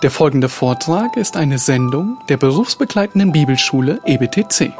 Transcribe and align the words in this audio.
Der 0.00 0.12
folgende 0.12 0.48
Vortrag 0.48 1.16
ist 1.16 1.36
eine 1.36 1.58
Sendung 1.58 2.18
der 2.28 2.36
berufsbegleitenden 2.36 3.32
Bibelschule 3.32 4.00
EBTC. 4.06 4.72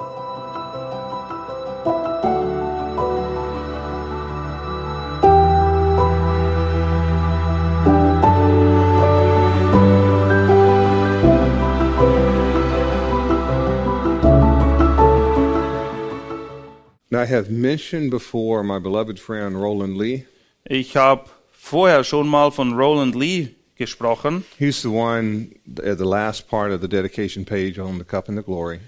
Now, 17.11 17.23
I 17.23 17.27
have 17.27 17.51
mentioned 17.51 18.13
before 18.13 18.63
my 18.63 18.79
beloved 18.79 19.19
friend 19.19 19.57
Roland 19.57 19.99
Lee. 19.99 20.27
Ich 20.65 20.97
habe 20.97 21.25
vorher 21.51 22.05
schon 22.05 22.29
mal 22.29 22.53
von 22.53 22.75
Roland 22.75 23.17
Lee 23.17 23.58
gesprochen. 23.79 24.45
He's 24.59 24.83
the 24.83 24.89
one 24.89 25.53
at 25.79 25.99
the 25.99 26.05
last 26.05 26.49
part 26.49 26.73
of 26.73 26.81
the 26.83 26.89
dedication 26.89 27.45
page 27.45 27.79
on 27.79 27.99
the 27.99 28.05
cup 28.05 28.29
and 28.29 28.37
the 28.37 28.45
glory. 28.45 28.81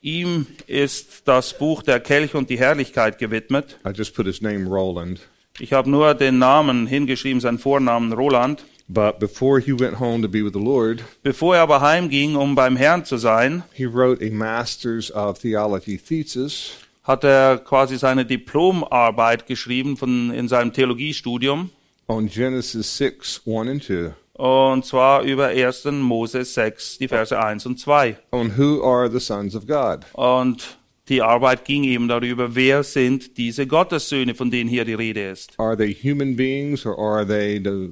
Ihm 0.00 0.46
ist 0.66 1.22
das 1.26 1.56
Buch 1.58 1.82
der 1.82 2.00
Kelch 2.00 2.34
und 2.34 2.50
die 2.50 2.58
Herrlichkeit 2.58 3.18
gewidmet. 3.18 3.78
I 3.86 3.90
just 3.90 4.14
put 4.14 4.26
his 4.26 4.40
name 4.40 4.68
Roland. 4.68 5.20
Ich 5.60 5.72
habe 5.72 5.90
nur 5.90 6.14
den 6.14 6.38
Namen 6.38 6.86
hingeschrieben, 6.86 7.40
seinen 7.40 7.58
Vornamen 7.58 8.12
Roland. 8.12 8.64
But 8.88 9.18
before 9.18 9.60
he 9.60 9.72
went 9.78 10.00
home 10.00 10.22
to 10.22 10.28
be 10.28 10.42
with 10.42 10.54
the 10.54 10.60
Lord, 10.60 11.04
Bevor 11.22 11.56
er 11.56 11.62
aber 11.62 11.82
heimging, 11.82 12.36
um 12.36 12.54
beim 12.54 12.76
Herrn 12.76 13.04
zu 13.04 13.18
sein, 13.18 13.62
he 13.74 13.84
wrote 13.84 14.24
a 14.24 14.30
Master's 14.30 15.12
of 15.12 15.38
Theology 15.40 15.98
thesis 15.98 16.72
hat 17.02 17.24
er 17.24 17.58
quasi 17.58 17.96
seine 17.96 18.26
Diplomarbeit 18.26 19.46
geschrieben 19.46 19.96
von, 19.96 20.30
in 20.30 20.46
seinem 20.46 20.72
Theologiestudium. 20.72 21.70
on 22.06 22.28
Genesis 22.28 22.96
6 22.96 23.42
1 23.46 23.68
and 23.68 23.82
2 23.82 24.12
Und 24.38 24.84
zwar 24.84 25.24
über 25.24 25.48
1. 25.48 25.86
Mose 25.86 26.44
6, 26.44 26.98
die 26.98 27.08
Verse 27.08 27.36
1 27.36 27.66
und 27.66 27.78
2. 27.80 28.16
on 28.30 28.56
who 28.56 28.80
are 28.84 29.10
the 29.10 29.18
sons 29.18 29.56
of 29.56 29.66
God. 29.66 30.06
Und 30.12 30.78
die 31.08 31.22
Arbeit 31.22 31.64
ging 31.64 31.82
eben 31.82 32.06
darüber, 32.06 32.54
wer 32.54 32.84
sind 32.84 33.36
diese 33.36 33.66
Gottessöhne, 33.66 34.36
von 34.36 34.50
denen 34.52 34.70
hier 34.70 34.84
die 34.84 34.94
Rede 34.94 35.28
ist. 35.28 35.58
Are 35.58 35.76
they 35.76 35.92
human 35.92 36.36
beings 36.36 36.86
or 36.86 36.96
are 36.96 37.26
they 37.26 37.60
the 37.62 37.90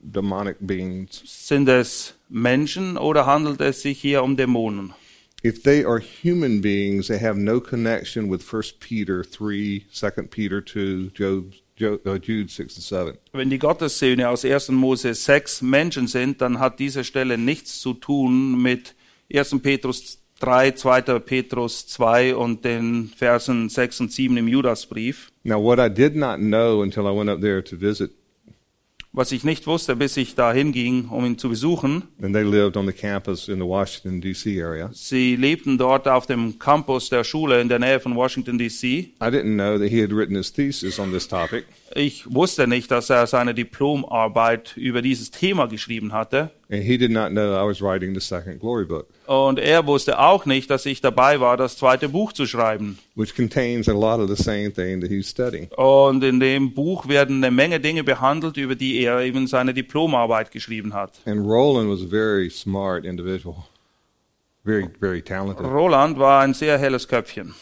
demonic 0.00 0.56
beings? 0.60 1.22
Sind 1.24 1.68
es 1.68 2.14
Menschen 2.28 2.96
oder 2.96 3.24
handelt 3.26 3.60
es 3.60 3.82
sich 3.82 4.00
hier 4.00 4.24
um 4.24 4.36
Dämonen? 4.36 4.94
If 5.44 5.62
they 5.62 5.84
are 5.84 6.00
human 6.00 6.60
beings, 6.60 7.06
they 7.06 7.20
have 7.20 7.38
no 7.38 7.60
connection 7.60 8.28
with 8.30 8.42
1 8.52 8.80
Peter 8.80 9.22
3, 9.22 9.84
2 9.92 10.10
Peter 10.28 10.60
2, 10.64 11.10
Job, 11.14 11.52
Jude 11.76 12.48
6 12.48 12.76
and 12.76 12.84
7. 12.84 13.18
Wenn 13.32 13.50
die 13.50 13.58
Gottessöhne 13.58 14.28
aus 14.28 14.44
1. 14.44 14.70
Mose 14.70 15.14
6 15.14 15.62
Menschen 15.62 16.06
sind, 16.06 16.40
dann 16.40 16.60
hat 16.60 16.78
diese 16.78 17.04
Stelle 17.04 17.36
nichts 17.36 17.80
zu 17.80 17.94
tun 17.94 18.60
mit 18.62 18.94
1. 19.32 19.56
Petrus 19.62 20.20
3, 20.40 20.72
2. 20.72 21.18
Petrus 21.20 21.86
2 21.86 22.36
und 22.36 22.64
den 22.64 23.10
Versen 23.16 23.68
6 23.68 24.00
und 24.00 24.12
7 24.12 24.36
im 24.36 24.48
Judasbrief. 24.48 25.30
Now, 25.42 25.62
what 25.62 25.78
I 25.78 25.92
did 25.92 26.14
not 26.16 26.36
know 26.36 26.82
until 26.82 27.04
I 27.04 27.16
went 27.16 27.30
up 27.30 27.40
there 27.40 27.62
to 27.64 27.76
visit, 27.76 28.12
Was 29.16 29.30
ich 29.30 29.44
nicht 29.44 29.68
wusste, 29.68 29.94
bis 29.94 30.16
ich 30.16 30.34
da 30.34 30.52
hinging, 30.52 31.06
um 31.08 31.24
ihn 31.24 31.38
zu 31.38 31.48
besuchen. 31.48 32.02
and 32.20 32.34
they 32.34 32.42
lived 32.42 32.76
on 32.76 32.84
the 32.84 32.92
campus 32.92 33.46
in 33.48 33.60
the 33.60 33.64
Washington, 33.64 34.20
D.C. 34.20 34.60
area, 34.60 34.90
Sie 34.92 35.36
lebten 35.36 35.78
dort 35.78 36.08
auf 36.08 36.26
dem 36.26 36.58
Campus 36.58 37.10
der 37.10 37.22
Schule 37.22 37.60
in 37.60 37.68
der 37.68 37.78
Nähe 37.78 38.00
von 38.00 38.16
Washington, 38.16 38.58
D.C. 38.58 38.86
I 38.88 39.12
didn't 39.20 39.54
know 39.54 39.78
that 39.78 39.88
he 39.88 40.02
had 40.02 40.10
written 40.10 40.34
his 40.34 40.52
thesis 40.52 40.98
on 40.98 41.12
this 41.12 41.28
topic. 41.28 41.64
Ich 41.94 42.24
wusste 42.28 42.66
nicht, 42.66 42.90
dass 42.90 43.08
er 43.08 43.28
seine 43.28 43.54
Diplomarbeit 43.54 44.76
über 44.76 45.00
dieses 45.00 45.30
Thema 45.30 45.66
geschrieben 45.66 46.12
hatte. 46.12 46.50
And 46.70 46.82
he 46.82 46.96
did 46.96 47.10
not 47.10 47.30
know 47.30 47.52
I 47.54 47.66
was 47.68 47.82
writing 47.82 48.14
the 48.14 48.20
second 48.20 48.58
glory 48.60 48.86
book, 48.86 49.06
Und 49.26 49.58
er 49.58 49.86
wusste 49.86 50.18
auch 50.18 50.46
nicht, 50.46 50.70
dass 50.70 50.86
ich 50.86 51.00
dabei 51.02 51.38
war, 51.38 51.56
das 51.58 51.76
zweite 51.76 52.08
Buch 52.08 52.32
zu 52.32 52.46
schreiben. 52.46 52.98
which 53.16 53.34
contains 53.34 53.88
a 53.88 53.92
lot 53.92 54.18
of 54.18 54.34
the 54.34 54.42
same 54.42 54.72
thing 54.72 55.00
that 55.02 55.10
he's 55.10 55.28
studying. 55.28 55.68
Und 55.76 56.24
in 56.24 56.40
dem 56.40 56.72
Buch 56.72 57.06
werden 57.06 57.44
eine 57.44 57.50
Menge 57.54 57.80
Dinge 57.80 58.02
behandelt, 58.02 58.56
über 58.56 58.74
die 58.76 58.98
er 59.00 59.20
eben 59.20 59.46
seine 59.46 59.74
Diplomarbeit 59.74 60.50
geschrieben 60.52 60.94
hat. 60.94 61.20
And 61.26 61.46
Roland 61.46 61.90
was 61.90 62.02
a 62.02 62.08
very 62.08 62.48
smart 62.48 63.04
individual, 63.04 63.56
very, 64.64 64.88
very 65.00 65.20
talented. 65.20 65.66
Roland 65.66 66.18
war 66.18 66.40
ein 66.42 66.54
sehr 66.54 66.78
helles 66.78 67.06
Köpfchen. 67.08 67.54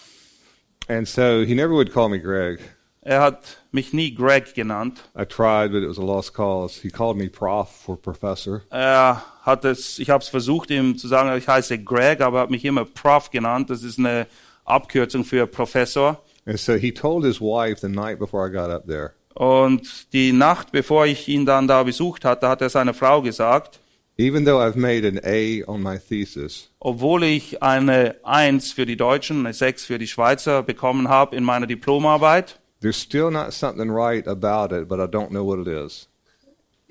And 0.89 1.09
so 1.09 1.43
he 1.45 1.55
never 1.55 1.75
would 1.75 1.93
call 1.93 2.09
me 2.09 2.21
Greg. 2.21 2.61
Er 3.05 3.21
hat 3.21 3.59
mich 3.73 3.93
nie 3.93 4.15
Greg 4.15 4.55
genannt. 4.55 5.01
I 5.19 5.25
tried, 5.25 5.73
but 5.73 5.83
it 5.83 5.89
was 5.89 5.99
a 5.99 6.03
lost 6.03 6.35
cause. 6.35 6.81
He 6.81 6.89
called 6.89 7.17
me 7.17 7.29
Prof 7.29 7.69
for 7.69 7.97
Professor. 8.01 8.63
Er 8.71 9.25
hat 9.43 9.65
es, 9.65 9.99
ich 9.99 10.09
habe 10.09 10.23
es 10.23 10.29
versucht, 10.29 10.71
ihm 10.71 10.97
zu 10.97 11.09
sagen, 11.09 11.37
ich 11.37 11.49
heiße 11.49 11.83
Greg, 11.83 12.21
aber 12.21 12.39
er 12.39 12.43
hat 12.43 12.51
mich 12.51 12.65
immer 12.65 12.85
Prof 12.85 13.31
genannt. 13.31 13.71
Das 13.71 13.83
ist 13.83 13.99
eine 13.99 14.29
Abkürzung 14.65 15.25
für 15.25 15.49
Professor. 15.49 16.23
And 16.47 16.59
so 16.59 16.75
he 16.75 16.93
told 16.93 17.25
his 17.25 17.41
wife 17.41 17.81
the 17.81 17.89
night 17.89 18.21
before 18.21 18.47
I 18.49 18.53
got 18.53 18.71
up 18.71 18.87
there, 18.87 19.13
Und 19.35 20.13
die 20.13 20.33
Nacht, 20.33 20.71
bevor 20.71 21.07
ich 21.07 21.27
ihn 21.27 21.45
dann 21.45 21.67
da 21.67 21.83
besucht 21.83 22.25
hatte, 22.25 22.49
hat 22.49 22.61
er 22.61 22.69
seiner 22.69 22.95
Frau 22.95 23.21
gesagt, 23.23 23.81
even 24.17 24.45
though 24.45 24.61
I've 24.61 24.77
made 24.77 25.07
an 25.07 25.19
A 25.25 25.69
on 25.69 25.83
my 25.83 25.99
thesis, 25.99 26.71
obwohl 26.79 27.25
ich 27.25 27.63
eine 27.63 28.17
Eins 28.23 28.71
für 28.73 28.87
die 28.87 28.97
Deutschen, 28.97 29.41
eine 29.41 29.55
Sechs 29.55 29.85
für 29.85 29.99
die 29.99 30.07
Schweizer 30.07 30.63
bekommen 30.63 31.09
habe 31.09 31.35
in 31.35 31.43
meiner 31.45 31.67
Diplomarbeit, 31.67 32.61
there's 32.83 32.97
still 32.97 33.31
not 33.31 33.53
something 33.55 33.91
right 33.91 34.27
about 34.27 34.73
it, 34.73 34.89
but 34.89 35.01
I 35.01 35.07
don't 35.07 35.31
know 35.31 35.45
what 35.45 35.59
it 35.59 35.69
is. 35.69 36.09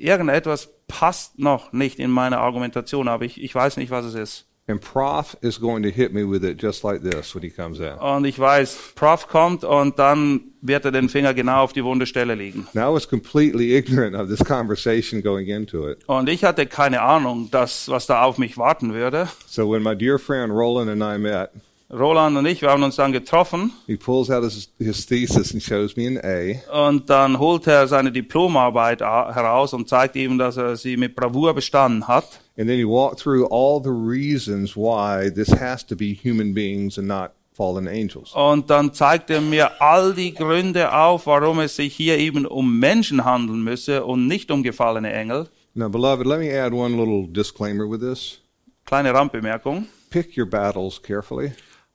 irgendetwas 0.02 0.70
passt 0.88 1.40
noch 1.40 1.72
nicht 1.72 2.00
in 2.00 2.12
meine 2.12 2.40
Argumentation, 2.40 3.08
aber 3.08 3.26
ich, 3.26 3.42
ich 3.42 3.54
weiß 3.54 3.78
nicht, 3.78 3.92
was 3.92 4.06
es 4.06 4.16
ist. 4.16 4.46
And 4.68 4.80
Prof 4.80 5.36
is 5.42 5.60
going 5.60 5.84
to 5.84 5.90
hit 5.90 6.14
me 6.14 6.24
with 6.24 6.44
it 6.44 6.62
just 6.62 6.84
like 6.84 7.02
this 7.02 7.34
when 7.34 7.44
he 7.44 7.50
comes 7.50 7.80
in. 7.80 7.94
Und 7.94 8.26
ich 8.26 8.40
weiß, 8.40 8.94
Prof 8.96 9.28
kommt 9.28 9.64
und 9.64 9.98
dann 10.00 10.42
wird 10.62 10.86
er 10.86 10.92
den 10.92 11.10
Finger 11.10 11.34
genau 11.34 11.64
auf 11.64 11.74
die 11.74 11.84
wunde 11.84 12.06
Stelle 12.06 12.36
legen. 12.36 12.68
Now 12.74 12.92
I 12.92 12.94
was 12.94 13.08
completely 13.08 13.76
ignorant 13.76 14.16
of 14.16 14.30
this 14.30 14.44
conversation 14.46 15.22
going 15.22 15.48
into 15.48 15.90
it. 15.90 16.08
Und 16.08 16.30
ich 16.30 16.44
hatte 16.44 16.68
keine 16.68 17.02
Ahnung, 17.02 17.50
dass, 17.52 17.90
was 17.90 18.06
da 18.06 18.24
auf 18.24 18.38
mich 18.38 18.58
warten 18.58 18.94
würde. 18.94 19.28
So 19.48 19.70
when 19.70 19.82
my 19.84 19.96
dear 19.96 20.20
friend 20.20 20.52
Roland 20.54 20.90
and 20.90 21.02
I 21.02 21.18
met, 21.18 21.50
Roland 21.92 22.38
und 22.38 22.46
ich, 22.46 22.62
wir 22.62 22.70
haben 22.70 22.84
uns 22.84 22.96
dann 22.96 23.12
getroffen 23.12 23.72
he 23.88 23.98
pulls 23.98 24.30
out 24.30 24.44
his, 24.44 24.70
his 24.80 25.06
thesis 25.06 25.54
and 25.54 25.62
shows 25.62 25.96
me 25.98 26.08
an 26.08 26.20
A. 26.24 26.88
und 26.88 27.10
dann 27.10 27.38
holt 27.40 27.68
er 27.68 27.88
seine 27.88 28.12
Diplomarbeit 28.12 29.02
heraus 29.02 29.74
und 29.74 29.90
zeigt 29.90 30.16
ihm, 30.16 30.38
dass 30.38 30.58
er 30.58 30.76
sie 30.76 30.98
mit 30.98 31.16
Bravour 31.16 31.54
bestanden 31.54 32.08
hat. 32.08 32.42
And 32.58 32.68
then 32.68 32.78
he 32.78 32.86
walked 32.86 33.20
through 33.20 33.48
all 33.50 33.82
the 33.82 33.90
reasons 33.90 34.76
why 34.76 35.32
this 35.32 35.50
has 35.50 35.86
to 35.88 35.96
be 35.96 36.14
human 36.14 36.54
beings 36.54 36.98
and 36.98 37.08
not 37.08 37.32
fallen 37.54 37.88
angels. 37.88 38.34
Und 38.34 38.70
dann 38.70 38.94
zeigt 38.94 39.30
er 39.30 39.42
mir 39.42 39.82
all 39.82 40.14
die 40.14 40.34
Gründe 40.34 40.94
auf, 40.94 41.28
warum 41.28 41.60
es 41.60 41.76
sich 41.76 41.96
hier 41.96 42.18
eben 42.18 42.46
um 42.46 42.80
Menschen 42.80 43.26
handeln 43.26 43.64
müsse 43.64 44.06
und 44.06 44.28
nicht 44.28 44.52
um 44.52 44.64
gefallene 44.64 45.12
Engel. 45.12 45.48
Now, 45.74 45.90
beloved, 45.90 46.26
let 46.26 46.40
me 46.40 46.52
add 46.52 46.74
one 46.74 46.98
little 46.98 47.28
disclaimer 47.28 47.90
with 47.90 48.02
this. 48.02 48.40
Kleine 48.86 49.14
Randbemerkung. 49.14 49.88
Pick 50.10 50.38
your 50.38 50.46
battles 50.46 51.02
carefully. 51.02 51.54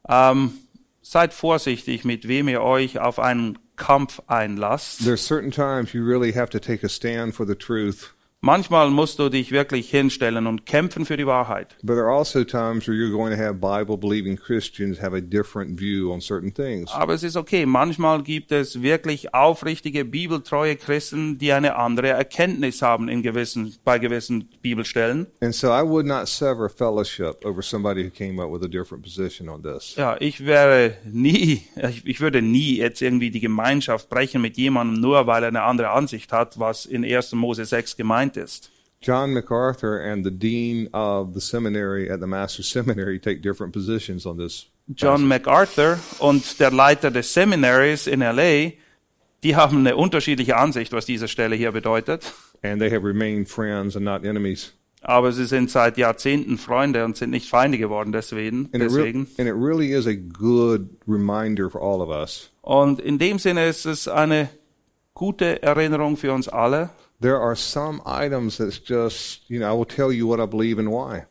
Ähm, 0.08 0.52
seid 1.02 1.32
vorsichtig, 1.32 2.04
mit 2.04 2.26
wem 2.28 2.48
ihr 2.48 2.62
euch 2.62 2.98
auf 2.98 3.18
einen 3.18 3.58
Kampf 3.76 4.20
einlasst. 4.26 5.04
There's 5.04 5.24
certain 5.24 5.50
times 5.50 5.92
you 5.92 6.02
really 6.04 6.32
have 6.32 6.50
to 6.50 6.58
take 6.58 6.84
a 6.84 6.88
stand 6.88 7.34
for 7.34 7.46
the 7.46 7.54
truth, 7.54 8.14
Manchmal 8.46 8.90
musst 8.90 9.18
du 9.18 9.28
dich 9.28 9.50
wirklich 9.50 9.90
hinstellen 9.90 10.46
und 10.46 10.66
kämpfen 10.66 11.04
für 11.04 11.16
die 11.16 11.26
Wahrheit. 11.26 11.76
but 11.82 11.96
there 11.96 12.06
are 12.06 12.16
also 12.16 12.44
times 12.44 12.86
where 12.86 12.96
you're 12.96 13.10
going 13.10 13.36
to 13.36 13.36
have 13.36 13.54
Bible 13.54 13.96
believing 13.96 14.36
Christians 14.36 15.02
have 15.02 15.16
a 15.16 15.20
different 15.20 15.80
view 15.80 16.12
on 16.12 16.20
certain 16.20 16.54
things. 16.54 16.88
Aber 16.92 17.14
es 17.14 17.24
ist 17.24 17.36
okay. 17.36 17.66
Manchmal 17.66 18.22
gibt 18.22 18.52
es 18.52 18.82
wirklich 18.82 19.34
aufrichtige, 19.34 20.04
bibeltreue 20.04 20.76
Christen, 20.76 21.38
die 21.38 21.52
eine 21.52 21.74
andere 21.74 22.10
Erkenntnis 22.10 22.82
haben 22.82 23.08
in 23.08 23.24
gewissen, 23.24 23.74
bei 23.84 23.98
gewissen 23.98 24.48
Bibelstellen. 24.62 25.26
And 25.40 25.52
so 25.52 25.72
I 25.72 25.82
would 25.82 26.06
not 26.06 26.28
sever 26.28 26.68
fellowship 26.68 27.44
over 27.44 27.62
somebody 27.62 28.04
who 28.04 28.10
came 28.10 28.40
up 28.40 28.52
with 28.52 28.62
a 28.62 28.68
different 28.68 29.02
position 29.02 29.48
on 29.48 29.64
this. 29.64 29.96
Ja, 29.96 30.16
ich 30.20 30.46
wäre 30.46 30.98
nie, 31.04 31.62
ich 32.04 32.20
würde 32.20 32.42
nie 32.42 32.76
jetzt 32.76 33.02
irgendwie 33.02 33.32
die 33.32 33.40
Gemeinschaft 33.40 34.08
brechen 34.08 34.40
mit 34.40 34.56
jemandem, 34.56 35.00
nur 35.00 35.26
weil 35.26 35.42
er 35.42 35.48
eine 35.48 35.62
andere 35.62 35.90
Ansicht 35.90 36.32
hat, 36.32 36.60
was 36.60 36.86
in 36.86 37.04
1. 37.04 37.32
Mose 37.32 37.64
6 37.64 37.96
gemeint 37.96 38.35
ist. 38.36 38.70
John 39.02 39.32
MacArthur 39.32 40.00
and 40.00 40.24
the 40.24 40.30
dean 40.30 40.88
of 40.92 41.34
the 41.34 41.40
seminary 41.40 42.10
at 42.10 42.20
the 42.20 42.26
Master's 42.26 42.68
Seminary 42.72 43.18
take 43.20 43.42
different 43.42 43.72
positions 43.72 44.26
on 44.26 44.38
this. 44.38 44.66
John 44.94 45.26
MacArthur 45.26 45.98
und 46.20 46.60
der 46.60 46.70
Leiter 46.70 47.10
des 47.10 47.32
Seminaries 47.34 48.06
in 48.06 48.20
LA, 48.20 48.72
die 49.42 49.56
haben 49.56 49.78
eine 49.78 49.96
unterschiedliche 49.96 50.56
Ansicht, 50.56 50.92
was 50.92 51.06
diese 51.06 51.28
Stelle 51.28 51.56
hier 51.56 51.72
bedeutet. 51.72 52.32
And 52.62 52.80
they 52.80 52.90
have 52.90 53.04
remained 53.04 53.48
friends 53.48 53.96
and 53.96 54.04
not 54.04 54.24
enemies. 54.24 54.72
Aber 55.02 55.30
sie 55.30 55.44
sind 55.44 55.70
seit 55.70 55.98
Jahrzehnten 55.98 56.56
Freunde 56.58 57.04
und 57.04 57.16
sind 57.16 57.30
nicht 57.30 57.48
Feinde 57.48 57.78
geworden 57.78 58.12
deswegen. 58.12 58.70
And 58.72 58.76
it, 58.76 58.82
re- 58.82 58.88
deswegen. 58.88 59.28
and 59.38 59.48
it 59.48 59.54
really 59.54 59.92
is 59.92 60.06
a 60.06 60.14
good 60.14 60.88
reminder 61.06 61.68
for 61.70 61.80
all 61.80 62.00
of 62.00 62.08
us 62.08 62.50
Und 62.62 63.00
in 63.00 63.18
dem 63.18 63.38
Sinne 63.38 63.68
ist 63.68 63.86
es 63.86 64.08
eine 64.08 64.48
gute 65.14 65.62
Erinnerung 65.62 66.16
für 66.16 66.32
uns 66.32 66.48
alle, 66.48 66.90
there 67.20 67.40
are 67.40 67.56
some 67.56 68.00
items 68.04 68.58
that's 68.58 68.78
just, 68.78 69.48
you 69.48 69.58
know, 69.58 69.70
I 69.70 69.72
will 69.72 69.86
tell 69.86 70.12
you 70.12 70.26
what 70.26 70.40
I 70.40 70.46
believe 70.46 70.78
and 70.78 70.90
why. 70.90 71.26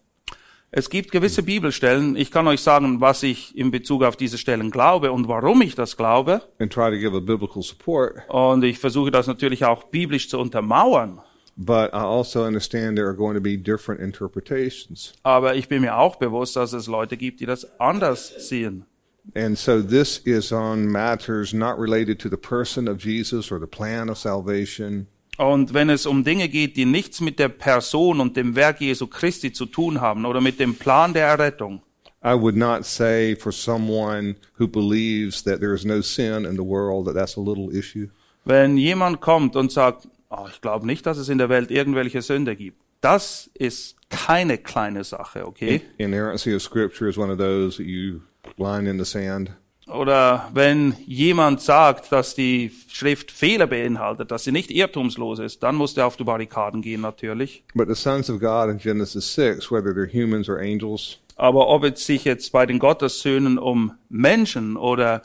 Es 0.71 0.89
gibt 0.89 1.11
gewisse 1.11 1.41
Bibelstellen, 1.41 2.17
ich 2.17 2.31
kann 2.31 2.47
euch 2.47 2.59
sagen, 2.59 2.99
was 2.99 3.23
ich 3.23 3.57
in 3.57 3.71
Bezug 3.71 4.03
auf 4.03 4.17
diese 4.17 4.37
Stellen 4.37 4.71
glaube 4.71 5.13
und 5.13 5.29
warum 5.29 5.61
ich 5.61 5.73
das 5.75 5.95
glaube. 5.95 6.41
and 6.59 6.71
try 6.71 6.89
to 6.89 6.97
give 6.97 7.15
a 7.15 7.21
biblical 7.21 7.63
support. 7.63 8.27
Und 8.27 8.63
ich 8.63 8.77
versuche 8.77 9.09
das 9.09 9.25
natürlich 9.27 9.63
auch 9.63 9.85
biblisch 9.85 10.29
zu 10.29 10.37
untermauern. 10.37 11.21
But 11.55 11.93
I 11.93 11.99
also 11.99 12.43
understand 12.43 12.97
there 12.97 13.07
are 13.07 13.15
going 13.15 13.35
to 13.35 13.41
be 13.41 13.55
different 13.57 14.01
interpretations. 14.01 15.13
Aber 15.23 15.55
ich 15.55 15.69
bin 15.69 15.79
mir 15.81 15.97
auch 15.97 16.17
bewusst, 16.17 16.57
dass 16.57 16.73
es 16.73 16.87
Leute 16.87 17.15
gibt, 17.15 17.39
die 17.39 17.45
das 17.45 17.79
anders 17.79 18.33
sehen. 18.49 18.85
And 19.33 19.57
so 19.57 19.81
this 19.81 20.17
is 20.25 20.51
on 20.51 20.85
matters 20.87 21.53
not 21.53 21.79
related 21.79 22.19
to 22.19 22.29
the 22.29 22.37
person 22.37 22.89
of 22.89 23.01
Jesus 23.01 23.49
or 23.49 23.59
the 23.59 23.65
plan 23.65 24.09
of 24.09 24.17
salvation, 24.17 25.07
Und 25.37 25.73
wenn 25.73 25.89
es 25.89 26.05
um 26.05 26.23
Dinge 26.23 26.47
geht, 26.47 26.77
die 26.77 26.85
nichts 26.85 27.19
mit 27.19 27.39
der 27.39 27.49
Person 27.49 28.19
und 28.19 28.37
dem 28.37 28.55
Werk 28.55 28.79
Jesu 28.79 29.07
Christi 29.07 29.51
zu 29.51 29.65
tun 29.65 29.99
haben 29.99 30.25
oder 30.25 30.39
mit 30.41 30.59
dem 30.59 30.75
Plan 30.75 31.13
der 31.13 31.27
Errettung, 31.27 31.81
I 32.23 32.33
would 32.33 32.55
not 32.55 32.85
say 32.85 33.35
for 33.35 33.51
someone 33.51 34.35
who 34.57 34.67
believes 34.67 35.43
that 35.43 35.59
there 35.59 35.75
is 35.75 35.85
no 35.85 36.01
sin 36.01 36.45
in 36.45 36.55
the 36.55 36.63
world 36.63 37.05
that 37.05 37.13
that's 37.13 37.37
a 37.37 37.41
little 37.41 37.69
issue. 37.71 38.09
wenn 38.45 38.77
jemand 38.77 39.21
kommt 39.21 39.55
und 39.55 39.71
sagt, 39.71 40.07
oh, 40.29 40.47
ich 40.49 40.61
glaube 40.61 40.85
nicht, 40.87 41.05
dass 41.05 41.17
es 41.17 41.29
in 41.29 41.37
der 41.37 41.49
Welt 41.49 41.69
irgendwelche 41.69 42.21
Sünde 42.21 42.55
gibt, 42.55 42.79
das 43.01 43.51
ist 43.53 43.95
keine 44.09 44.57
kleine 44.57 45.03
Sache, 45.03 45.45
okay? 45.45 45.81
Inerrancy 45.97 46.55
of 46.55 46.61
Scripture 46.61 47.09
is 47.09 47.17
one 47.17 47.31
of 47.31 47.37
those 47.37 47.77
that 47.77 47.85
you 47.85 48.21
line 48.57 48.89
in 48.89 48.97
the 48.97 49.05
sand. 49.05 49.51
Oder 49.87 50.49
wenn 50.53 50.95
jemand 51.05 51.61
sagt, 51.61 52.11
dass 52.11 52.33
die 52.33 52.71
Schrift 52.89 53.31
Fehler 53.31 53.67
beinhaltet, 53.67 54.31
dass 54.31 54.43
sie 54.43 54.51
nicht 54.51 54.71
irrtumslos 54.71 55.37
ist, 55.39 55.61
dann 55.61 55.75
muss 55.75 55.93
der 55.93 56.07
auf 56.07 56.17
die 56.17 56.23
Barrikaden 56.23 56.81
gehen 56.81 57.01
natürlich. 57.01 57.63
But 57.75 57.87
the 57.87 57.95
sons 57.95 58.29
of 58.29 58.39
God 58.39 58.69
in 58.69 58.77
Genesis 58.79 59.33
6, 59.35 59.69
whether 59.71 59.91
they're 59.91 60.11
humans 60.11 60.49
or 60.49 60.57
angels, 60.59 61.19
Aber 61.35 61.67
ob 61.67 61.83
es 61.83 62.05
sich 62.05 62.23
jetzt 62.23 62.51
bei 62.51 62.65
den 62.65 62.79
Gottessöhnen 62.79 63.57
um 63.59 63.93
Menschen 64.09 64.75
oder 64.77 65.21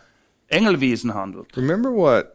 Engelwesen 0.48 1.14
handelt, 1.14 1.56
Remember 1.56 1.90
what 1.90 2.26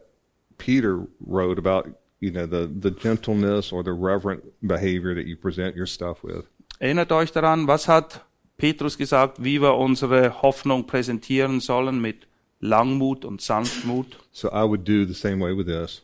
Peter 0.58 1.06
wrote 1.20 1.58
about, 1.58 1.90
you 2.18 2.30
know, 2.32 2.46
the, 2.46 2.66
the 2.82 2.90
gentleness 2.90 3.72
or 3.72 3.84
the 3.84 3.90
reverent 3.92 4.42
behavior 4.62 5.14
that 5.14 5.26
you 5.26 5.36
present 5.36 5.76
your 5.76 5.86
stuff 5.86 6.24
with. 6.24 6.44
erinnert 6.80 7.12
euch 7.12 7.30
daran, 7.32 7.68
was 7.68 7.86
hat 7.86 8.24
Petrus 8.56 8.96
gesagt, 8.96 9.44
wie 9.44 9.60
wir 9.60 9.74
unsere 9.74 10.40
Hoffnung 10.42 10.86
präsentieren 10.86 11.60
sollen 11.60 12.00
mit 12.00 12.26
Langmut 12.60 13.24
und 13.24 13.42
Sanftmut? 13.42 14.18
So 14.32 14.48
I 14.48 14.66
would 14.66 14.88
do 14.88 15.04
the 15.04 15.12
same 15.12 15.44
way 15.44 15.56
with 15.56 15.66
this. 15.66 16.02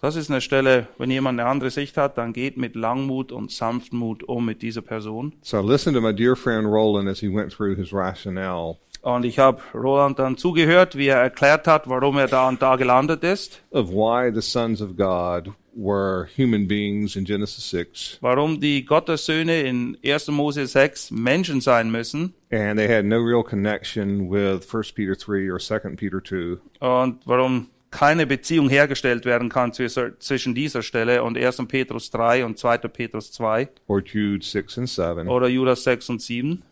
Das 0.00 0.16
ist 0.16 0.28
eine 0.28 0.40
Stelle, 0.40 0.88
wenn 0.98 1.10
jemand 1.10 1.40
eine 1.40 1.48
andere 1.48 1.70
Sicht 1.70 1.96
hat, 1.96 2.18
dann 2.18 2.32
geht 2.32 2.56
mit 2.58 2.74
Langmut 2.74 3.32
und 3.32 3.52
Sanftmut 3.52 4.22
um 4.24 4.44
mit 4.44 4.60
dieser 4.60 4.82
Person. 4.82 5.32
So 5.40 5.58
I 5.58 5.66
listened 5.66 5.96
to 5.96 6.02
my 6.02 6.12
dear 6.12 6.36
friend 6.36 6.66
Roland 6.66 7.08
as 7.08 7.20
he 7.20 7.28
went 7.28 7.52
through 7.52 7.76
his 7.76 7.92
rationale 7.92 8.76
Und 9.02 9.24
ich 9.24 9.38
habe 9.38 9.62
Roland 9.72 10.18
dann 10.18 10.36
zugehört, 10.36 10.96
wie 10.96 11.06
er 11.06 11.20
erklärt 11.20 11.66
hat, 11.66 11.88
warum 11.88 12.18
er 12.18 12.26
da 12.26 12.48
und 12.48 12.60
da 12.60 12.76
gelandet 12.76 13.22
ist, 13.22 13.62
of 13.70 13.88
why 13.90 14.30
the 14.34 14.42
sons 14.42 14.82
of 14.82 14.96
God 14.96 15.54
were 15.76 16.28
human 16.36 16.66
beings 16.68 17.16
in 17.16 17.24
Genesis 17.24 17.68
6, 17.70 18.18
warum 18.20 18.60
die 18.60 18.84
Gottessöhne 18.84 19.62
in 19.62 19.96
1. 20.04 20.28
Mose 20.28 20.66
6 20.66 21.10
Menschen 21.10 21.60
sein 21.60 21.90
müssen 21.90 22.34
and 22.50 22.78
they 22.78 22.88
had 22.88 23.04
no 23.04 23.18
real 23.18 23.42
connection 23.42 24.30
with 24.30 24.66
1 24.72 24.92
Peter 24.94 25.14
3 25.16 25.50
or 25.50 25.58
2 25.58 25.96
Peter 25.96 26.22
2. 26.22 26.58
und 26.80 27.20
warum 27.26 27.68
keine 27.90 28.26
Beziehung 28.26 28.68
hergestellt 28.68 29.24
werden 29.24 29.48
kann 29.48 29.72
zwis- 29.72 30.18
zwischen 30.18 30.52
dieser 30.54 30.82
Stelle 30.82 31.22
und 31.22 31.38
1. 31.38 31.58
Petrus 31.68 32.10
3 32.10 32.44
und 32.44 32.58
2. 32.58 32.78
Petrus 32.88 33.30
2 33.32 33.68
or 33.86 34.00
Jude 34.04 34.44
6 34.44 34.78
and 34.78 34.88
7. 34.88 35.28
oder 35.28 35.46
Judas 35.48 35.84
6 35.84 36.08
und 36.10 36.20
7. 36.22 36.62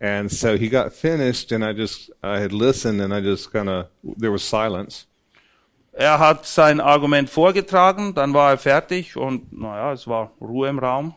And 0.00 0.30
so 0.30 0.54
he 0.56 0.68
got 0.68 0.92
finished 0.92 1.52
and 1.52 1.64
I 1.64 1.70
just, 1.72 2.10
I 2.22 2.38
had 2.40 2.52
listened 2.52 3.00
and 3.00 3.14
I 3.14 3.20
just 3.26 3.50
kind 3.50 3.68
of, 3.68 3.86
there 4.18 4.30
was 4.32 4.42
silence. 4.42 5.05
Er 5.98 6.18
hat 6.18 6.44
sein 6.44 6.80
Argument 6.80 7.30
vorgetragen, 7.30 8.14
dann 8.14 8.34
war 8.34 8.50
er 8.50 8.58
fertig 8.58 9.16
und 9.16 9.50
naja, 9.58 9.92
es 9.92 10.06
war 10.06 10.32
Ruhe 10.40 10.68
im 10.68 10.78
Raum. 10.78 11.14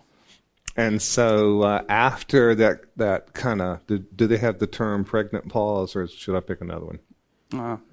And 0.77 1.01
so 1.01 1.63
uh, 1.63 1.81
after 1.89 2.55
that, 2.55 2.83
that 2.97 3.33
kind 3.33 3.61
of, 3.61 3.79
do 3.87 4.27
they 4.27 4.37
have 4.39 4.57
the 4.59 4.67
term 4.67 5.03
pregnant 5.03 5.49
pause 5.49 5.97
or 5.97 6.07
should 6.07 6.37
I 6.37 6.39
pick 6.39 6.61
another 6.61 6.85
one? 6.87 6.99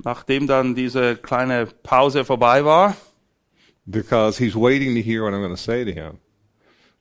Nachdem 0.04 0.46
dann 0.46 0.74
diese 0.76 1.16
kleine 1.16 1.66
Pause 1.82 2.24
vorbei 2.24 2.64
war, 2.64 2.94
Because 3.86 4.36
he's 4.38 4.54
waiting 4.54 4.94
to 4.96 5.00
hear 5.00 5.22
what 5.22 5.32
I'm 5.32 5.40
going 5.40 5.54
to 5.54 5.56
say 5.56 5.84
to 5.84 5.92
him. 5.92 6.18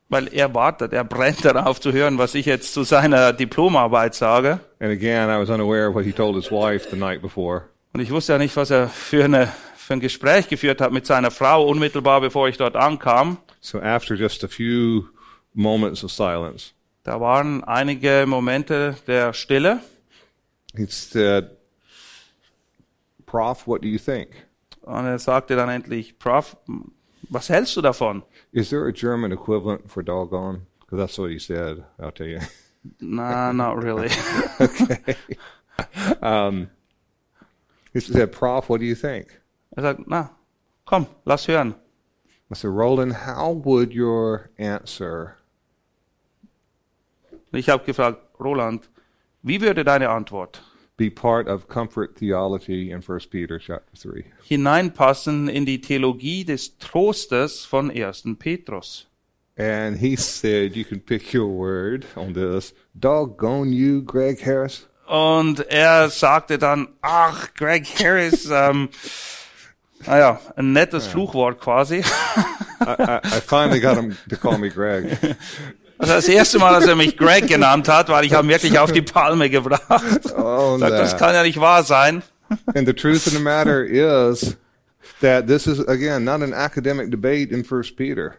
weil 0.10 0.28
er 0.34 0.54
wartet, 0.54 0.94
er 0.94 1.04
brennt 1.04 1.44
darauf 1.46 1.80
zu 1.82 1.92
hören, 1.92 2.18
was 2.18 2.34
ich 2.36 2.46
jetzt 2.46 2.74
zu 2.74 2.84
seiner 2.84 3.34
Diplomarbeit 3.34 4.16
sage. 4.16 4.60
And 4.80 4.92
again, 4.92 5.30
I 5.30 5.40
was 5.40 5.50
unaware 5.50 5.90
of 5.90 5.96
what 5.96 6.06
he 6.06 6.12
told 6.12 6.36
his 6.36 6.52
wife 6.52 6.90
the 6.90 6.96
night 6.96 7.22
before. 7.22 7.64
Und 7.94 8.02
ich 8.02 8.12
wusste 8.12 8.34
ja 8.34 8.40
nicht, 8.40 8.56
was 8.56 8.72
er 8.72 8.88
für, 8.90 9.24
eine, 9.26 9.52
für 9.86 9.94
ein 9.94 10.00
Gespräch 10.00 10.48
geführt 10.50 10.82
hat 10.82 10.92
mit 10.92 11.06
seiner 11.06 11.30
Frau, 11.32 11.68
unmittelbar 11.68 12.20
bevor 12.20 12.48
ich 12.50 12.58
dort 12.58 12.76
ankam. 12.76 13.38
So 13.62 13.80
after 13.80 14.16
just 14.16 14.44
a 14.44 14.48
few 14.48 15.06
moments 15.54 16.04
of 16.04 16.12
silence, 16.12 16.72
Da 17.04 17.22
waren 17.22 17.64
einige 17.64 18.26
Momente 18.28 18.96
der 19.06 19.32
Stille. 19.34 19.80
he 20.76 20.88
said, 20.88 21.52
Prof, 23.28 23.68
what 23.68 23.82
do 23.84 23.88
you 23.88 24.00
think? 24.00 24.30
Und 24.82 25.06
er 25.06 25.20
sagte 25.20 25.56
dann 25.56 25.70
endlich, 25.70 26.18
Prof, 26.18 26.58
was 27.30 27.50
hältst 27.50 27.78
du 27.78 27.82
davon? 27.82 28.24
Is 28.52 28.70
there 28.70 28.88
a 28.88 28.92
German 28.92 29.32
equivalent 29.32 29.90
for 29.90 30.04
doggone? 30.04 30.62
Because 30.80 30.98
that's 31.00 31.18
what 31.20 31.30
he 31.30 31.38
said, 31.40 31.84
I'll 32.00 32.12
tell 32.12 32.28
you. 32.28 32.40
Nah, 33.00 33.52
not 33.52 33.82
really. 33.84 34.12
okay. 34.60 35.16
Um, 36.22 36.70
he 37.94 38.00
said, 38.00 38.32
Prof, 38.32 38.70
what 38.70 38.80
do 38.80 38.86
you 38.86 38.94
think? 38.94 39.40
Er 39.75 39.81
sagt, 39.81 40.07
na, 40.07 40.30
komm, 40.86 41.07
lass 41.25 41.48
hören. 41.48 41.75
I 42.50 42.56
said, 42.56 42.69
Roland, 42.69 43.25
how 43.25 43.54
would 43.54 43.94
your 43.94 44.50
answer 44.57 45.38
ich 47.51 47.69
habe 47.69 47.86
gefragt, 47.86 48.18
Roland, 48.39 48.89
wie 49.42 49.62
würde 49.62 49.83
deine 49.83 50.10
Antwort 50.10 50.62
be 50.98 51.10
part 51.10 51.48
of 51.48 51.68
comfort 51.68 52.16
theology 52.16 52.92
in 52.92 53.01
1 53.01 53.30
Peter 53.30 53.60
chapter 53.60 53.95
3? 53.98 54.25
hineinpassen 54.44 55.48
in 55.48 55.66
die 55.66 55.81
Theologie 55.81 56.44
des 56.44 56.77
Trostes 56.77 57.66
von 57.66 57.92
1. 57.92 58.24
Petrus? 58.39 59.07
And 59.57 59.98
he 59.98 60.18
said, 60.18 60.75
you 60.75 60.83
can 60.83 61.00
pick 61.00 61.33
your 61.33 61.48
word 61.48 62.05
on 62.17 62.34
this. 62.34 62.74
Doggone 62.98 63.72
you, 63.72 64.01
Greg 64.01 64.41
Harris. 64.41 64.86
Und 65.08 65.60
er 65.70 66.10
sagte 66.10 66.58
dann, 66.58 66.89
ach, 67.01 67.53
Greg 67.53 67.86
Harris, 68.00 68.50
ähm, 68.51 68.89
naja, 70.06 70.40
ein 70.56 70.74
nettes 70.74 71.08
Fluchwort 71.08 71.60
quasi. 71.60 72.04
I, 72.82 73.20
I, 73.24 73.42
finally 73.42 73.80
got 73.80 73.98
him 73.98 74.16
to 74.30 74.36
call 74.36 74.58
me 74.58 74.70
Greg. 74.70 75.18
Also 75.98 76.14
das 76.14 76.28
erste 76.28 76.60
Mal, 76.60 76.74
dass 76.74 76.88
er 76.88 76.96
mich 76.96 77.16
Greg 77.16 77.48
genannt 77.48 77.88
hat, 77.88 78.10
weil 78.10 78.25
ich 78.25 78.34
habe 78.34 78.46
ihn 78.46 78.50
wirklich 78.50 78.78
auf 78.78 78.92
die 78.92 79.02
Palme 79.02 79.50
gebracht. 79.50 80.34
Oh, 80.38 80.78
Sagt, 80.78 80.92
das 80.92 81.18
kann 81.18 81.34
ja 81.34 81.44
nicht 81.44 81.60
wahr 81.60 81.84
sein. 81.84 82.22
And 82.75 82.86
the 82.86 82.94
truth 82.94 83.25
of 83.25 83.34
the 83.34 83.40
matter 83.40 83.84
is 83.84 84.58
that 85.22 85.48
this 85.48 85.68
is, 85.68 85.80
again, 85.88 86.25
not 86.25 86.42
an 86.42 86.54
academic 86.54 87.10
debate 87.12 87.52
in 87.52 87.64
1 87.64 87.96
Peter. 87.96 88.36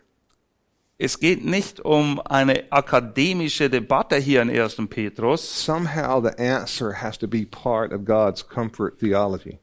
Es 0.99 1.19
geht 1.21 1.45
nicht 1.45 1.81
um 1.81 2.21
eine 2.21 2.65
akademische 2.71 3.69
Debatte 3.69 4.17
hier 4.17 4.43
in 4.43 4.51
1. 4.51 4.77
Petrus. 4.89 5.43
Somehow 5.43 6.23
the 6.23 6.39
answer 6.39 7.03
has 7.03 7.19
to 7.19 7.27
be 7.27 7.45
part 7.45 7.93
of 7.93 8.05
God's 8.05 8.47
comfort 8.47 8.99
theology. 8.99 9.59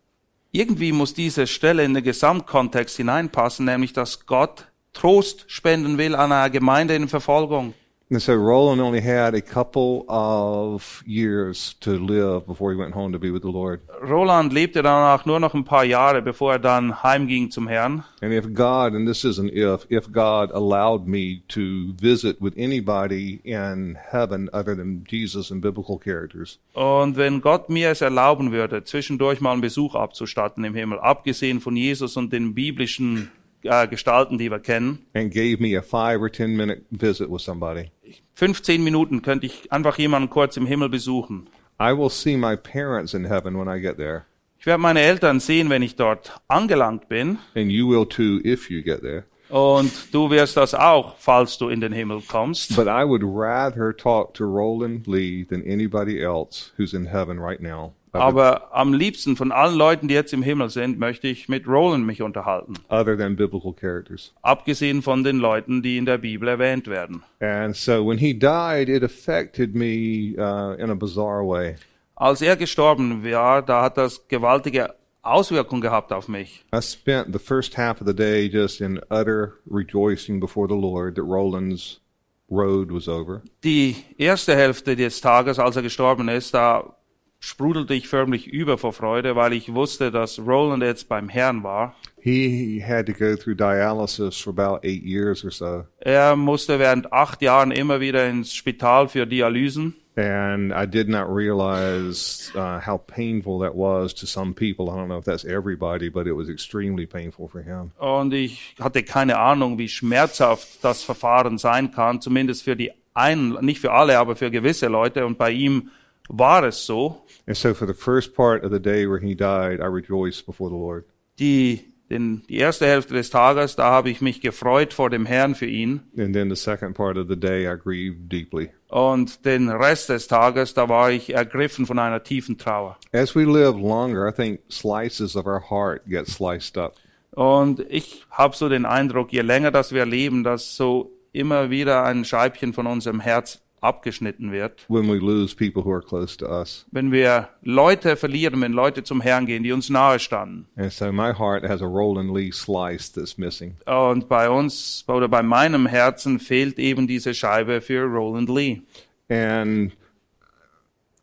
Irgendwie 0.55 0.91
muss 0.91 1.15
diese 1.15 1.47
Stelle 1.47 1.83
in 1.83 1.95
den 1.95 2.03
Gesamtkontext 2.03 2.97
hineinpassen, 2.97 3.65
nämlich 3.65 3.91
dass 3.91 4.27
Gott 4.27 4.67
Trost 4.93 5.45
spenden 5.47 5.97
will 5.97 6.13
an 6.13 6.31
einer 6.31 6.51
Gemeinde 6.51 6.93
in 6.93 7.07
Verfolgung. 7.07 7.73
And 8.13 8.21
so 8.21 8.35
Roland 8.35 8.79
only 8.79 9.01
had 9.01 9.33
a 9.33 9.41
couple 9.41 10.05
of 10.07 11.01
years 11.03 11.73
to 11.79 11.97
live 11.97 12.45
before 12.45 12.71
he 12.71 12.77
went 12.77 12.93
home 12.93 13.11
to 13.11 13.17
be 13.17 13.31
with 13.31 13.41
the 13.41 13.49
Lord. 13.49 13.81
Roland 14.03 14.53
lebte 14.53 14.83
danach 14.83 15.25
nur 15.25 15.39
noch 15.39 15.55
ein 15.55 15.63
paar 15.63 15.83
Jahre, 15.83 16.21
bevor 16.21 16.53
er 16.53 16.59
dann 16.59 17.01
heimging 17.01 17.49
zum 17.49 17.67
Herrn. 17.67 18.03
And 18.21 18.31
if 18.31 18.53
God, 18.53 18.93
and 18.93 19.07
this 19.07 19.25
is 19.25 19.39
an 19.39 19.49
if, 19.51 19.87
if 19.89 20.11
God 20.11 20.51
allowed 20.51 21.07
me 21.07 21.41
to 21.47 21.95
visit 21.99 22.39
with 22.39 22.53
anybody 22.55 23.41
in 23.43 23.97
heaven 24.11 24.47
other 24.53 24.75
than 24.75 25.05
Jesus 25.09 25.49
and 25.49 25.59
biblical 25.59 25.97
characters, 25.97 26.59
Und 26.75 27.17
wenn 27.17 27.41
Gott 27.41 27.71
mir 27.71 27.89
es 27.89 28.01
erlauben 28.01 28.51
würde, 28.51 28.83
zwischendurch 28.83 29.41
mal 29.41 29.53
einen 29.53 29.61
Besuch 29.61 29.95
abzustatten 29.95 30.63
im 30.63 30.75
Himmel, 30.75 30.99
abgesehen 30.99 31.59
von 31.61 31.75
Jesus 31.75 32.15
und 32.15 32.31
den 32.31 32.53
biblischen 32.53 33.31
äh, 33.63 33.87
Gestalten, 33.87 34.37
die 34.37 34.49
wir 34.49 34.59
kennen, 34.59 35.05
and 35.13 35.33
gave 35.33 35.57
me 35.59 35.77
a 35.77 35.81
five 35.81 36.21
or 36.21 36.31
ten 36.31 36.55
minute 36.55 36.83
visit 36.91 37.29
with 37.29 37.41
somebody, 37.41 37.91
15 38.35 38.83
Minuten 38.83 39.21
könnte 39.21 39.45
ich 39.45 39.71
einfach 39.71 39.97
jemanden 39.97 40.29
kurz 40.29 40.57
im 40.57 40.65
Himmel 40.65 40.89
besuchen. 40.89 41.49
I 41.79 41.91
will 41.97 42.09
see 42.09 42.37
my 42.37 42.55
parents 42.55 43.13
in 43.13 43.25
heaven 43.25 43.57
when 43.57 43.67
I 43.67 43.81
get 43.81 43.97
there. 43.97 44.25
Ich 44.59 44.65
werde 44.65 44.81
meine 44.81 45.01
Eltern 45.01 45.39
sehen, 45.39 45.69
wenn 45.69 45.81
ich 45.81 45.97
dort 45.97 46.39
angelangt 46.47 47.09
bin. 47.09 47.37
And 47.55 47.69
you 47.69 47.89
will 47.89 48.05
too 48.05 48.39
if 48.45 48.69
you 48.69 48.81
get 48.81 49.01
there. 49.01 49.25
Und 49.49 49.91
du 50.13 50.29
wirst 50.29 50.57
das 50.57 50.73
auch, 50.73 51.17
falls 51.17 51.57
du 51.57 51.69
in 51.69 51.81
den 51.81 51.91
Himmel 51.91 52.21
kommst. 52.27 52.75
But 52.75 52.87
I 52.87 53.03
would 53.05 53.23
rather 53.23 53.95
talk 53.95 54.33
to 54.35 54.45
Roland 54.45 55.05
Lee 55.05 55.45
than 55.45 55.61
anybody 55.63 56.23
else 56.23 56.71
who's 56.77 56.93
in 56.93 57.05
heaven 57.05 57.39
right 57.39 57.61
now. 57.61 57.93
Aber 58.21 58.75
am 58.75 58.93
liebsten 58.93 59.35
von 59.35 59.51
allen 59.51 59.75
Leuten, 59.75 60.07
die 60.07 60.13
jetzt 60.13 60.33
im 60.33 60.43
Himmel 60.43 60.69
sind, 60.69 60.99
möchte 60.99 61.27
ich 61.27 61.49
mit 61.49 61.67
Roland 61.67 62.05
mich 62.05 62.21
unterhalten. 62.21 62.75
Other 62.89 63.17
than 63.17 63.35
biblical 63.35 63.73
characters. 63.73 64.33
Abgesehen 64.43 65.01
von 65.01 65.23
den 65.23 65.37
Leuten, 65.37 65.81
die 65.81 65.97
in 65.97 66.05
der 66.05 66.19
Bibel 66.19 66.47
erwähnt 66.47 66.87
werden. 66.87 67.23
And 67.39 67.75
so 67.75 68.07
when 68.07 68.19
he 68.19 68.33
died, 68.33 68.87
it 68.87 69.03
affected 69.03 69.73
me 69.75 70.35
uh, 70.37 70.75
in 70.79 70.91
a 70.91 70.95
bizarre 70.95 71.45
way. 71.45 71.75
Als 72.15 72.41
er 72.41 72.55
gestorben 72.55 73.23
war, 73.23 73.63
da 73.63 73.81
hat 73.81 73.97
das 73.97 74.27
gewaltige 74.27 74.93
Auswirkungen 75.23 75.81
gehabt 75.81 76.11
auf 76.11 76.27
mich. 76.27 76.63
I 76.73 76.81
spent 76.81 77.33
the 77.33 77.39
first 77.39 77.77
half 77.77 77.99
of 78.01 78.07
the 78.07 78.13
day 78.13 78.47
just 78.47 78.81
in 78.81 78.99
utter 79.09 79.53
rejoicing 79.65 80.39
before 80.39 80.67
the 80.67 80.79
Lord 80.79 81.15
that 81.15 81.23
Roland's 81.23 82.01
road 82.49 82.91
was 82.91 83.07
over. 83.07 83.41
Die 83.63 83.95
erste 84.17 84.55
Hälfte 84.55 84.95
des 84.95 85.21
Tages, 85.21 85.57
als 85.57 85.75
er 85.75 85.81
gestorben 85.81 86.27
ist, 86.27 86.53
da 86.53 86.95
sprudelte 87.43 87.93
ich 87.93 88.07
förmlich 88.07 88.47
über 88.47 88.77
vor 88.77 88.93
Freude, 88.93 89.35
weil 89.35 89.51
ich 89.51 89.73
wusste, 89.73 90.11
dass 90.11 90.39
Roland 90.39 90.81
jetzt 90.81 91.09
beim 91.09 91.27
Herrn 91.27 91.61
war. 91.61 91.93
He 92.21 92.81
had 92.81 93.05
to 93.07 93.11
go 93.11 93.35
through 93.35 93.55
dialysis 93.55 94.39
for 94.39 94.57
about 94.57 94.79
eight 94.87 95.03
years 95.03 95.43
or 95.43 95.51
so. 95.51 95.83
Er 95.99 96.37
musste 96.37 96.79
während 96.79 97.11
acht 97.11 97.41
Jahren 97.41 97.71
immer 97.71 97.99
wieder 97.99 98.29
ins 98.29 98.53
Spital 98.53 99.09
für 99.09 99.27
Dialysen. 99.27 99.93
And 100.15 100.71
I 100.71 100.85
did 100.85 101.09
not 101.09 101.25
realize 101.27 102.49
uh, 102.55 102.79
how 102.79 102.97
painful 102.97 103.59
that 103.59 103.75
was 103.75 104.13
to 104.15 104.25
some 104.25 104.53
people. 104.53 104.85
I 104.85 104.95
don't 104.95 105.07
know 105.07 105.17
if 105.17 105.25
that's 105.25 105.43
everybody, 105.43 106.09
but 106.09 106.27
it 106.27 106.33
was 106.33 106.47
extremely 106.47 107.05
painful 107.05 107.49
for 107.49 107.61
him. 107.61 107.91
Und 107.97 108.33
ich 108.33 108.73
hatte 108.79 109.03
keine 109.03 109.37
Ahnung, 109.37 109.77
wie 109.77 109.89
schmerzhaft 109.89 110.81
das 110.81 111.03
Verfahren 111.03 111.57
sein 111.57 111.91
kann, 111.91 112.21
zumindest 112.21 112.63
für 112.63 112.77
die 112.77 112.91
einen, 113.13 113.57
nicht 113.65 113.81
für 113.81 113.91
alle, 113.91 114.17
aber 114.17 114.37
für 114.37 114.49
gewisse 114.49 114.87
Leute. 114.87 115.25
Und 115.25 115.37
bei 115.37 115.51
ihm 115.51 115.89
war 116.29 116.63
es 116.63 116.85
so. 116.85 117.22
And 117.45 117.57
so 117.57 117.73
for 117.73 117.85
the 117.85 117.93
first 117.93 118.33
part 118.33 118.63
of 118.63 118.71
the 118.71 118.79
day 118.79 119.05
where 119.05 119.19
he 119.19 119.35
died, 119.35 119.81
I 119.81 119.87
rejoiced 119.87 120.45
before 120.45 120.69
the 120.69 120.77
Lord. 120.77 121.05
Die, 121.39 121.93
den, 122.09 122.43
die 122.47 122.57
erste 122.57 122.85
Hälfte 122.85 123.13
des 123.13 123.29
Tages, 123.29 123.75
da 123.75 123.85
habe 123.85 124.09
ich 124.09 124.21
mich 124.21 124.39
gefreut 124.39 124.93
vor 124.93 125.09
dem 125.09 125.25
Herrn 125.25 125.55
für 125.55 125.65
ihn. 125.65 126.03
And 126.17 126.33
then 126.33 126.49
the 126.49 126.55
second 126.55 126.95
part 126.95 127.17
of 127.17 127.27
the 127.27 127.35
day, 127.35 127.67
I 127.67 127.75
grieved 127.75 128.31
deeply. 128.31 128.69
Und 128.87 129.45
den 129.45 129.69
Rest 129.69 130.09
des 130.09 130.27
Tages, 130.27 130.73
da 130.73 130.87
war 130.87 131.11
ich 131.11 131.33
ergriffen 131.33 131.85
von 131.85 131.99
einer 131.99 132.23
tiefen 132.23 132.57
Trauer. 132.57 132.97
As 133.11 133.35
we 133.35 133.43
live 133.43 133.75
longer, 133.77 134.27
I 134.27 134.31
think 134.31 134.61
slices 134.69 135.35
of 135.35 135.45
our 135.45 135.61
heart 135.69 136.07
get 136.07 136.27
sliced 136.27 136.77
up. 136.77 136.93
Und 137.31 137.79
ich 137.89 138.25
habe 138.29 138.55
so 138.55 138.69
den 138.69 138.85
Eindruck, 138.85 139.33
je 139.33 139.41
länger 139.41 139.71
dass 139.71 139.91
wir 139.91 140.05
leben, 140.05 140.43
dass 140.43 140.77
so 140.77 141.11
immer 141.31 141.71
wieder 141.71 142.03
ein 142.03 142.23
Scheibchen 142.23 142.73
von 142.73 142.87
unserem 142.87 143.19
Herz 143.19 143.62
abgeschnitten 143.83 144.51
wird. 144.51 144.85
when 144.87 145.07
we 145.07 145.19
lose 145.19 145.55
people 145.55 145.83
who 145.83 145.91
are 145.91 146.01
close 146.01 146.37
to 146.37 146.47
us. 146.47 146.85
Wenn 146.91 147.11
wir 147.11 147.49
Leute 147.61 148.15
verlieren, 148.15 148.61
wenn 148.61 148.73
Leute 148.73 149.03
zum 149.03 149.21
Herrn 149.21 149.45
gehen, 149.45 149.63
die 149.63 149.71
uns 149.71 149.89
nahe 149.89 150.19
standen. 150.19 150.67
And 150.75 150.91
so 150.91 151.11
my 151.11 151.33
heart 151.33 151.63
has 151.67 151.81
a 151.81 151.85
Roland 151.85 152.33
Lee 152.33 152.51
slice 152.51 153.11
that's 153.11 153.37
missing. 153.37 153.75
Und 153.85 154.27
bei 154.29 154.49
uns 154.49 155.03
oder 155.07 155.27
bei 155.27 155.43
meinem 155.43 155.85
Herzen 155.85 156.39
fehlt 156.39 156.79
eben 156.79 157.07
diese 157.07 157.33
Scheibe 157.33 157.81
für 157.81 158.03
Roland 158.03 158.49
Lee. 158.49 158.81
And 159.29 159.93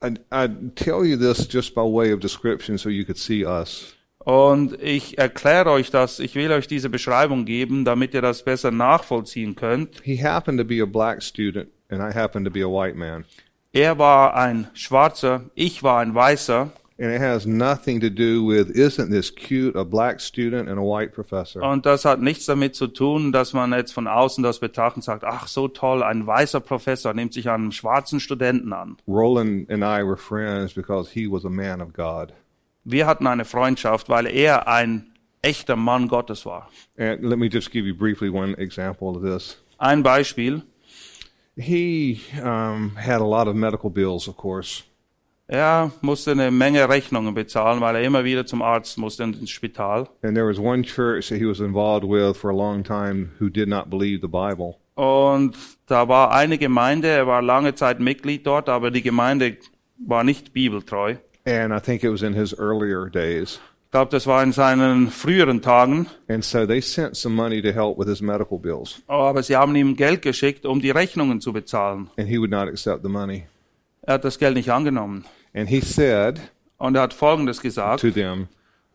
I, 0.03 0.15
I 0.33 0.49
tell 0.75 1.05
you 1.05 1.17
this 1.17 1.47
just 1.47 1.75
by 1.75 1.83
way 1.83 2.13
of 2.13 2.21
description 2.21 2.79
so 2.79 2.89
you 2.89 3.05
could 3.05 3.19
see 3.19 3.45
us. 3.45 3.95
Und 4.19 4.81
ich 4.83 5.19
erkläre 5.19 5.71
euch 5.71 5.91
das, 5.91 6.21
ich 6.21 6.35
will 6.35 6.53
euch 6.53 6.67
diese 6.67 6.91
Beschreibung 6.91 7.47
geben, 7.47 7.87
damit 7.87 8.13
ihr 8.13 8.21
das 8.21 8.45
besser 8.45 8.71
nachvollziehen 8.71 9.57
könnt. 9.57 10.03
He 10.03 10.23
happened 10.23 10.59
to 10.59 10.65
be 10.65 10.83
a 10.83 10.87
black 10.87 11.23
student, 11.23 11.71
and 11.91 12.01
I 12.01 12.17
happened 12.17 12.47
to 12.47 12.51
be 12.51 12.63
a 12.63 12.69
white 12.69 12.97
man. 12.97 13.25
Er 13.73 13.99
war 13.99 14.35
ein 14.35 14.69
Schwarzer, 14.75 15.43
ich 15.55 15.83
war 15.83 16.01
ein 16.01 16.15
Weißer. 16.15 16.71
And 16.99 17.11
it 17.11 17.23
has 17.23 17.47
nothing 17.47 17.99
to 18.01 18.11
do 18.11 18.45
with, 18.45 18.69
isn't 18.69 19.11
this 19.11 19.35
cute, 19.35 19.75
a 19.75 19.85
black 19.85 20.21
student 20.21 20.69
and 20.69 20.79
a 20.79 20.83
white 20.83 21.13
professor? 21.13 21.63
Und 21.63 21.87
das 21.87 22.05
hat 22.05 22.21
nichts 22.21 22.45
damit 22.45 22.75
zu 22.75 22.89
tun, 22.89 23.33
dass 23.33 23.55
man 23.55 23.73
jetzt 23.73 23.93
von 23.93 24.07
außen 24.07 24.45
das 24.45 24.59
betrachtet 24.59 24.97
und 24.97 25.03
sagt, 25.05 25.25
ach 25.25 25.47
so 25.47 25.69
toll, 25.69 26.03
ein 26.03 26.27
weißer 26.27 26.61
Professor 26.61 27.15
nimmt 27.15 27.33
sich 27.33 27.49
einen 27.49 27.73
schwarzen 27.73 28.21
Studenten 28.21 28.75
an. 28.75 28.99
Roland 29.09 29.71
and 29.71 29.83
I 29.83 30.05
were 30.07 30.19
friends 30.19 30.75
because 30.75 31.11
he 31.11 31.27
was 31.27 31.47
a 31.47 31.49
man 31.49 31.81
of 31.81 31.95
God. 31.95 32.35
Wir 32.85 33.07
hatten 33.07 33.27
eine 33.27 33.47
Freundschaft, 33.47 34.11
weil 34.11 34.27
er 34.27 34.69
ein 34.69 35.15
echter 35.41 35.77
Mann 35.77 36.07
Gottes 36.07 36.45
war. 36.45 36.69
And 36.99 37.23
let 37.23 37.39
me 37.39 37.49
just 37.51 37.71
give 37.71 37.87
you 37.87 37.95
briefly 37.95 38.29
one 38.29 38.55
example 38.59 39.09
of 39.09 39.23
this. 39.23 39.57
Ein 39.79 40.03
Beispiel. 40.03 40.65
He 41.57 42.21
um, 42.43 42.97
had 42.97 43.21
a 43.21 43.25
lot 43.25 43.49
of 43.49 43.57
medical 43.57 43.91
bills, 43.91 44.29
of 44.29 44.37
course. 44.37 44.85
Er 45.53 45.91
musste 46.01 46.31
eine 46.31 46.53
Menge 46.53 46.89
Rechnungen 46.89 47.35
bezahlen, 47.35 47.81
weil 47.81 47.97
er 47.97 48.03
immer 48.03 48.23
wieder 48.23 48.47
zum 48.47 48.63
Arzt 48.63 48.99
musste 48.99 49.25
und 49.25 49.41
ins 49.41 49.51
Spital. 49.51 50.09
And 50.23 50.37
there 50.37 50.47
was 50.47 50.61
one 50.61 50.85
church 50.85 51.29
that 51.29 51.39
he 51.39 51.45
was 51.45 51.59
involved 51.59 52.05
with 52.05 52.37
for 52.37 52.51
a 52.51 52.55
long 52.55 52.85
time 52.85 53.33
who 53.41 53.51
did 53.51 53.69
not 53.69 53.91
believe 53.91 54.21
the 54.21 54.29
Bible. 54.29 54.77
Und 54.95 55.57
da 55.87 56.07
war 56.07 56.31
eine 56.31 56.57
Gemeinde, 56.57 57.09
er 57.09 57.27
war 57.27 57.43
lange 57.43 57.75
Zeit 57.75 57.99
Mitglied 57.99 58.47
dort, 58.47 58.69
aber 58.69 58.93
die 58.93 59.03
Gemeinde 59.03 59.57
war 59.99 60.23
nicht 60.23 60.53
bibeltreu. 60.53 61.17
And 61.47 61.73
I 61.73 61.81
think 61.81 62.05
it 62.05 62.13
was 62.13 62.23
in 62.23 62.35
his 62.35 62.57
earlier 62.57 63.11
days. 63.11 63.59
Ich 63.91 63.93
glaube, 63.93 64.13
das 64.13 64.29
war 64.29 64.41
in 64.45 64.53
seinen 64.53 65.11
früheren 65.11 65.63
Tagen. 65.63 66.07
And 66.29 66.45
so 66.45 66.65
they 66.65 66.81
sent 66.81 67.17
some 67.17 67.35
money 67.35 67.61
to 67.61 67.73
help 67.73 67.99
with 67.99 68.07
his 68.07 68.21
medical 68.21 68.57
bills. 68.57 69.03
Aber 69.09 69.43
sie 69.43 69.57
haben 69.57 69.75
ihm 69.75 69.97
Geld 69.97 70.23
geschickt, 70.23 70.65
um 70.65 70.81
die 70.81 70.91
Rechnungen 70.93 71.41
zu 71.41 71.53
bezahlen. 71.53 72.09
And 72.17 72.29
he 72.29 72.39
would 72.39 72.53
not 72.53 72.69
accept 72.69 73.03
the 73.03 73.09
money. 73.09 73.47
Er 74.03 74.15
hat 74.15 74.25
das 74.25 74.39
Geld 74.39 74.55
nicht 74.55 74.71
angenommen. 74.71 75.25
And 75.55 75.69
he 75.69 75.81
said 75.81 76.41
Und 76.79 76.95
er 76.95 77.03
hat 77.03 77.13
Folgendes 77.15 77.61
gesagt. 77.61 78.01
to 78.03 78.13
them, 78.13 78.47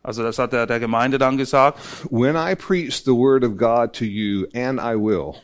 Also 0.02 0.22
das 0.22 0.38
hat 0.38 0.54
er 0.54 0.66
der 0.66 0.80
Gemeinde 0.80 1.18
dann 1.18 1.36
gesagt. 1.36 1.78
When 2.10 2.34
I 2.34 2.54
preach 2.54 3.02
the 3.04 3.12
word 3.12 3.44
of 3.44 3.58
God 3.58 3.92
to 3.98 4.06
you, 4.06 4.46
and 4.54 4.80
I 4.80 4.94
will, 4.98 5.34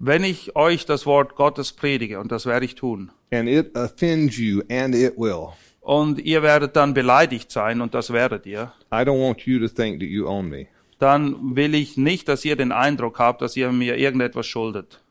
Wenn 0.00 0.24
ich 0.24 0.56
euch 0.56 0.86
das 0.86 1.06
Wort 1.06 1.36
Gottes 1.36 1.72
predige, 1.72 2.18
und 2.18 2.32
das 2.32 2.46
werde 2.46 2.66
ich 2.66 2.74
tun, 2.74 3.12
and 3.30 3.48
it 3.48 3.76
offends 3.76 4.36
you, 4.38 4.62
and 4.68 4.92
it 4.92 5.16
will, 5.16 5.50
und 5.82 6.20
ihr 6.20 6.42
werdet 6.42 6.76
dann 6.76 6.94
beleidigt 6.94 7.50
sein, 7.50 7.80
und 7.80 7.92
das 7.92 8.12
werdet 8.12 8.46
ihr, 8.46 8.72
I 8.90 8.98
don't 9.04 9.20
want 9.20 9.42
you 9.42 9.58
to 9.58 9.68
think 9.68 10.00
that 10.00 10.08
you 10.08 10.26
own 10.26 10.48
me. 10.48 10.68
dann 10.98 11.56
will 11.56 11.74
ich 11.74 11.96
nicht, 11.96 12.28
dass 12.28 12.44
ihr 12.44 12.56
den 12.56 12.72
Eindruck 12.72 13.18
habt, 13.18 13.42
dass 13.42 13.56
ihr 13.56 13.70
mir 13.72 13.98
irgendetwas 13.98 14.46
schuldet. 14.46 15.02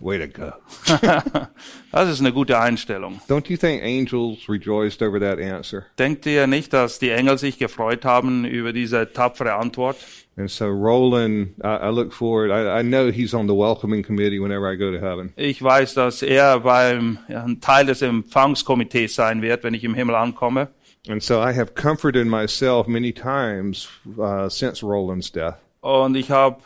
Way 0.00 0.18
to 0.18 0.28
go. 0.28 0.52
Das 1.90 2.08
ist 2.10 2.20
eine 2.20 2.32
gute 2.32 2.58
Einstellung. 2.58 3.20
Don't 3.28 3.48
you 3.48 3.56
think 3.56 3.82
angels 3.82 4.48
rejoiced 4.48 5.02
over 5.02 5.18
that 5.18 5.38
answer? 5.40 5.86
Denkt 5.98 6.26
ihr 6.26 6.46
nicht, 6.46 6.72
dass 6.72 6.98
die 6.98 7.10
Engel 7.10 7.38
sich 7.38 7.58
gefreut 7.58 8.04
haben 8.04 8.44
über 8.44 8.72
diese 8.72 9.12
tapfere 9.12 9.54
Antwort? 9.54 9.96
And 10.36 10.48
so 10.48 10.66
Roland, 10.66 11.54
I, 11.64 11.88
I 11.88 11.90
look 11.90 12.12
forward. 12.12 12.50
I, 12.52 12.80
I 12.80 12.82
know 12.82 13.10
he's 13.10 13.34
on 13.34 13.48
the 13.48 13.54
welcoming 13.54 14.04
committee 14.04 14.38
whenever 14.38 14.70
I 14.70 14.76
go 14.76 14.92
to 14.92 15.00
heaven. 15.00 15.32
Ich 15.34 15.60
weiß, 15.60 15.94
dass 15.94 16.22
er 16.22 16.60
beim 16.60 17.18
ja, 17.28 17.42
ein 17.42 17.60
Teil 17.60 17.86
des 17.86 18.02
Empfangskomitees 18.02 19.16
sein 19.16 19.42
wird, 19.42 19.64
wenn 19.64 19.74
ich 19.74 19.82
im 19.82 19.94
Himmel 19.94 20.14
ankomme. 20.14 20.68
And 21.08 21.22
so 21.22 21.40
I 21.40 21.52
have 21.54 21.72
comforted 21.74 22.26
myself 22.26 22.86
many 22.86 23.12
times 23.12 23.88
uh, 24.16 24.48
since 24.48 24.84
Roland's 24.84 25.32
death. 25.32 25.56
Und 25.80 26.16
ich 26.16 26.30
habe 26.30 26.58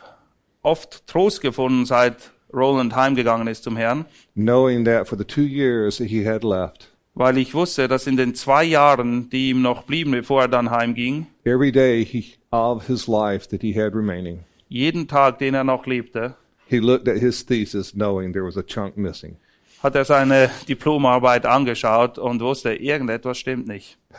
oft 0.61 1.07
Trost 1.07 1.41
gefunden, 1.41 1.85
seit 1.85 2.32
Roland 2.53 2.95
heimgegangen 2.95 3.47
ist 3.47 3.63
zum 3.63 3.75
Herrn, 3.77 4.05
knowing 4.35 4.85
that 4.85 5.07
for 5.07 5.17
the 5.17 5.25
two 5.25 5.43
years 5.43 5.97
that 5.97 6.07
he 6.07 6.25
had 6.25 6.43
left, 6.43 6.89
weil 7.15 7.37
ich 7.37 7.53
wusste, 7.53 7.87
dass 7.87 8.07
in 8.07 8.17
den 8.17 8.35
zwei 8.35 8.63
Jahren, 8.63 9.29
die 9.29 9.49
ihm 9.49 9.61
noch 9.61 9.83
blieben, 9.83 10.11
bevor 10.11 10.43
er 10.43 10.47
dann 10.47 10.69
heimging, 10.69 11.27
every 11.45 11.71
day 11.71 12.05
he, 12.05 12.35
of 12.51 12.87
his 12.87 13.07
life 13.07 13.47
that 13.49 13.61
he 13.61 13.73
had 13.73 13.93
remaining, 13.95 14.39
jeden 14.69 15.07
Tag, 15.07 15.39
den 15.39 15.53
er 15.55 15.63
noch 15.63 15.85
lebte, 15.85 16.35
he 16.67 16.79
looked 16.79 17.07
at 17.07 17.17
his 17.17 17.45
thesis 17.45 17.93
knowing 17.93 18.33
there 18.33 18.45
was 18.45 18.57
a 18.57 18.63
chunk 18.63 18.97
missing. 18.97 19.37
Hat 19.83 19.95
er 19.95 20.05
seine 20.05 20.49
Diplomarbeit 20.69 21.45
angeschaut 21.45 22.17
und 22.17 22.41
wusste, 22.41 22.73
irgendetwas 22.73 23.37
stimmt 23.37 23.67
nicht. 23.67 23.97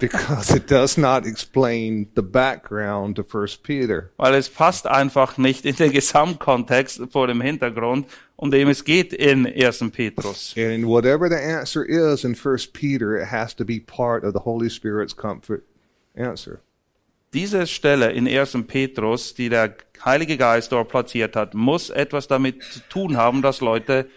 because 0.00 0.50
it 0.50 0.68
does 0.68 0.96
not 0.96 1.24
explain 1.26 2.08
the 2.16 2.22
background 2.22 3.16
to 3.16 3.22
First 3.22 3.62
Peter. 3.62 4.10
Weil 4.16 4.34
es 4.34 4.48
passt 4.48 4.88
einfach 4.88 5.38
nicht 5.38 5.64
in 5.64 5.76
den 5.76 5.92
Gesamtkontext 5.92 7.02
vor 7.12 7.28
dem 7.28 7.40
Hintergrund, 7.40 8.06
um 8.36 8.50
dem 8.50 8.68
es 8.68 8.82
geht 8.84 9.12
in 9.12 9.46
1. 9.46 9.84
Petrus. 9.92 10.54
And 10.56 10.86
whatever 10.86 11.28
the 11.28 11.36
answer 11.36 11.84
is 11.84 12.24
in 12.24 12.34
First 12.34 12.72
Peter, 12.72 13.16
it 13.16 13.30
has 13.30 13.54
to 13.54 13.64
be 13.64 13.78
part 13.78 14.24
of 14.24 14.32
the 14.32 14.40
Holy 14.40 14.68
Spirit's 14.68 15.14
comfort 15.14 15.62
answer. 16.16 16.62
Diese 17.34 17.66
Stelle 17.66 18.12
in 18.12 18.26
1. 18.26 18.58
Petrus, 18.66 19.34
die 19.34 19.48
der 19.48 19.74
Heilige 20.04 20.36
Geist 20.36 20.72
dort 20.72 20.88
platziert 20.88 21.36
hat, 21.36 21.54
muss 21.54 21.90
etwas 21.90 22.28
damit 22.28 22.62
zu 22.62 22.80
tun 22.88 23.16
haben, 23.16 23.42
dass 23.42 23.60
Leute 23.60 24.08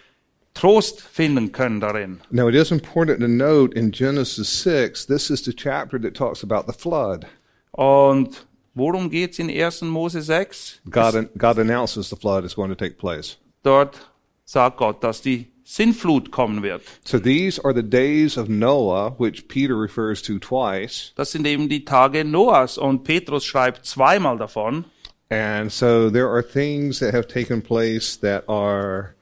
Trost 0.54 1.02
finden 1.02 1.52
können 1.52 1.80
darin. 1.80 2.20
Now, 2.30 2.48
it 2.48 2.54
is 2.54 2.70
important 2.70 3.20
to 3.20 3.28
note 3.28 3.76
in 3.78 3.92
Genesis 3.92 4.62
6, 4.62 5.06
this 5.06 5.30
is 5.30 5.44
the 5.44 5.52
chapter 5.52 6.00
that 6.00 6.14
talks 6.14 6.42
about 6.42 6.64
the 6.66 6.76
flood. 6.76 7.26
Und 7.72 8.48
Worum 8.78 9.10
geht's 9.10 9.40
in 9.40 9.50
1. 9.50 9.82
Mose 9.82 10.22
6? 10.22 10.80
God, 10.88 11.28
God 11.36 11.58
announces 11.58 12.10
the 12.10 12.16
flood 12.16 12.44
is 12.44 12.54
going 12.54 12.70
to 12.70 12.76
take 12.76 12.96
place. 12.96 13.36
Dort 13.64 13.98
sagt 14.44 14.76
Gott, 14.76 15.02
dass 15.02 15.20
die 15.20 15.48
Sintflut 15.68 16.30
kommen 16.30 16.62
wird. 16.62 16.80
So 17.04 17.18
these 17.18 17.62
are 17.62 17.74
the 17.74 17.82
days 17.82 18.38
of 18.38 18.48
Noah, 18.48 19.14
which 19.18 19.48
Peter 19.48 19.78
refers 19.78 20.22
to 20.22 20.38
twice. 20.38 21.12
Das 21.14 21.32
sind 21.32 21.46
eben 21.46 21.68
die 21.68 21.84
Tage 21.84 22.24
Noahs 22.24 22.78
und 22.78 23.04
Petrus 23.04 23.44
schreibt 23.44 23.84
zweimal 23.84 24.38
davon. 24.38 24.86
And 25.28 25.70
so 25.70 26.08
there 26.08 26.30
are 26.30 26.42
things 26.42 27.00
that 27.00 27.12
have 27.12 27.28
taken 27.28 27.60
place 27.60 28.16
that 28.16 28.44
are, 28.48 29.14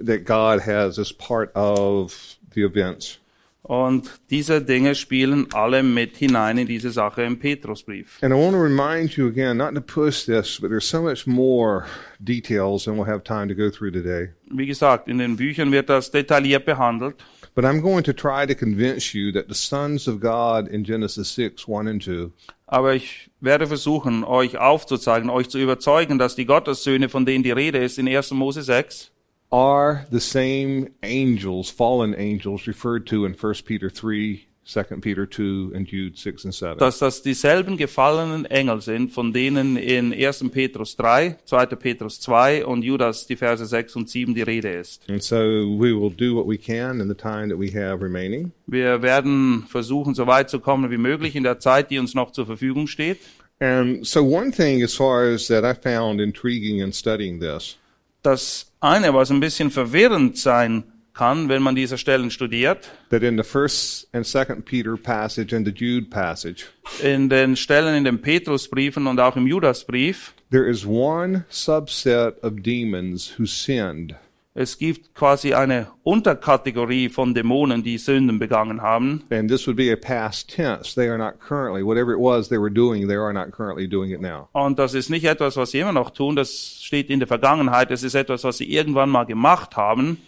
that 0.00 0.24
God 0.24 0.62
has 0.62 0.98
as 0.98 1.12
part 1.12 1.52
of 1.54 2.38
the 2.54 2.64
events. 2.64 3.18
Und 3.62 4.10
diese 4.28 4.60
Dinge 4.60 4.96
spielen 4.96 5.46
alle 5.52 5.84
mit 5.84 6.16
hinein 6.16 6.58
in 6.58 6.66
diese 6.66 6.90
Sache 6.90 7.22
im 7.22 7.38
Petrusbrief. 7.38 8.18
And 8.20 8.34
I 8.34 8.36
want 8.36 8.54
to 8.54 8.60
remind 8.60 9.16
you 9.16 9.28
again, 9.28 9.56
not 9.56 9.74
to 9.74 9.80
push 9.80 10.24
this, 10.24 10.58
but 10.60 10.68
there's 10.68 10.88
so 10.88 11.00
much 11.00 11.28
more 11.28 11.84
details 12.18 12.84
than 12.84 12.96
we'll 12.96 13.06
have 13.06 13.22
time 13.22 13.48
to 13.48 13.54
go 13.54 13.70
through 13.70 13.92
today. 13.92 14.30
Wie 14.50 14.66
gesagt, 14.66 15.06
in 15.06 15.18
den 15.18 15.36
Büchern 15.36 15.70
wird 15.70 15.88
das 15.88 16.10
detailliert 16.10 16.64
behandelt. 16.64 17.16
But 17.54 17.64
I'm 17.64 17.82
going 17.82 18.02
to 18.04 18.12
try 18.12 18.46
to 18.46 18.54
convince 18.54 19.14
you 19.14 19.30
that 19.32 19.44
the 19.48 19.54
sons 19.54 20.08
of 20.08 20.20
God 20.20 20.66
in 20.68 20.84
Genesis 20.84 21.32
6, 21.34 21.68
1 21.68 21.86
and 21.86 22.02
2 22.02 22.32
Aber 22.66 22.94
ich 22.94 23.30
werde 23.40 23.66
versuchen, 23.66 24.24
euch 24.24 24.56
aufzuzeigen, 24.56 25.28
euch 25.28 25.50
zu 25.50 25.58
überzeugen, 25.58 26.18
dass 26.18 26.34
die 26.34 26.46
Gottessöhne, 26.46 27.10
von 27.10 27.26
denen 27.26 27.44
die 27.44 27.50
Rede 27.50 27.78
ist 27.78 27.98
in 27.98 28.08
1. 28.08 28.30
Mose 28.30 28.62
6, 28.62 29.11
are 29.52 30.06
the 30.10 30.20
same 30.20 30.88
angels, 31.02 31.70
fallen 31.70 32.14
angels, 32.16 32.66
referred 32.66 33.06
to 33.06 33.26
in 33.26 33.34
1 33.34 33.54
Peter 33.66 33.90
3, 33.90 34.46
2 34.64 34.84
Peter 35.02 35.26
2, 35.26 35.72
and 35.74 35.86
Jude 35.86 36.16
6 36.16 36.44
and 36.44 36.54
7. 36.54 36.78
dass 36.78 36.98
das 36.98 37.22
dieselben 37.22 37.76
gefallenen 37.76 38.46
Engel 38.46 38.80
sind, 38.80 39.12
von 39.12 39.32
denen 39.32 39.76
in 39.76 40.12
1. 40.12 40.44
Petrus 40.50 40.96
3, 40.96 41.36
2. 41.44 41.66
Petrus 41.66 42.20
2 42.20 42.64
und 42.64 42.82
Judas 42.82 43.26
die 43.26 43.36
Verse 43.36 43.66
6 43.66 43.96
und 43.96 44.08
7 44.08 44.34
die 44.34 44.42
Rede 44.42 44.70
ist. 44.70 45.02
And 45.10 45.22
so 45.22 45.36
we 45.36 45.92
will 45.92 46.10
do 46.10 46.34
what 46.34 46.48
we 46.48 46.56
can 46.56 47.00
in 47.00 47.08
the 47.08 47.14
time 47.14 47.48
that 47.48 47.58
we 47.58 47.68
have 47.74 48.02
remaining. 48.02 48.52
Wir 48.66 49.02
werden 49.02 49.64
versuchen, 49.68 50.14
so 50.14 50.26
weit 50.26 50.48
zu 50.48 50.60
kommen 50.60 50.90
wie 50.90 50.96
möglich 50.96 51.36
in 51.36 51.42
der 51.42 51.58
Zeit, 51.58 51.90
die 51.90 51.98
uns 51.98 52.14
noch 52.14 52.30
zur 52.30 52.46
Verfügung 52.46 52.86
steht. 52.86 53.18
And 53.58 54.06
so 54.06 54.24
one 54.24 54.50
thing 54.50 54.82
as 54.82 54.94
far 54.94 55.24
as 55.24 55.46
that 55.48 55.64
I 55.64 55.74
found 55.74 56.20
intriguing 56.20 56.80
in 56.80 56.92
studying 56.92 57.38
this 57.38 57.76
Das 58.22 58.72
eine, 58.80 59.14
was 59.14 59.30
ein 59.30 59.40
bisschen 59.40 59.70
verwirrend 59.70 60.38
sein 60.38 60.84
kann, 61.14 61.48
wenn 61.48 61.62
man 61.62 61.74
diese 61.74 61.98
Stellen 61.98 62.30
studiert, 62.30 62.90
that 63.10 63.22
in 63.22 63.36
the 63.36 63.42
first 63.42 64.08
and 64.14 64.26
second 64.26 64.64
Peter 64.64 64.96
passage 64.96 65.54
and 65.54 65.66
the 65.66 65.72
Jude 65.72 66.08
passage, 66.08 66.66
in 67.02 67.28
den 67.28 67.56
Stellen 67.56 67.94
in 67.94 68.04
den 68.04 68.20
Petrusbriefen 68.22 69.06
und 69.06 69.20
auch 69.20 69.36
im 69.36 69.46
Judasbrief, 69.46 70.34
there 70.50 70.68
is 70.68 70.86
one 70.86 71.44
subset 71.50 72.42
of 72.42 72.62
demons 72.62 73.38
who 73.38 73.44
sinned. 73.44 74.14
Es 74.54 74.76
gibt 74.76 75.14
quasi 75.14 75.54
eine 75.54 75.88
Unterkategorie 76.02 77.08
von 77.08 77.32
Dämonen, 77.34 77.82
die 77.82 77.96
Sünden 77.96 78.38
begangen 78.38 78.82
haben. 78.82 79.22
And 79.30 79.50
this 79.50 79.66
would 79.66 79.76
be 79.76 79.90
a 79.90 79.96
past 79.96 80.50
tense. 80.54 80.94
They 80.94 81.08
are 81.08 81.16
not 81.16 81.40
currently, 81.40 81.82
whatever 81.82 82.12
it 82.12 82.20
was 82.20 82.48
they 82.48 82.58
were 82.58 82.70
doing, 82.70 83.08
they 83.08 83.16
are 83.16 83.32
not 83.32 83.50
currently 83.50 83.88
doing 83.88 84.10
it 84.10 84.20
now. 84.20 84.48
Und 84.52 84.78
das 84.78 84.92
ist 84.92 85.08
nicht 85.08 85.24
etwas, 85.24 85.56
was 85.56 85.70
sie 85.70 85.78
immer 85.78 85.92
noch 85.92 86.10
tun, 86.10 86.36
das 86.36 86.82
steht 86.82 87.08
in 87.08 87.18
der 87.18 87.28
Vergangenheit, 87.28 87.90
es 87.90 88.02
ist 88.02 88.14
etwas, 88.14 88.44
was 88.44 88.58
sie 88.58 88.70
irgendwann 88.70 89.08
mal 89.08 89.24
gemacht 89.24 89.76
haben. 89.76 90.18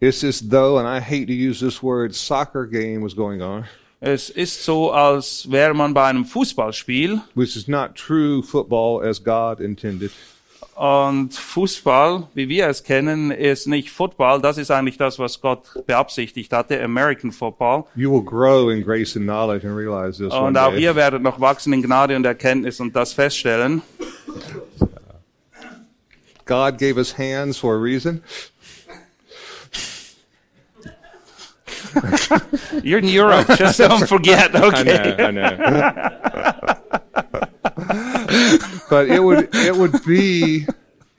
It's 0.00 0.24
as 0.24 0.40
though, 0.48 0.78
and 0.78 0.88
I 0.88 1.00
hate 1.00 1.26
to 1.26 1.32
use 1.32 1.64
this 1.64 1.82
word, 1.82 2.14
soccer 2.14 2.66
game 2.66 3.02
was 3.02 3.14
going 3.14 3.42
on, 3.42 3.64
Es 4.00 4.28
ist 4.28 4.64
so, 4.64 4.92
als 4.92 5.50
wäre 5.50 5.72
man 5.72 5.94
bei 5.94 6.04
einem 6.04 6.24
Fußballspiel 6.24 7.20
which 7.34 7.54
is 7.56 7.68
not 7.68 7.94
true 7.94 8.42
football 8.42 9.02
as 9.02 9.22
God 9.22 9.60
intended. 9.60 10.10
Und 10.76 11.34
Fußball, 11.34 12.28
wie 12.34 12.48
wir 12.48 12.68
es 12.68 12.82
kennen, 12.82 13.30
ist 13.30 13.66
nicht 13.66 13.90
Football, 13.90 14.40
das 14.40 14.58
ist 14.58 14.70
eigentlich 14.70 14.98
das, 14.98 15.18
was 15.18 15.40
Gott 15.40 15.62
beabsichtigt 15.86 16.52
hatte, 16.52 16.82
American 16.82 17.30
Football. 17.30 17.84
You 17.94 18.12
will 18.12 18.24
grow 18.24 18.70
in 18.70 18.82
grace 18.82 19.16
and 19.16 19.26
knowledge 19.26 19.66
and 19.66 19.76
realize 19.76 20.18
this 20.18 20.32
Und 20.32 20.58
auch 20.58 20.74
ihr 20.74 20.96
werdet 20.96 21.22
noch 21.22 21.40
wachsen 21.40 21.72
in 21.72 21.82
Gnade 21.82 22.16
und 22.16 22.24
Erkenntnis 22.24 22.80
und 22.80 22.94
das 22.96 23.12
feststellen. 23.12 23.82
God 26.44 26.78
gave 26.78 26.96
us 26.98 27.16
hands 27.16 27.56
for 27.56 27.74
a 27.74 27.78
reason. 27.78 28.22
You're 32.82 32.98
in 32.98 33.08
Europe, 33.08 33.46
just 33.56 33.78
don't 33.80 34.06
forget, 34.06 34.54
I 34.54 34.66
okay? 34.66 35.14
know, 35.16 35.26
I 35.26 35.30
know. 35.30 36.73
but 38.88 39.08
it 39.08 39.22
would 39.22 39.48
it 39.54 39.76
would 39.76 40.04
be 40.04 40.66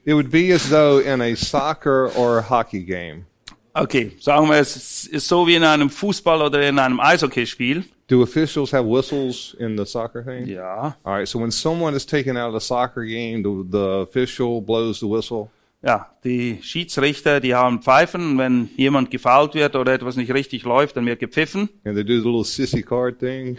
it 0.06 0.14
would 0.14 0.30
be 0.30 0.52
as 0.52 0.70
though 0.70 1.00
in 1.00 1.22
a 1.22 1.36
soccer 1.36 2.12
or 2.16 2.40
a 2.40 2.42
hockey 2.42 2.84
game. 2.84 3.26
Okay, 3.74 4.14
sagen 4.22 4.48
wir, 4.50 4.58
es 4.58 5.06
ist 5.06 5.28
so 5.28 5.46
wie 5.48 5.56
in 5.56 5.64
einem 5.64 5.90
Fußball- 5.90 6.46
oder 6.46 6.62
in 6.68 6.80
einem 6.80 7.00
Eishockeyspiel. 7.02 7.84
Do 8.08 8.22
officials 8.22 8.72
have 8.72 8.86
whistles 8.86 9.56
in 9.60 9.76
the 9.78 9.86
soccer 9.86 10.24
thing? 10.24 10.48
Ja. 10.48 10.96
All 11.04 11.16
right. 11.18 11.28
So 11.28 11.40
when 11.40 11.52
someone 11.52 11.96
is 11.96 12.06
taken 12.06 12.38
out 12.38 12.54
of 12.54 12.62
the 12.62 12.66
soccer 12.66 13.04
game, 13.04 13.44
the, 13.44 13.66
the 13.70 14.02
official 14.04 14.62
blows 14.62 15.00
the 15.00 15.08
whistle. 15.08 15.50
Ja, 15.84 16.08
die 16.24 16.60
Schiedsrichter, 16.62 17.40
die 17.40 17.54
haben 17.54 17.82
Pfeifen. 17.82 18.38
Wenn 18.38 18.70
jemand 18.78 19.12
gefault 19.12 19.56
wird 19.56 19.76
oder 19.76 19.94
etwas 19.94 20.16
nicht 20.16 20.34
richtig 20.34 20.64
läuft, 20.64 20.98
dann 20.98 21.06
wird 21.06 21.20
gepfiffen. 21.20 21.70
And 21.84 21.96
they 21.96 22.04
do 22.04 22.20
the 22.22 22.28
little 22.28 22.46
sissy 22.46 22.82
card 22.82 23.20
thing. 23.20 23.58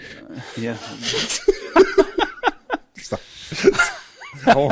Ja. 0.57 0.77
Oh, 4.55 4.71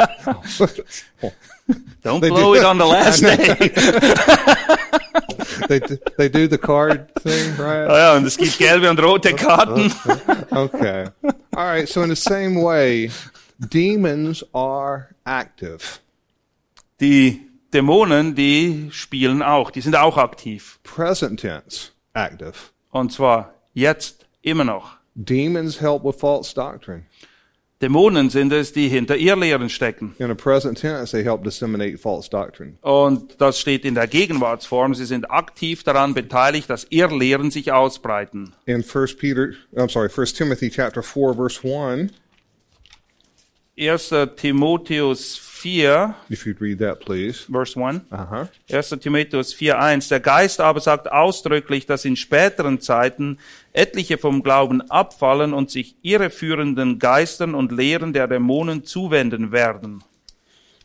Don't 2.03 2.21
They 2.21 2.29
blow 2.29 2.55
do- 2.55 2.61
it 2.61 2.65
on 2.65 2.79
the 2.79 2.85
last 2.87 3.21
day. 3.23 3.71
they 5.69 5.81
they 6.19 6.29
do 6.29 6.47
the 6.47 6.59
card 6.59 7.09
thing, 7.23 7.57
right? 7.57 7.89
Ah 7.89 7.99
ja, 7.99 8.17
und 8.17 8.27
es 8.27 8.37
gibt 8.37 8.59
gelbe 8.59 8.91
und 8.91 9.01
rote 9.03 9.33
Karten. 9.35 9.91
Okay. 10.51 11.07
All 11.57 11.67
right. 11.67 11.89
So 11.89 12.03
in 12.03 12.11
the 12.11 12.17
same 12.17 12.63
way, 12.63 13.11
demons 13.59 14.45
are 14.53 15.09
active. 15.25 16.01
Die 17.01 17.41
Dämonen, 17.73 18.35
die 18.35 18.91
spielen 18.93 19.43
auch, 19.43 19.71
die 19.71 19.81
sind 19.81 19.97
auch 19.97 20.17
aktiv. 20.19 20.79
Present 20.85 21.41
tense, 21.41 21.91
active. 22.13 22.53
Und 22.91 23.13
zwar 23.13 23.55
jetzt 23.73 24.27
immer 24.43 24.65
noch. 24.65 24.93
Demons 25.15 25.81
help 25.81 26.05
with 26.05 26.17
false 26.17 26.55
doctrine. 26.55 27.05
Dämonen 27.85 28.31
sind 28.31 28.51
es, 28.51 28.73
die 28.73 28.89
hinter 28.89 29.19
Irrlehren 29.19 29.69
stecken. 29.69 30.15
In 30.19 30.31
a 30.31 30.35
present 30.35 30.79
tense, 30.79 31.13
they 31.13 31.23
help 31.23 31.45
disseminate 31.45 31.99
false 31.99 32.31
doctrine. 32.31 32.79
Und 32.81 33.39
das 33.43 33.61
steht 33.61 33.85
in 33.85 33.95
der 33.95 34.07
Gegenwartsform. 34.07 34.95
Sie 34.95 35.05
sind 35.05 35.31
aktiv 35.31 35.83
daran 35.83 36.15
beteiligt, 36.15 36.71
dass 36.71 36.87
Irrlehren 36.89 37.51
sich 37.51 37.73
ausbreiten. 37.73 38.55
In 38.65 38.83
First 38.83 39.19
Peter, 39.19 39.51
I'm 39.75 39.91
sorry, 39.91 40.09
First 40.09 40.39
Timothy 40.39 40.71
chapter 40.71 41.03
four, 41.03 41.35
verse 41.35 41.61
one. 41.63 42.11
1. 43.79 44.15
Timotheus 44.37 45.37
4, 45.65 46.15
If 46.29 46.45
you'd 46.45 46.61
read 46.61 46.79
that, 46.81 47.01
please. 47.01 47.47
Vers 47.51 47.75
1. 47.75 48.03
Uh 48.13 48.27
huh. 48.29 48.47
1. 48.71 48.91
Timotheus 49.01 49.55
4.1. 49.55 50.11
Der 50.11 50.21
Geist 50.21 50.61
aber 50.61 50.79
sagt 50.81 51.11
ausdrücklich, 51.11 51.87
dass 51.87 52.05
in 52.05 52.17
späteren 52.17 52.83
Zeiten 52.83 53.39
etliche 53.73 54.19
vom 54.19 54.43
Glauben 54.43 54.83
abfallen 54.91 55.55
und 55.55 55.71
sich 55.71 55.97
irreführenden 56.03 56.99
Geistern 56.99 57.55
und 57.55 57.73
Lehren 57.73 58.13
der 58.13 58.29
Dämonen 58.29 58.85
zuwenden 58.85 59.53
werden. 59.53 60.05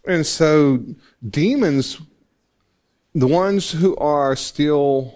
And 0.05 0.25
so, 0.25 0.79
demons, 1.19 1.99
the 3.13 3.25
ones 3.25 3.73
who 3.81 3.97
are 3.99 4.37
still 4.37 5.11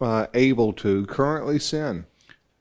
uh, 0.00 0.24
able 0.32 0.74
to 0.76 1.04
currently 1.06 1.60
sin, 1.60 2.04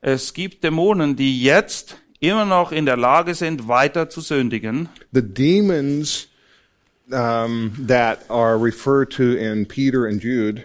Es 0.01 0.33
gibt 0.33 0.61
Dämonen, 0.65 1.15
die 1.15 1.41
jetzt 1.41 1.95
immer 2.19 2.43
noch 2.43 2.73
in 2.73 2.85
der 2.85 2.97
Lage 2.97 3.33
sind, 3.33 3.69
weiter 3.69 4.09
zu 4.09 4.19
sündigen. 4.19 4.89
the 5.13 5.21
demons 5.21 6.27
um, 7.11 7.73
that 7.79 8.23
are 8.29 8.57
referred 8.57 9.11
to 9.11 9.35
in 9.37 9.65
Peter 9.65 10.05
and 10.05 10.21
Jude 10.21 10.63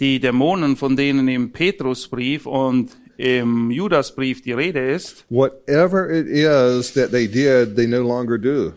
Die 0.00 0.18
Dämonen, 0.18 0.76
von 0.76 0.96
denen 0.96 1.28
im 1.28 1.52
Petrusbrief 1.52 2.46
und 2.46 2.90
im 3.18 3.70
Judasbrief 3.70 4.42
die 4.42 4.52
Rede 4.52 4.90
ist, 4.90 5.24
whatever 5.28 6.10
it 6.10 6.26
is 6.26 6.92
that 6.94 7.12
they 7.12 7.28
did, 7.28 7.76
they 7.76 7.86
no 7.86 8.02
longer 8.02 8.36
do. 8.36 8.72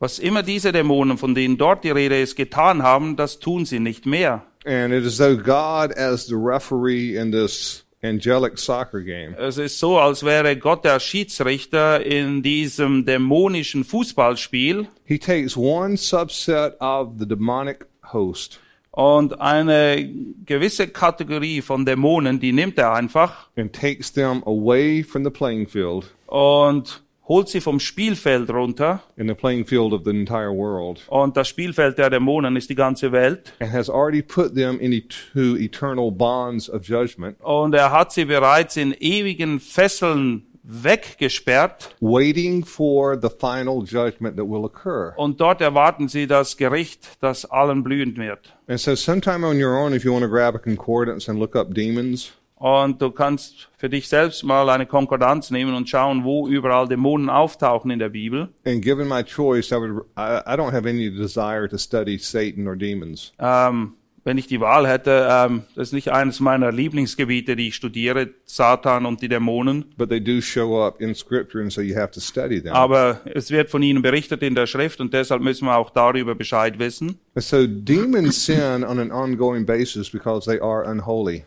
was 0.00 0.18
immer 0.18 0.42
diese 0.42 0.72
Dämonen, 0.72 1.16
von 1.16 1.34
denen 1.34 1.56
dort 1.56 1.84
die 1.84 1.90
Rede 1.90 2.20
ist, 2.20 2.36
getan 2.36 2.82
haben, 2.82 3.16
das 3.16 3.38
tun 3.38 3.64
sie 3.64 3.80
nicht 3.80 4.04
mehr. 4.04 4.42
And 4.66 4.92
it 4.92 5.04
is 5.04 5.16
though 5.16 5.36
God, 5.36 5.96
as 5.96 6.26
the 6.26 6.36
referee 6.36 7.16
in 7.16 7.30
this 7.32 7.84
angelic 8.02 8.58
soccer 8.58 9.00
game, 9.02 9.34
Es 9.38 9.58
ist 9.58 9.78
so, 9.78 9.98
als 9.98 10.24
wäre 10.24 10.56
Gott 10.56 10.84
der 10.84 11.00
Schiedsrichter 11.00 12.04
in 12.04 12.42
diesem 12.42 13.04
dämonischen 13.04 13.84
Fußballspiel. 13.84 14.88
He 15.04 15.18
takes 15.18 15.56
one 15.56 15.96
subset 15.96 16.80
of 16.80 17.10
the 17.18 17.26
demonic 17.26 17.86
host. 18.12 18.58
Und 18.92 19.40
eine 19.40 20.08
gewisse 20.44 20.88
Kategorie 20.88 21.60
von 21.62 21.84
Dämonen, 21.86 22.40
die 22.40 22.52
nimmt 22.52 22.76
er 22.78 22.92
einfach 22.92 23.48
and 23.56 23.72
takes 23.72 24.12
them 24.12 24.42
away 24.44 25.04
from 25.04 25.22
the 25.24 25.30
playing 25.30 25.66
field. 25.68 26.12
und 26.26 27.02
holt 27.30 27.48
sie 27.48 27.60
vom 27.60 27.78
Spielfeld 27.78 28.50
runter. 28.50 29.02
in 29.16 29.28
the 29.28 29.34
playing 29.34 29.64
field 29.64 29.92
of 29.92 30.02
the 30.04 30.10
entire 30.10 30.50
world 30.52 31.00
Und 31.08 31.36
das 31.36 31.46
Spielfeld 31.48 31.96
der 31.96 32.10
Dämonen 32.10 32.56
ist 32.56 32.68
die 32.68 32.74
ganze 32.74 33.12
Welt. 33.12 33.52
and 33.60 33.72
has 33.72 33.88
already 33.88 34.20
put 34.20 34.54
them 34.54 34.80
into 34.80 35.56
eternal 35.56 36.10
bonds 36.10 36.68
of 36.68 36.82
judgment, 36.84 37.36
Und 37.40 37.72
er 37.74 37.92
hat 37.92 38.12
sie 38.12 38.24
bereits 38.24 38.76
in 38.76 38.92
ewigen 38.98 39.60
Fesseln 39.60 40.44
weggesperrt. 40.62 41.94
waiting 42.00 42.64
for 42.64 43.16
the 43.20 43.28
final 43.30 43.82
judgment 43.84 44.36
that 44.36 44.46
will 44.46 44.64
occur. 44.64 45.14
Und 45.16 45.40
dort 45.40 45.60
erwarten 45.60 46.08
sie 46.08 46.26
das 46.26 46.56
Gericht, 46.56 47.16
das 47.20 47.44
allen 47.50 47.82
blühend 47.82 48.18
wird. 48.18 48.54
And 48.68 48.78
so, 48.80 48.94
sometime 48.94 49.46
on 49.46 49.56
your 49.62 49.76
own, 49.76 49.94
if 49.94 50.04
you 50.04 50.12
want 50.12 50.24
to 50.24 50.28
grab 50.30 50.54
a 50.54 50.58
concordance 50.58 51.28
and 51.30 51.38
look 51.38 51.56
up 51.56 51.72
demons, 51.74 52.32
Und 52.60 53.00
du 53.00 53.10
kannst 53.10 53.70
für 53.78 53.88
dich 53.88 54.06
selbst 54.06 54.44
mal 54.44 54.68
eine 54.68 54.84
Konkordanz 54.84 55.50
nehmen 55.50 55.72
und 55.72 55.88
schauen, 55.88 56.24
wo 56.24 56.46
überall 56.46 56.86
Dämonen 56.86 57.30
auftauchen 57.30 57.90
in 57.90 57.98
der 57.98 58.10
Bibel. 58.10 58.50
and 58.66 58.82
given 58.82 59.08
my 59.08 59.22
choice, 59.24 59.72
I 59.72 59.76
would 59.76 60.04
I, 60.14 60.40
I 60.46 60.56
don't 60.58 60.72
have 60.72 60.86
any 60.86 61.10
desire 61.10 61.66
to 61.70 61.78
study 61.78 62.18
Satan 62.18 62.68
or 62.68 62.76
demons. 62.76 63.32
Ähm, 63.38 63.94
wenn 64.24 64.36
ich 64.36 64.46
die 64.46 64.60
Wahl 64.60 64.86
hätte, 64.86 65.26
ähm, 65.30 65.62
das 65.74 65.88
ist 65.88 65.92
nicht 65.94 66.10
eines 66.12 66.40
meiner 66.40 66.70
Lieblingsgebiete, 66.70 67.56
die 67.56 67.68
ich 67.68 67.76
studiere, 67.76 68.28
Satan 68.44 69.06
und 69.06 69.22
die 69.22 69.28
Dämonen. 69.28 69.86
But 69.96 70.10
they 70.10 70.22
do 70.22 70.42
show 70.42 70.86
up 70.86 71.00
in 71.00 71.14
Scripture, 71.14 71.62
and 71.62 71.72
so 71.72 71.80
you 71.80 71.96
have 71.96 72.10
to 72.10 72.20
study 72.20 72.62
them. 72.62 72.74
Aber 72.74 73.22
es 73.24 73.50
wird 73.50 73.70
von 73.70 73.82
ihnen 73.82 74.02
berichtet 74.02 74.42
in 74.42 74.54
der 74.54 74.66
Schrift 74.66 75.00
und 75.00 75.14
deshalb 75.14 75.40
müssen 75.40 75.64
wir 75.64 75.78
auch 75.78 75.88
darüber 75.88 76.34
Bescheid 76.34 76.78
wissen. 76.78 77.18
So 77.36 77.66
demons 77.66 78.44
sin 78.44 78.84
on 78.84 78.98
an 78.98 79.10
ongoing 79.10 79.64
basis 79.64 80.10
because 80.10 80.44
they 80.46 80.60
are 80.60 80.84
unholy. 80.84 81.44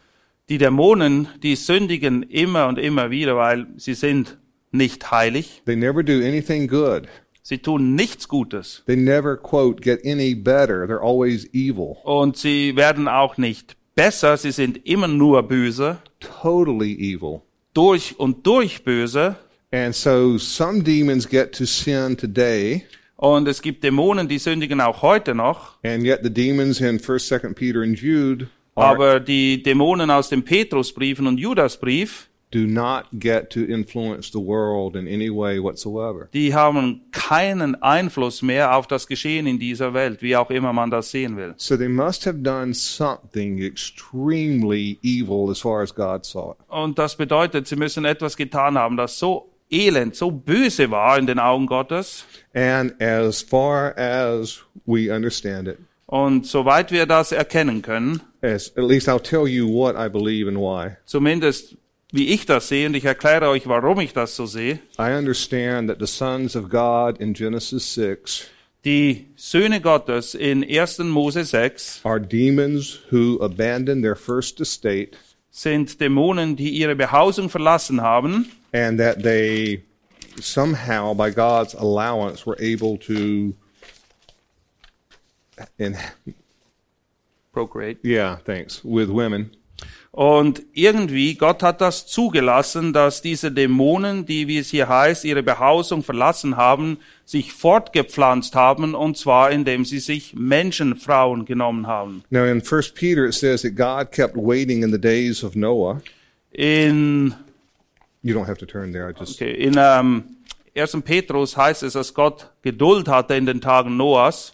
Die 0.53 0.59
Dämonen, 0.59 1.27
die 1.41 1.55
sündigen 1.55 2.21
immer 2.21 2.67
und 2.67 2.77
immer 2.77 3.09
wieder, 3.09 3.35
weil 3.35 3.65
sie 3.77 3.95
sind 3.95 4.37
nicht 4.71 5.09
heilig. 5.09 5.63
They 5.65 5.75
never 5.75 6.03
do 6.03 6.13
anything 6.13 6.67
good. 6.67 7.07
Sie 7.41 7.57
tun 7.57 7.95
nichts 7.95 8.27
Gutes. 8.27 8.83
They 8.85 8.95
never, 8.95 9.35
quote, 9.35 9.81
get 9.81 10.05
any 10.05 10.35
better. 10.35 10.85
They're 10.85 11.01
always 11.01 11.47
evil, 11.53 11.95
Und 12.03 12.37
sie 12.37 12.75
werden 12.75 13.07
auch 13.07 13.37
nicht 13.37 13.75
besser. 13.95 14.37
Sie 14.37 14.51
sind 14.51 14.85
immer 14.85 15.07
nur 15.07 15.41
böse. 15.41 15.97
totally 16.19 16.93
evil. 16.93 17.41
Durch 17.73 18.19
und 18.19 18.45
durch 18.45 18.83
böse. 18.83 19.35
And 19.71 19.95
so 19.95 20.37
some 20.37 20.83
demons 20.83 21.27
get 21.27 21.53
to 21.57 21.65
sin 21.65 22.15
today, 22.15 22.83
Und 23.15 23.47
es 23.47 23.59
gibt 23.63 23.83
Dämonen, 23.83 24.27
die 24.27 24.37
sündigen 24.37 24.81
auch 24.81 25.01
heute 25.01 25.33
noch. 25.33 25.77
and 25.83 26.03
yet 26.03 26.19
the 26.21 26.29
demons 26.29 26.79
in 26.79 26.99
1st, 26.99 27.39
2nd 27.41 27.55
Peter, 27.55 27.81
and 27.81 27.99
Jude 27.99 28.49
Aber 28.75 29.19
die 29.19 29.61
Dämonen 29.61 30.09
aus 30.09 30.29
dem 30.29 30.43
Petrusbriefen 30.43 31.27
und 31.27 31.37
Judasbrief, 31.37 32.29
do 32.53 32.67
not 32.67 33.05
get 33.19 33.49
to 33.49 33.61
influence 33.61 34.29
the 34.31 34.39
world 34.39 34.95
in 34.95 35.07
any 35.07 35.29
way 35.29 35.59
whatsoever. 35.59 36.29
die 36.33 36.53
haben 36.53 37.01
keinen 37.11 37.81
Einfluss 37.81 38.43
mehr 38.43 38.75
auf 38.75 38.85
das 38.85 39.07
Geschehen 39.07 39.47
in 39.47 39.57
dieser 39.57 39.93
Welt, 39.93 40.21
wie 40.21 40.35
auch 40.35 40.51
immer 40.51 40.71
man 40.71 40.91
das 40.91 41.09
sehen 41.09 41.35
will. 41.35 41.55
So 41.57 41.75
they 41.75 41.87
must 41.87 42.27
have 42.27 42.37
done 42.39 42.73
something 42.75 43.59
extremely 43.59 44.99
evil 45.01 45.49
as 45.49 45.59
far 45.59 45.81
as 45.81 45.93
God 45.93 46.25
saw 46.25 46.51
it. 46.51 46.57
Und 46.67 46.99
das 46.99 47.15
bedeutet, 47.15 47.67
sie 47.67 47.75
müssen 47.75 48.05
etwas 48.05 48.37
getan 48.37 48.77
haben, 48.77 48.97
das 48.97 49.17
so 49.17 49.49
elend, 49.71 50.15
so 50.15 50.29
böse 50.29 50.91
war 50.91 51.17
in 51.17 51.25
den 51.25 51.39
Augen 51.39 51.65
Gottes. 51.65 52.25
And 52.53 53.01
as 53.01 53.41
far 53.41 53.97
as 53.97 54.63
we 54.85 55.11
understand 55.11 55.67
it, 55.67 55.79
Und 56.13 56.45
soweit 56.45 56.91
wir 56.91 57.07
das 57.07 57.31
erkennen 57.31 57.81
können, 57.81 58.21
as 58.43 58.71
at 58.77 58.83
least 58.83 59.09
I'll 59.09 59.19
tell 59.19 59.47
you 59.47 59.67
what 59.67 59.95
I 59.95 60.09
believe 60.09 60.47
and 60.47 60.59
why. 60.59 60.97
zumindest 61.05 61.75
wie 62.11 62.27
ich 62.27 62.45
das 62.45 62.67
sehe, 62.67 62.85
und 62.85 62.93
ich 62.93 63.05
erkläre 63.05 63.49
euch, 63.49 63.67
warum 63.67 63.99
ich 63.99 64.13
das 64.13 64.35
so 64.35 64.45
sehe, 64.45 64.77
I 64.99 65.17
understand 65.17 65.89
that 65.89 65.97
the 65.99 66.05
sons 66.05 66.55
of 66.55 66.69
God 66.69 67.19
in 67.19 67.33
Genesis 67.33 67.95
6 67.95 68.47
die 68.85 69.25
Söhne 69.35 69.81
Gottes 69.81 70.35
in 70.35 70.63
1. 70.63 70.99
Mose 70.99 71.45
6 71.45 72.01
are 72.03 72.19
demons 72.21 72.99
who 73.09 73.39
abandon 73.41 74.03
their 74.03 74.15
first 74.15 74.61
estate 74.61 75.17
sind 75.49 75.99
Dämonen, 75.99 76.55
die 76.55 76.69
ihre 76.69 76.95
Behausung 76.95 77.49
verlassen 77.49 78.01
haben 78.01 78.51
and 78.71 78.99
that 78.99 79.23
they 79.23 79.81
somehow, 80.39 81.15
by 81.15 81.31
God's 81.31 81.73
allowance, 81.73 82.45
were 82.45 82.57
able 82.59 82.99
to. 82.99 83.55
And 85.79 85.95
procreate. 87.51 87.99
yeah, 88.03 88.37
thanks. 88.45 88.81
With 88.83 89.09
women, 89.09 89.51
Und 90.11 90.61
irgendwie, 90.73 91.35
Gott 91.35 91.63
hat 91.63 91.81
das 91.81 92.05
zugelassen, 92.05 92.93
dass 92.93 93.21
diese 93.21 93.51
Dämonen, 93.51 94.25
die, 94.25 94.47
wie 94.47 94.59
es 94.59 94.69
hier 94.69 94.87
heißt, 94.87 95.25
ihre 95.25 95.41
Behausung 95.43 96.03
verlassen 96.03 96.55
haben, 96.55 96.99
sich 97.25 97.51
fortgepflanzt 97.53 98.53
haben, 98.55 98.93
und 98.95 99.17
zwar 99.17 99.49
indem 99.51 99.85
sie 99.85 99.99
sich 99.99 100.35
Menschenfrauen 100.35 101.45
genommen 101.45 101.87
haben. 101.87 102.23
now 102.29 102.45
in 102.45 102.61
First 102.61 102.95
Peter 102.95 103.25
it 103.25 103.33
says 103.33 103.63
that 103.63 103.75
God 103.75 104.11
kept 104.11 104.35
waiting 104.35 104.83
in 104.83 104.91
the 104.91 104.99
days 105.01 105.43
of 105.43 105.55
Noah. 105.55 106.01
In, 106.51 107.33
You 108.21 108.33
don't 108.35 108.45
have 108.47 108.59
to 108.59 108.65
turn 108.65 108.93
there. 108.93 109.09
I 109.09 109.13
just 109.19 109.41
okay, 109.41 109.51
in 109.53 109.75
ähm, 109.77 110.23
1. 110.75 111.01
Petrus 111.03 111.57
heißt 111.57 111.83
es, 111.83 111.93
dass 111.93 112.13
Gott 112.13 112.51
Geduld 112.61 113.07
hatte 113.07 113.33
in 113.35 113.45
den 113.45 113.61
Tagen 113.61 113.97
Noahs. 113.97 114.53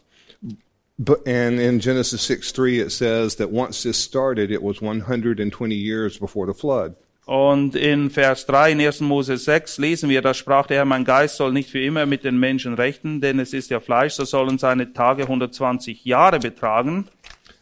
But 1.00 1.26
and 1.26 1.62
in 1.62 1.80
Genesis 1.80 2.22
six 2.22 2.52
three 2.52 2.80
it 2.80 2.92
says 2.92 3.36
that 3.36 3.52
once 3.52 3.84
this 3.84 3.98
started, 3.98 4.52
it 4.52 4.62
was 4.62 4.82
one 4.82 5.00
hundred 5.00 5.40
and 5.40 5.52
twenty 5.52 5.76
years 5.76 6.20
before 6.20 6.46
the 6.46 6.54
flood. 6.54 6.96
Und 7.26 7.76
in 7.76 8.10
Vers 8.10 8.46
3 8.48 8.72
in 8.72 8.80
1. 8.82 9.02
Mose 9.02 9.38
6 9.38 9.78
lesen 9.78 10.10
wir, 10.10 10.24
da 10.24 10.34
sprach 10.34 10.66
der 10.66 10.78
Herr, 10.78 10.86
mein 10.86 11.06
Geist 11.06 11.38
soll 11.38 11.54
nicht 11.54 11.70
für 11.70 11.80
immer 11.80 12.08
mit 12.08 12.24
den 12.24 12.40
Menschen 12.40 12.74
rechten, 12.74 13.22
denn 13.22 13.40
es 13.40 13.54
ist 13.54 13.70
ja 13.70 13.80
Fleisch, 13.80 14.14
so 14.14 14.26
sollen 14.26 14.58
seine 14.58 14.94
Tage 14.94 15.24
120 15.24 16.06
Jahre 16.06 16.40
betragen. 16.40 17.08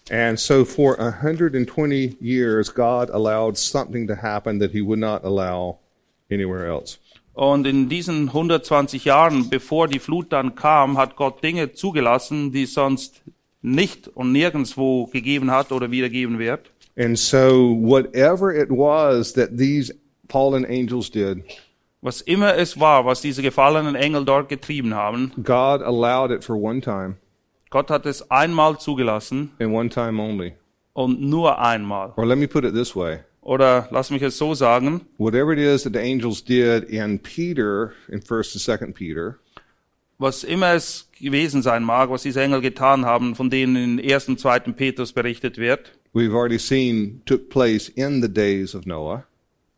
And 0.10 0.40
so 0.40 0.64
for 0.64 0.98
a 1.02 1.12
hundred 1.22 1.54
and 1.54 1.68
twenty 1.68 2.16
years, 2.22 2.74
God 2.74 3.10
allowed 3.10 3.58
something 3.58 4.08
to 4.08 4.16
happen 4.16 4.60
that 4.60 4.72
He 4.72 4.82
would 4.82 5.00
not 5.00 5.26
allow 5.26 5.80
anywhere 6.32 6.66
else. 6.66 6.98
Und 7.38 7.68
in 7.68 7.88
diesen 7.88 8.30
120 8.30 9.06
Jahren, 9.06 9.48
bevor 9.52 9.88
die 9.88 10.00
Flut 10.00 10.34
dann 10.34 10.56
kam, 10.56 10.98
hat 10.98 11.16
Gott 11.16 11.44
Dinge 11.44 11.72
zugelassen, 11.72 12.52
die 12.52 12.66
sonst 12.66 13.22
nicht 13.62 14.08
und 14.08 14.32
nirgendswo 14.32 15.06
gegeben 15.06 15.52
hat 15.52 15.72
oder 15.72 15.92
wiedergeben 15.92 16.40
wird. 16.40 16.72
And 16.98 17.16
so 17.16 17.78
whatever 17.80 18.52
it 18.52 18.72
was 18.72 19.34
that 19.34 19.56
these 19.56 19.94
fallen 20.28 20.66
angels 20.66 21.12
did, 21.12 21.44
Was 22.02 22.22
immer 22.22 22.56
es 22.56 22.80
war, 22.80 23.06
was 23.06 23.22
diese 23.22 23.44
gefallenen 23.44 23.94
Engel 23.94 24.26
dort 24.26 24.50
getrieben 24.50 24.96
haben, 24.96 25.32
God 25.44 25.84
allowed 25.84 26.32
it 26.32 26.44
for 26.44 26.56
one 26.56 26.82
time 26.82 27.18
Gott 27.70 27.92
hat 27.92 28.08
es 28.08 28.32
einmal 28.32 28.80
zugelassen 28.80 29.52
and 29.60 29.72
one 29.72 29.90
time 29.90 30.20
only. 30.20 30.54
und 30.94 31.22
nur 31.22 31.60
einmal. 31.60 32.14
Or 32.16 32.26
let 32.26 32.40
me 32.40 32.48
put 32.48 32.64
it 32.64 32.74
this 32.74 32.96
way. 32.96 33.20
Oder 33.48 33.88
lass 33.92 34.12
mich 34.12 34.22
es 34.24 34.38
so 34.38 34.54
sagen, 34.54 35.08
Whatever 35.18 35.54
it 35.54 35.60
is 35.60 35.84
that 35.84 35.94
the 35.94 36.00
angels 36.00 36.44
did 36.44 36.84
in 36.90 37.18
Peter, 37.18 37.94
in 38.10 38.20
1st 38.20 38.56
and 38.56 38.82
2nd 38.82 38.94
Peter, 38.94 39.40
was 40.20 40.44
immer 40.44 40.74
es 40.74 41.08
gewesen 41.18 41.62
sein 41.62 41.86
mag, 41.86 42.10
was 42.10 42.24
diese 42.24 42.42
Engel 42.42 42.60
getan 42.60 43.06
haben, 43.06 43.36
von 43.36 43.50
denen 43.50 44.00
in 44.00 44.12
1. 44.14 44.28
und 44.28 44.40
2. 44.42 44.60
Petrus 44.74 45.14
berichtet 45.14 45.58
wird, 45.58 45.94
we've 46.14 46.36
already 46.36 46.60
seen 46.60 47.22
took 47.26 47.50
place 47.50 47.88
in 47.88 48.22
the 48.22 48.28
days 48.28 48.76
of 48.76 48.86
Noah. 48.86 49.24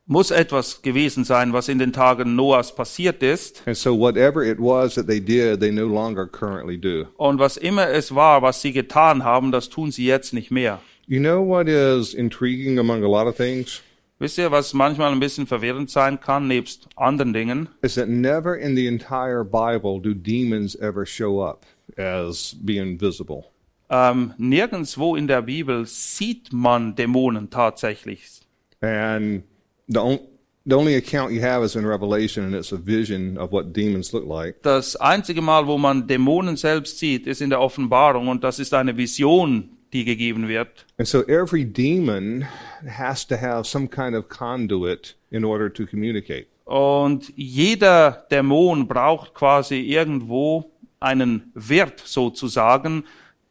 muss 0.07 0.31
etwas 0.31 0.81
gewesen 0.81 1.23
sein, 1.23 1.53
was 1.53 1.69
in 1.69 1.77
den 1.77 1.93
Tagen 1.93 2.35
Noahs 2.35 2.73
passiert 2.73 3.21
ist. 3.21 3.61
And 3.67 3.77
so 3.77 3.95
whatever 3.95 4.43
it 4.43 4.57
was 4.57 4.95
that 4.95 5.05
they 5.05 5.19
did, 5.19 5.59
they 5.59 5.71
no 5.71 5.85
longer 5.85 6.25
currently 6.25 6.79
do. 6.79 7.05
Und 7.17 7.37
was 7.37 7.55
immer 7.55 7.87
es 7.89 8.15
war, 8.15 8.41
was 8.41 8.63
sie 8.63 8.71
getan 8.71 9.23
haben, 9.23 9.51
das 9.51 9.69
tun 9.69 9.91
sie 9.91 10.07
jetzt 10.07 10.33
nicht 10.33 10.49
mehr. 10.49 10.79
You 11.11 11.19
know 11.19 11.41
what 11.41 11.67
is 11.67 12.13
intriguing 12.13 12.77
among 12.77 13.03
a 13.03 13.07
lot 13.07 13.25
of 13.25 13.35
things? 13.35 13.81
Wisst 14.19 14.37
ihr, 14.37 14.51
was 14.51 14.73
manchmal 14.73 15.11
ein 15.11 15.19
bisschen 15.19 15.47
verwirrend 15.47 15.89
sein 15.89 16.19
kann, 16.19 16.47
nebst 16.47 16.87
anderen 16.95 17.33
Dingen? 17.33 17.67
Is 17.81 17.95
that 17.95 18.07
never 18.07 18.55
in 18.55 18.75
the 18.75 18.85
entire 18.85 19.43
Bible 19.43 19.99
do 19.99 20.13
demons 20.13 20.75
ever 20.75 21.07
show 21.07 21.39
up 21.39 21.65
as 21.97 22.53
being 22.63 22.99
visible. 22.99 23.45
Ähm, 23.89 24.35
nirgendswo 24.37 25.15
in 25.15 25.25
der 25.25 25.41
Bibel 25.41 25.87
sieht 25.87 26.53
man 26.53 26.95
Dämonen 26.95 27.49
tatsächlich. 27.49 28.41
And 28.81 29.41
the, 29.87 29.97
on, 29.97 30.19
the 30.67 30.75
only 30.75 30.93
account 30.93 31.31
you 31.31 31.41
have 31.41 31.63
is 31.63 31.75
in 31.75 31.87
Revelation, 31.87 32.45
and 32.45 32.53
it's 32.53 32.71
a 32.71 32.77
vision 32.77 33.35
of 33.35 33.51
what 33.51 33.73
demons 33.73 34.13
look 34.13 34.27
like. 34.27 34.61
Das 34.61 34.95
einzige 34.95 35.41
Mal, 35.41 35.65
wo 35.65 35.79
man 35.79 36.05
Dämonen 36.05 36.55
selbst 36.55 36.99
sieht, 36.99 37.25
ist 37.25 37.41
in 37.41 37.49
der 37.49 37.61
Offenbarung 37.61 38.27
und 38.27 38.43
das 38.43 38.59
ist 38.59 38.75
eine 38.75 38.95
Vision, 38.95 39.71
die 39.93 40.05
gegeben 40.05 40.47
wird. 40.47 40.85
And 40.97 41.07
so 41.07 41.21
every 41.27 41.65
demon 41.65 42.45
has 42.87 43.25
to 43.27 43.35
have 43.35 43.65
some 43.65 43.87
kind 43.87 44.15
of 44.15 44.29
conduit 44.29 45.15
in 45.31 45.43
order 45.43 45.71
to 45.73 45.85
communicate. 45.85 46.47
Und 46.65 47.33
jeder 47.35 48.27
Dämon 48.29 48.87
braucht 48.87 49.33
quasi 49.33 49.79
irgendwo 49.79 50.71
einen 50.99 51.51
Wirt 51.55 52.01
sozusagen, 52.05 53.05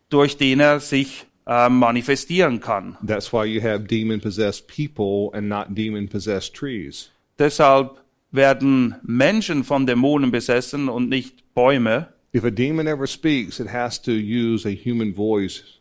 durch 0.09 0.37
den 0.37 0.61
er 0.61 0.81
sich 0.81 1.27
äh, 1.47 1.69
manifestieren 1.69 2.61
kann. 2.61 2.97
That's 3.05 3.33
why 3.33 3.45
you 3.45 3.61
have 3.63 3.85
demon 3.85 4.21
possessed 4.21 4.69
people 4.69 5.37
and 5.37 5.49
not 5.49 5.67
demon 5.71 6.09
possessed 6.09 6.55
trees. 6.55 7.11
Deshalb 7.39 8.03
werden 8.31 8.97
Menschen 9.03 9.65
von 9.65 9.87
Dämonen 9.87 10.31
besessen 10.31 10.89
und 10.89 11.09
nicht 11.09 11.55
Bäume. 11.55 12.09
If 12.35 12.45
a 12.45 12.51
demon 12.51 12.87
ever 12.87 13.07
speaks, 13.07 13.59
it 13.59 13.73
has 13.73 14.01
to 14.03 14.13
use 14.13 14.69
a 14.69 14.71
human 14.71 15.15
voice 15.15 15.78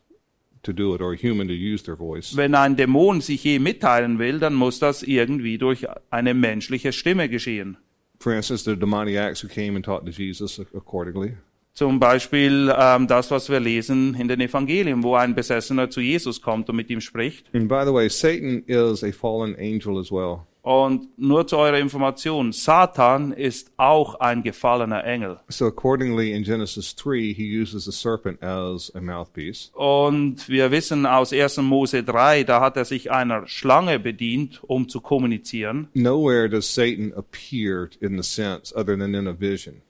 to 0.62 0.72
do 0.72 0.94
it, 0.94 1.00
or 1.00 1.12
a 1.12 1.16
human 1.16 1.48
to 1.48 1.54
use 1.54 1.84
their 1.84 1.96
voice. 1.96 2.36
Wenn 2.36 2.54
ein 2.54 2.76
Dämon 2.76 3.20
sich 3.20 3.44
je 3.44 3.58
mitteilen 3.58 4.18
will, 4.18 4.38
dann 4.38 4.54
muss 4.54 4.78
das 4.78 5.02
irgendwie 5.02 5.58
durch 5.58 5.86
eine 6.10 6.34
menschliche 6.34 6.92
Stimme 6.92 7.28
geschehen. 7.28 7.76
For 8.20 8.32
instance, 8.32 8.64
the 8.64 8.76
demoniacs 8.76 9.42
who 9.42 9.48
came 9.48 9.76
and 9.76 9.84
talked 9.84 10.06
to 10.06 10.12
Jesus 10.12 10.60
accordingly. 10.74 11.34
Zum 11.74 12.00
Beispiel 12.00 12.74
ähm, 12.76 13.06
das, 13.06 13.30
was 13.30 13.48
wir 13.48 13.60
lesen 13.60 14.14
in 14.14 14.26
den 14.26 14.40
Evangelien, 14.40 15.04
wo 15.04 15.14
ein 15.14 15.36
Besessener 15.36 15.88
zu 15.88 16.00
Jesus 16.00 16.42
kommt 16.42 16.68
und 16.68 16.74
mit 16.74 16.90
ihm 16.90 17.00
spricht. 17.00 17.46
And 17.54 17.68
by 17.68 17.82
the 17.84 17.92
way, 17.92 18.08
Satan 18.08 18.64
is 18.66 19.04
a 19.04 19.12
fallen 19.12 19.54
angel 19.56 19.96
as 19.96 20.10
well. 20.10 20.47
Und 20.62 21.18
nur 21.18 21.46
zu 21.46 21.56
eurer 21.56 21.78
Information, 21.78 22.52
Satan 22.52 23.32
ist 23.32 23.70
auch 23.76 24.16
ein 24.16 24.42
gefallener 24.42 25.04
Engel. 25.04 25.38
So 25.48 25.66
accordingly, 25.66 26.32
in 26.32 26.42
Genesis 26.42 26.94
3, 26.96 27.32
he 27.34 27.60
uses 27.60 27.84
the 27.84 27.92
serpent 27.92 28.42
as 28.42 28.92
a 28.94 29.00
mouthpiece. 29.00 29.70
Und 29.74 30.48
wir 30.48 30.70
wissen 30.70 31.06
aus 31.06 31.32
1. 31.32 31.58
Mose 31.58 32.02
3, 32.02 32.44
da 32.44 32.60
hat 32.60 32.76
er 32.76 32.84
sich 32.84 33.10
einer 33.10 33.46
Schlange 33.46 33.98
bedient, 33.98 34.60
um 34.66 34.88
zu 34.88 35.00
kommunizieren. 35.00 35.88
Nowhere 35.94 36.48
does 36.48 36.74
Satan 36.74 37.12
appear 37.14 37.88
in 38.00 38.20
the 38.20 38.28
sense 38.28 38.74
other 38.74 38.98
than 38.98 39.14
in 39.14 39.26
a 39.26 39.34
vision. 39.38 39.82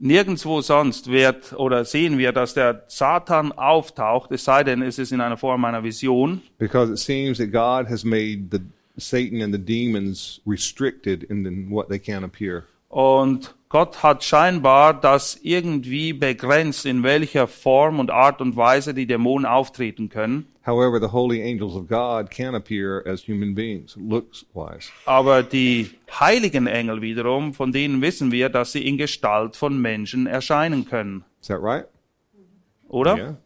Nirgendwo 0.00 0.60
sonst 0.60 1.10
wird 1.10 1.52
oder 1.52 1.84
sehen 1.84 2.18
wir, 2.18 2.32
dass 2.32 2.52
der 2.54 2.82
Satan 2.88 3.52
auftaucht, 3.52 4.32
es 4.32 4.44
sei 4.44 4.64
denn, 4.64 4.82
es 4.82 4.98
ist 4.98 5.12
in 5.12 5.20
einer 5.20 5.36
Form 5.36 5.64
einer 5.64 5.84
Vision. 5.84 6.42
Because 6.58 6.90
it 6.90 6.98
seems 6.98 7.38
that 7.38 7.52
God 7.52 7.88
has 7.88 8.04
made 8.04 8.48
the 8.50 8.58
Satan 8.96 9.42
and 9.42 9.52
the 9.52 9.58
demons 9.58 10.40
restricted 10.46 11.24
in 11.24 11.70
what 11.70 11.88
they 11.88 11.98
can 11.98 12.24
appear. 12.24 12.64
Und 12.88 13.54
Gott 13.68 14.04
hat 14.04 14.22
scheinbar 14.22 14.94
das 14.94 15.40
irgendwie 15.42 16.12
begrenzt, 16.12 16.86
in 16.86 17.02
welcher 17.02 17.48
Form 17.48 17.98
und 17.98 18.12
Art 18.12 18.40
und 18.40 18.56
Weise 18.56 18.94
die 18.94 19.06
Dämonen 19.06 19.46
auftreten 19.46 20.08
können. 20.08 20.46
However, 20.64 21.00
the 21.00 21.12
holy 21.12 21.42
angels 21.42 21.74
of 21.74 21.88
God 21.88 22.30
can 22.30 22.54
appear 22.54 23.02
as 23.04 23.26
human 23.26 23.54
beings, 23.54 23.96
looks 23.96 24.46
wise. 24.54 24.90
Aber 25.06 25.42
die 25.42 25.90
heiligen 26.08 26.68
Engel 26.68 27.02
wiederum, 27.02 27.52
von 27.52 27.72
denen 27.72 28.00
wissen 28.00 28.30
wir, 28.30 28.48
dass 28.48 28.70
sie 28.70 28.86
in 28.86 28.96
Gestalt 28.96 29.56
von 29.56 29.76
Menschen 29.82 30.26
erscheinen 30.28 30.86
können. 30.86 31.24
Is 31.40 31.48
that 31.48 31.60
right? 31.60 31.86
Oder? 32.88 33.16
Yeah. 33.16 33.36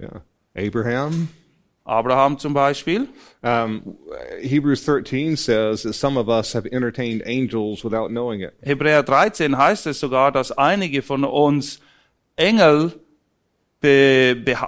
Yeah. 0.00 0.22
Abraham. 0.56 1.28
Abraham 1.86 2.38
zum 2.38 2.54
Beispiel. 2.54 3.08
Um, 3.42 3.98
Hebrews 4.40 4.84
13 4.84 5.36
says 5.36 5.82
that 5.82 5.94
some 5.94 6.16
of 6.16 6.28
us 6.28 6.54
have 6.54 6.66
entertained 6.72 7.22
angels 7.26 7.84
without 7.84 8.10
knowing 8.10 8.40
it. 8.40 8.54
Hebräer 8.62 9.02
13 9.02 9.56
heißt 9.56 9.86
es 9.86 10.00
sogar, 10.00 10.32
dass 10.32 10.50
einige 10.50 11.02
von 11.02 11.24
uns 11.24 11.80
Engel, 12.36 12.92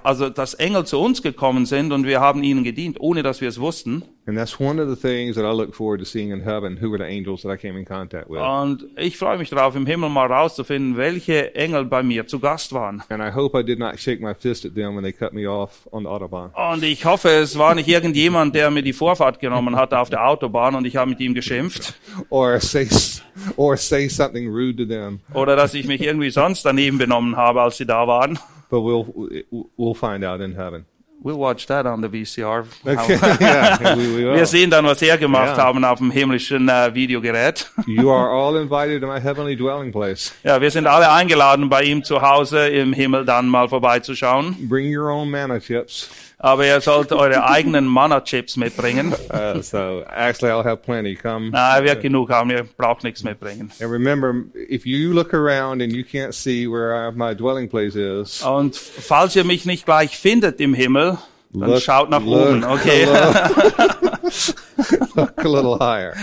also 0.02 0.30
dass 0.30 0.54
Engel 0.54 0.84
zu 0.84 1.00
uns 1.00 1.22
gekommen 1.22 1.66
sind 1.66 1.92
und 1.92 2.06
wir 2.06 2.20
haben 2.20 2.42
ihnen 2.42 2.64
gedient, 2.64 3.00
ohne 3.00 3.22
dass 3.22 3.40
wir 3.40 3.48
es 3.48 3.60
wussten. 3.60 4.02
And 4.28 4.36
that's 4.36 4.58
one 4.58 4.82
of 4.82 4.88
the 4.88 4.96
things 4.96 5.36
that 5.36 5.44
I 5.44 5.52
look 5.52 5.72
forward 5.72 6.00
to 6.00 6.04
seeing 6.04 6.32
in 6.32 6.40
heaven. 6.40 6.78
Who 6.80 6.90
were 6.90 6.98
the 6.98 7.04
angels 7.04 7.42
that 7.42 7.52
I 7.52 7.56
came 7.56 7.78
in 7.78 7.84
contact 7.84 8.28
with? 8.28 8.40
Und 8.40 8.84
ich 8.96 9.16
freue 9.16 9.38
mich 9.38 9.50
darauf, 9.50 9.76
im 9.76 9.86
Himmel 9.86 10.08
mal 10.10 10.26
rauszufinden, 10.26 10.96
welche 10.96 11.54
Engel 11.54 11.84
bei 11.84 12.02
mir 12.02 12.26
zu 12.26 12.40
Gast 12.40 12.72
waren. 12.72 13.04
And 13.08 13.22
I 13.22 13.32
hope 13.32 13.56
I 13.56 13.62
did 13.62 13.78
not 13.78 14.00
shake 14.00 14.20
my 14.20 14.34
fist 14.34 14.66
at 14.66 14.74
them 14.74 14.96
when 14.96 15.04
they 15.04 15.12
cut 15.12 15.32
me 15.32 15.48
off 15.48 15.86
on 15.92 16.02
the 16.02 16.08
Autobahn. 16.08 16.50
Und 16.72 16.82
ich 16.82 17.04
hoffe, 17.04 17.28
es 17.28 17.56
war 17.56 17.76
nicht 17.76 17.86
irgendjemand, 17.86 18.56
der 18.56 18.72
mir 18.72 18.82
die 18.82 18.92
Vorfahrt 18.92 19.38
genommen 19.38 19.76
hat 19.76 19.94
auf 19.94 20.10
der 20.10 20.26
Autobahn 20.26 20.74
und 20.74 20.86
ich 20.86 20.96
habe 20.96 21.10
mit 21.10 21.20
ihm 21.20 21.32
geschimpft. 21.32 21.94
Or 22.30 22.58
say, 22.58 22.88
or 23.56 23.76
say 23.76 24.08
something 24.08 24.48
rude 24.48 24.76
to 24.76 24.84
them. 24.84 25.20
Oder 25.34 25.54
dass 25.54 25.72
ich 25.74 25.86
mich 25.86 26.00
irgendwie 26.00 26.30
sonst 26.30 26.64
daneben 26.64 26.98
benommen 26.98 27.36
habe, 27.36 27.62
als 27.62 27.76
sie 27.76 27.86
da 27.86 28.08
waren. 28.08 28.40
But 28.70 28.80
we'll, 28.82 29.06
we'll 29.76 29.94
find 29.94 30.24
out 30.24 30.40
in 30.40 30.54
heaven. 30.56 30.86
We'll 31.22 31.38
watch 31.38 31.66
that 31.68 31.86
on 31.86 32.02
the 32.02 32.08
VCR. 32.08 32.66
Okay, 32.86 33.18
yeah, 33.40 33.96
we, 33.96 34.06
we 34.16 34.24
will. 34.24 34.34
Wir 34.34 34.46
sehen 34.46 34.70
dann, 34.70 34.84
was 34.84 35.00
er 35.02 35.16
gemacht 35.16 35.56
Ja. 35.56 35.64
haben 35.64 35.84
auf 35.84 35.98
dem 35.98 36.10
himmlischen 36.10 36.68
äh, 36.68 36.94
Videogerät. 36.94 37.68
You 37.86 38.10
are 38.10 38.28
all 38.30 38.56
invited 38.60 39.00
to 39.00 39.06
my 39.08 39.18
heavenly 39.18 39.56
dwelling 39.56 39.90
place. 39.92 40.32
Ja, 40.44 40.60
wir 40.60 40.70
sind 40.70 40.86
alle 40.86 41.10
eingeladen, 41.10 41.68
bei 41.68 41.82
ihm 41.84 42.04
zu 42.04 42.20
Hause 42.22 42.68
im 42.68 42.92
Himmel 42.92 43.24
dann 43.24 43.48
mal 43.48 43.68
vorbeizuschauen. 43.68 44.68
Bring 44.68 44.94
your 44.96 45.10
own 45.10 45.30
manna 45.30 45.58
chips. 45.58 46.10
Aber 46.38 46.66
ihr 46.66 46.80
sollt 46.82 47.12
eure 47.12 47.48
eigenen 47.48 47.86
Mana-Chips 47.86 48.56
mitbringen. 48.56 49.14
Uh, 49.36 49.60
so 49.60 50.02
actually, 50.08 50.50
I'll 50.50 50.64
have 50.64 50.78
plenty. 50.82 51.14
Come. 51.14 51.50
Na, 51.50 51.82
wird 51.82 52.00
genug 52.02 52.30
haben, 52.30 52.50
ihr 52.50 52.64
braucht 52.64 53.02
nichts 53.04 53.22
mitbringen. 53.24 53.70
And 53.80 53.90
remember, 53.90 54.34
if 54.54 54.86
you 54.86 55.12
look 55.12 55.34
around 55.34 55.82
and 55.82 55.92
you 55.92 56.04
can't 56.04 56.32
see 56.32 56.66
where 56.66 57.10
my 57.12 57.34
dwelling 57.34 57.68
place 57.68 57.96
is, 57.96 58.42
Und 58.42 58.76
falls 58.76 59.34
ihr 59.36 59.44
mich 59.44 59.66
nicht 59.66 59.84
gleich 59.84 60.16
findet 60.16 60.60
im 60.60 60.74
Himmel, 60.74 61.18
dann 61.52 61.70
Look- 61.70 61.82
schaut 61.82 62.08
nach 62.10 62.22
look- 62.22 62.48
oben, 62.48 62.64
okay? 62.64 63.04
look 65.16 65.38
a 65.38 65.48
little 65.48 65.76
higher 65.78 66.14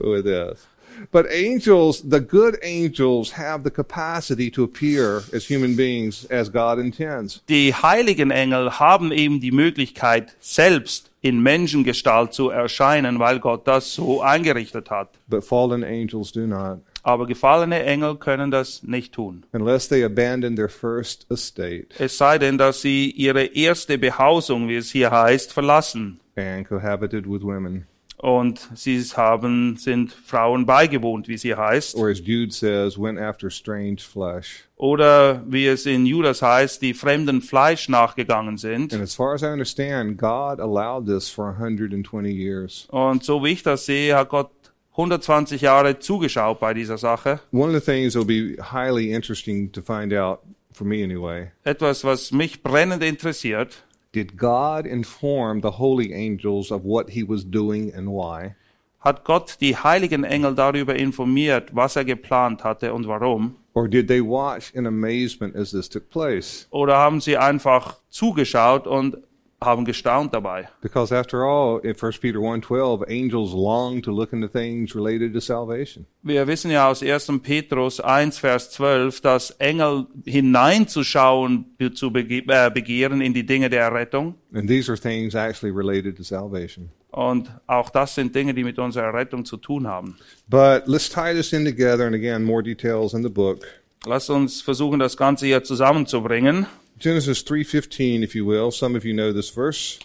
with 0.00 0.24
this. 0.24 0.66
But 1.12 1.26
angels, 1.30 2.02
the 2.08 2.20
good 2.20 2.58
angels, 2.62 3.36
have 3.36 3.62
the 3.64 3.70
capacity 3.70 4.50
to 4.50 4.64
appear 4.64 5.22
as 5.32 5.48
human 5.48 5.76
beings 5.76 6.26
as 6.30 6.50
God 6.52 6.78
intends. 6.78 7.42
Die 7.48 7.72
heiligen 7.74 8.30
Engel 8.30 8.78
haben 8.78 9.12
eben 9.12 9.40
die 9.40 9.52
Möglichkeit, 9.52 10.34
selbst 10.40 11.10
in 11.22 11.42
Menschengestalt 11.42 12.32
zu 12.32 12.50
erscheinen, 12.50 13.18
weil 13.18 13.40
Gott 13.40 13.66
das 13.66 13.94
so 13.94 14.20
eingerichtet 14.22 14.90
hat. 14.90 15.08
But 15.28 15.44
fallen 15.44 15.82
angels 15.84 16.32
do 16.32 16.46
not, 16.46 16.78
Aber 17.02 17.26
gefallene 17.26 17.82
Engel 17.84 18.16
können 18.16 18.50
das 18.50 18.82
nicht 18.82 19.12
tun. 19.14 19.44
unless 19.52 19.88
they 19.88 20.04
abandon 20.04 20.56
their 20.56 20.68
first 20.68 21.26
estate 21.30 21.86
Es 21.98 22.18
sei 22.18 22.38
denn, 22.38 22.58
dass 22.58 22.80
sie 22.82 23.10
ihre 23.10 23.44
erste 23.44 23.96
Behausung, 23.98 24.68
wie 24.68 24.76
es 24.76 24.90
hier 24.90 25.10
heißt, 25.10 25.52
verlassen. 25.52 26.20
and 26.36 26.68
cohabited 26.68 27.24
with 27.26 27.42
women. 27.42 27.86
Und 28.18 28.70
sie 28.74 28.98
haben, 29.00 29.76
sind 29.76 30.12
Frauen 30.12 30.64
beigewohnt, 30.64 31.28
wie 31.28 31.34
es 31.34 31.42
hier 31.42 31.58
heißt. 31.58 31.96
Or 31.96 32.08
as 32.08 32.20
Jude 32.20 32.52
says, 32.52 32.98
went 32.98 33.18
after 33.18 33.50
strange 33.50 33.98
flesh. 33.98 34.64
Oder 34.76 35.42
wie 35.46 35.66
es 35.66 35.86
in 35.86 36.06
Judas 36.06 36.42
heißt, 36.42 36.80
die 36.82 36.94
fremden 36.94 37.42
Fleisch 37.42 37.88
nachgegangen 37.88 38.56
sind. 38.56 38.92
And 38.92 39.02
as 39.02 39.14
far 39.14 39.34
as 39.34 39.42
I 39.42 39.46
understand, 39.46 40.18
God 40.18 40.60
allowed 40.60 41.06
this 41.06 41.28
for 41.28 41.48
120 41.58 42.30
years. 42.30 42.86
Und 42.90 43.24
so 43.24 43.44
wie 43.44 43.52
ich 43.52 43.62
das 43.62 43.86
sehe, 43.86 44.16
hat 44.16 44.30
Gott 44.30 44.50
120 44.92 45.60
Jahre 45.60 45.98
zugeschaut 45.98 46.58
bei 46.58 46.72
dieser 46.72 46.96
Sache. 46.96 47.40
One 47.52 47.76
of 47.76 47.84
the 47.84 47.92
things 47.92 48.14
that 48.14 48.26
will 48.26 48.56
be 48.56 48.56
highly 48.62 49.12
interesting 49.12 49.70
to 49.72 49.82
find 49.82 50.14
out, 50.14 50.40
for 50.72 50.86
me 50.86 51.04
anyway, 51.04 51.50
Etwas, 51.64 52.02
was 52.02 52.32
mich 52.32 52.62
brennend 52.62 53.02
interessiert. 53.02 53.84
Did 54.16 54.38
God 54.38 54.86
inform 54.86 55.60
the 55.60 55.72
holy 55.72 56.14
angels 56.14 56.70
of 56.70 56.84
what 56.84 57.10
he 57.10 57.22
was 57.22 57.44
doing 57.44 57.92
and 57.94 58.08
why? 58.08 58.54
Hat 59.00 59.24
Gott 59.24 59.58
die 59.60 59.76
heiligen 59.76 60.24
Engel 60.24 60.54
darüber 60.54 60.96
informiert, 60.96 61.76
was 61.76 61.96
er 61.96 62.04
geplant 62.04 62.64
hatte 62.64 62.94
und 62.94 63.06
warum? 63.06 63.56
Or 63.74 63.86
did 63.86 64.08
they 64.08 64.22
watch 64.22 64.72
in 64.74 64.86
amazement 64.86 65.54
as 65.54 65.70
this 65.70 65.86
took 65.86 66.08
place? 66.08 66.66
Oder 66.70 66.96
haben 66.96 67.20
sie 67.20 67.36
einfach 67.36 67.96
zugeschaut 68.08 68.86
und 68.86 69.18
haben 69.60 69.84
gestaunt 69.84 70.34
dabei? 70.34 70.68
Because 70.80 71.14
after 71.14 71.44
all, 71.44 71.80
in 71.82 71.94
1 71.94 72.20
Peter 72.20 72.38
1.12, 72.38 73.08
angels 73.08 73.52
long 73.52 74.02
to 74.02 74.12
look 74.12 74.32
into 74.32 74.48
things 74.48 74.94
related 74.94 75.32
to 75.32 75.40
salvation. 75.40 76.06
Wir 76.22 76.46
wissen 76.46 76.70
ja 76.70 76.88
aus 76.88 77.02
1. 77.02 77.40
Petrus 77.42 78.00
1, 78.00 78.38
Vers 78.38 78.70
12, 78.72 79.20
dass 79.20 79.50
Engel 79.52 80.06
hineinzuschauen 80.24 81.76
zu 81.94 82.12
äh, 82.14 82.70
begehren 82.70 83.20
in 83.20 83.32
die 83.32 83.46
Dinge 83.46 83.70
der 83.70 83.82
Errettung. 83.82 84.34
And 84.52 84.68
these 84.68 84.90
are 84.90 84.98
things 84.98 85.34
actually 85.34 85.74
related 85.74 86.16
to 86.16 86.22
salvation. 86.22 86.90
Und 87.10 87.50
auch 87.66 87.88
das 87.88 88.14
sind 88.14 88.34
Dinge, 88.34 88.52
die 88.52 88.62
mit 88.62 88.78
unserer 88.78 89.04
Errettung 89.04 89.44
zu 89.46 89.56
tun 89.56 89.86
haben. 89.86 90.18
But 90.48 90.86
let's 90.86 91.08
tie 91.08 91.32
this 91.32 91.52
in 91.54 91.64
together, 91.64 92.06
and 92.06 92.14
again, 92.14 92.44
more 92.44 92.62
details 92.62 93.14
in 93.14 93.22
the 93.22 93.30
book. 93.30 93.66
Lass 94.04 94.28
uns 94.28 94.60
versuchen, 94.60 94.98
das 94.98 95.16
Ganze 95.16 95.46
hier 95.46 95.64
zusammenzubringen. 95.64 96.66
Genesis 96.98 97.42
3.15, 97.42 98.22
if 98.22 98.34
you 98.34 98.44
will. 98.44 98.70
Some 98.70 98.96
of 98.96 99.04
you 99.04 99.12
know 99.12 99.32
this 99.32 99.50
verse. 99.50 99.98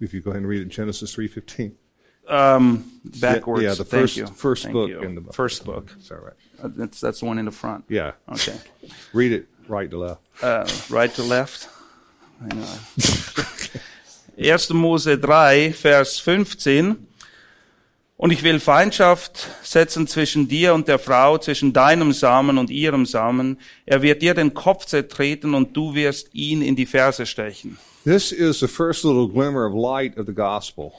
If 0.00 0.14
you 0.14 0.20
go 0.20 0.30
ahead 0.30 0.40
and 0.42 0.48
read 0.48 0.62
it, 0.62 0.68
Genesis 0.68 1.14
3.15. 1.14 1.72
Um, 2.28 3.00
backwards. 3.04 3.62
Yeah, 3.62 3.70
the 3.70 3.84
Thank 3.84 4.02
first, 4.02 4.16
you. 4.16 4.26
first 4.26 4.62
Thank 4.64 4.72
book 4.74 4.88
you. 4.88 5.00
in 5.00 5.14
the 5.14 5.20
book. 5.20 5.34
First 5.34 5.64
book. 5.64 5.94
Right? 6.10 6.32
Uh, 6.62 6.68
That's, 6.76 7.00
that's 7.00 7.20
the 7.20 7.26
one 7.26 7.38
in 7.38 7.46
the 7.46 7.50
front. 7.50 7.84
Yeah. 7.88 8.12
Okay. 8.30 8.56
Read 9.12 9.32
it 9.32 9.48
right 9.68 9.90
to 9.90 9.98
left. 9.98 10.20
Uh, 10.42 10.68
right 10.90 11.12
to 11.14 11.22
left. 11.22 11.68
Hang 12.40 12.62
on. 12.62 12.78
1. 14.36 14.58
Mose 14.72 15.04
3, 15.04 15.68
Vers 15.70 16.18
15. 16.18 17.06
Und 18.20 18.32
ich 18.34 18.42
will 18.42 18.60
Feindschaft 18.60 19.48
setzen 19.62 20.06
zwischen 20.06 20.46
dir 20.46 20.74
und 20.74 20.88
der 20.88 20.98
Frau, 20.98 21.38
zwischen 21.38 21.72
deinem 21.72 22.12
Samen 22.12 22.58
und 22.58 22.68
ihrem 22.68 23.06
Samen. 23.06 23.58
Er 23.86 24.02
wird 24.02 24.20
dir 24.20 24.34
den 24.34 24.52
Kopf 24.52 24.84
zertreten 24.84 25.54
und 25.54 25.74
du 25.74 25.94
wirst 25.94 26.34
ihn 26.34 26.60
in 26.60 26.76
die 26.76 26.84
Ferse 26.84 27.24
stechen. 27.24 27.78
This 28.04 28.30
is 28.30 28.60
the 28.60 28.66
first 28.68 29.04
little 29.04 29.26
glimmer 29.26 29.66
of 29.66 29.72
light 29.72 30.18
of 30.18 30.26
the 30.26 30.34
gospel. 30.34 30.92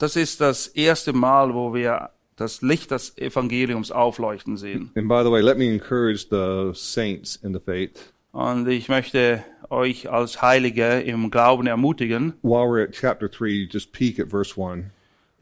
Das 0.00 0.16
ist 0.16 0.40
das 0.40 0.66
erste 0.66 1.12
Mal, 1.12 1.54
wo 1.54 1.72
wir 1.74 2.10
das 2.34 2.60
Licht 2.60 2.90
des 2.90 3.16
Evangeliums 3.18 3.92
aufleuchten 3.92 4.56
sehen. 4.56 4.90
And 4.96 5.06
by 5.06 5.22
the 5.22 5.30
way, 5.30 5.42
let 5.42 5.56
me 5.56 5.72
encourage 5.72 6.26
the 6.28 6.72
saints 6.74 7.36
in 7.36 7.54
the 7.54 7.60
faith. 7.60 8.12
Und 8.32 8.66
ich 8.66 8.88
möchte 8.88 9.44
euch 9.70 10.10
als 10.10 10.42
Heilige 10.42 11.02
im 11.02 11.30
Glauben 11.30 11.68
ermutigen. 11.68 12.32
While 12.42 12.66
we're 12.66 12.82
at 12.82 12.90
chapter 12.90 13.28
3, 13.28 13.68
just 13.70 13.92
peek 13.92 14.18
at 14.18 14.28
verse 14.28 14.60
1. 14.60 14.86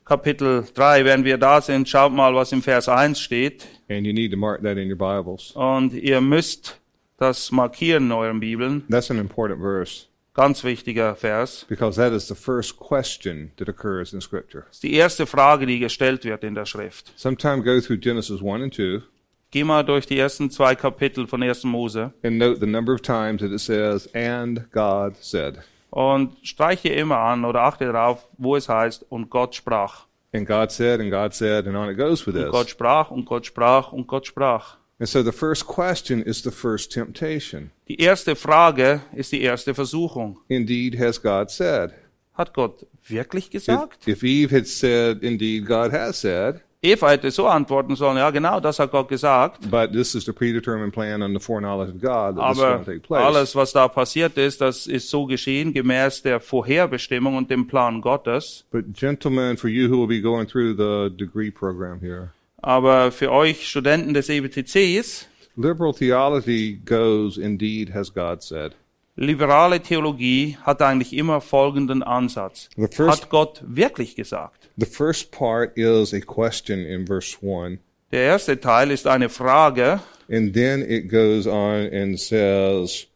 Kapitel 0.05 0.65
3, 0.75 1.05
wenn 1.05 1.25
wir 1.25 1.38
da 1.38 1.61
sind, 1.61 1.88
schaut 1.88 2.12
mal, 2.12 2.35
was 2.35 2.53
im 2.53 2.62
Vers 2.62 2.88
1 2.88 3.21
steht. 3.21 3.67
And 3.88 4.07
you 4.07 4.12
need 4.12 4.33
to 4.33 4.37
mark 4.37 4.62
that 4.62 4.77
in 4.77 4.91
your 4.91 4.97
Bibles. 4.97 5.53
Und 5.53 5.93
ihr 5.95 6.21
müsst 6.21 6.81
das 7.19 7.53
markieren 7.53 8.07
in 8.07 8.12
euren 8.12 8.41
Bibeln. 8.41 8.85
That's 8.91 9.11
an 9.11 9.19
important 9.19 9.61
verse 9.61 10.07
Ganz 10.35 10.65
wichtiger 10.65 11.15
Vers. 11.15 11.67
because 11.69 11.97
that 11.97 12.12
is 12.12 12.27
the 12.27 12.35
first 12.35 12.79
question 12.79 13.53
that 13.59 13.69
occurs 13.69 14.12
in 14.15 14.21
Scripture. 14.21 14.65
Das 14.69 14.77
ist 14.77 14.83
die 14.83 14.95
erste 14.95 15.27
Frage, 15.27 15.67
die 15.67 15.79
gestellt 15.79 16.25
wird 16.25 16.43
in 16.43 16.55
der 16.55 16.65
Schrift. 16.65 17.12
Sometime 17.17 17.62
go 17.62 17.81
through 17.81 17.99
Genesis 17.99 18.41
1 18.43 18.62
and 18.62 18.75
2 18.75 19.03
Geh 19.51 19.65
mal 19.65 19.85
durch 19.85 20.07
die 20.07 20.19
ersten 20.19 20.51
zwei 20.51 20.75
Kapitel 20.75 21.27
von 21.27 21.43
1. 21.43 21.65
Mose 21.65 22.12
and 22.23 22.38
note 22.38 22.59
the 22.61 22.67
number 22.67 22.95
of 22.95 23.03
times 23.03 23.43
that 23.43 23.53
it 23.53 23.61
says, 23.61 24.09
and 24.15 24.71
God 24.73 25.15
said. 25.21 25.59
Und 25.93 26.37
streiche 26.43 26.89
immer 26.89 27.19
an 27.19 27.45
oder 27.45 27.61
achte 27.63 27.85
darauf, 27.93 28.27
wo 28.39 28.57
es 28.57 28.69
heißt, 28.69 29.05
und 29.11 29.29
Gott 29.31 29.55
sprach. 29.55 30.07
And 30.35 30.49
God 30.49 30.73
said, 30.73 30.99
and 31.01 31.11
God 31.11 31.35
said, 31.35 31.67
and 31.67 31.77
on 31.77 31.91
it 31.91 31.99
goes 31.99 32.27
with 32.27 32.35
Und 32.35 32.51
Gott 32.51 32.65
this. 32.65 32.71
sprach 32.73 33.11
und 33.11 33.27
Gott 33.27 33.45
sprach 33.45 33.93
und 33.93 34.07
Gott 34.07 34.27
sprach. 34.27 34.79
And 34.99 35.07
so 35.09 35.23
the 35.23 35.33
first 35.33 35.67
question 35.67 36.23
is 36.23 36.43
the 36.43 36.51
first 36.51 36.93
temptation. 36.93 37.71
Die 37.89 38.01
erste 38.01 38.35
Frage 38.37 39.03
ist 39.15 39.33
die 39.33 39.43
erste 39.43 39.75
Versuchung. 39.75 40.39
Indeed, 40.49 40.99
has 40.99 41.21
God 41.21 41.51
said? 41.51 41.93
Hat 42.33 42.55
Gott 42.55 42.87
wirklich 43.07 43.47
If, 43.47 43.51
gesagt? 43.53 44.09
if 44.09 44.23
Eve 44.23 44.57
had 44.57 44.67
said, 44.67 45.23
indeed, 45.23 45.67
God 45.67 45.93
has 45.93 46.19
said, 46.21 46.63
Eva 46.85 47.11
hätte 47.11 47.31
so 47.31 47.47
antworten 47.47 47.95
sollen, 47.95 48.16
ja 48.16 48.31
genau, 48.31 48.59
das 48.59 48.81
hat 48.81 48.90
Gott 48.90 49.09
gesagt. 49.09 49.71
but 49.71 49.92
this 49.92 50.16
is 50.16 50.25
the 50.25 50.33
predetermined 50.33 50.92
plan 50.92 51.23
and 51.23 51.33
the 51.33 51.38
foreknowledge 51.40 51.90
of 51.95 52.01
God 52.01 52.37
that 52.37 52.49
this 52.49 52.59
is 52.59 52.62
Aber 52.64 52.85
take 52.85 53.01
place. 53.01 53.23
alles, 53.25 53.55
was 53.55 53.73
da 53.73 53.87
passiert 53.87 54.37
ist, 54.37 54.61
das 54.61 54.88
ist 54.88 55.09
so 55.09 55.27
geschehen 55.27 55.73
gemäß 55.73 56.23
der 56.23 56.40
Vorherbestimmung 56.40 57.37
und 57.37 57.51
dem 57.53 57.68
Plan 57.68 58.01
Gottes. 58.01 58.64
But 58.73 58.92
gentlemen, 58.95 59.57
for 59.57 59.71
you 59.71 59.88
who 59.88 60.01
will 60.01 60.09
be 60.09 60.21
going 60.21 60.49
through 60.49 60.75
the 60.77 61.09
degree 61.16 61.53
program 61.53 62.01
here, 62.01 62.31
Aber 62.62 63.12
für 63.12 63.31
euch 63.31 63.68
Studenten 63.68 64.12
des 64.12 64.29
EBTCs, 64.29 65.29
liberal 65.57 65.92
theology 65.92 66.81
goes, 66.85 67.37
indeed, 67.38 67.95
has 67.95 68.12
God 68.12 68.42
said. 68.42 68.73
Liberale 69.16 69.81
Theologie 69.81 70.57
hat 70.62 70.81
eigentlich 70.83 71.12
immer 71.12 71.40
folgenden 71.40 72.03
Ansatz. 72.03 72.68
First, 72.90 73.22
Hat 73.22 73.31
Gott 73.31 73.62
wirklich 73.66 74.16
gesagt? 74.16 74.68
the 74.79 74.87
first 74.87 75.31
part 75.31 75.77
is 75.77 76.14
a 76.14 76.20
question 76.20 76.79
in 76.81 77.07
verse 77.07 77.37
1, 77.42 77.79
Der 78.11 78.22
erste 78.22 78.59
Teil 78.61 78.90
ist 78.90 79.07
eine 79.07 79.29
Frage 79.29 80.01
and 80.31 80.55
then 80.55 80.83
it 80.83 81.09
goes 81.11 81.46
on 81.46 81.90
and 81.92 82.18
says, 82.18 83.07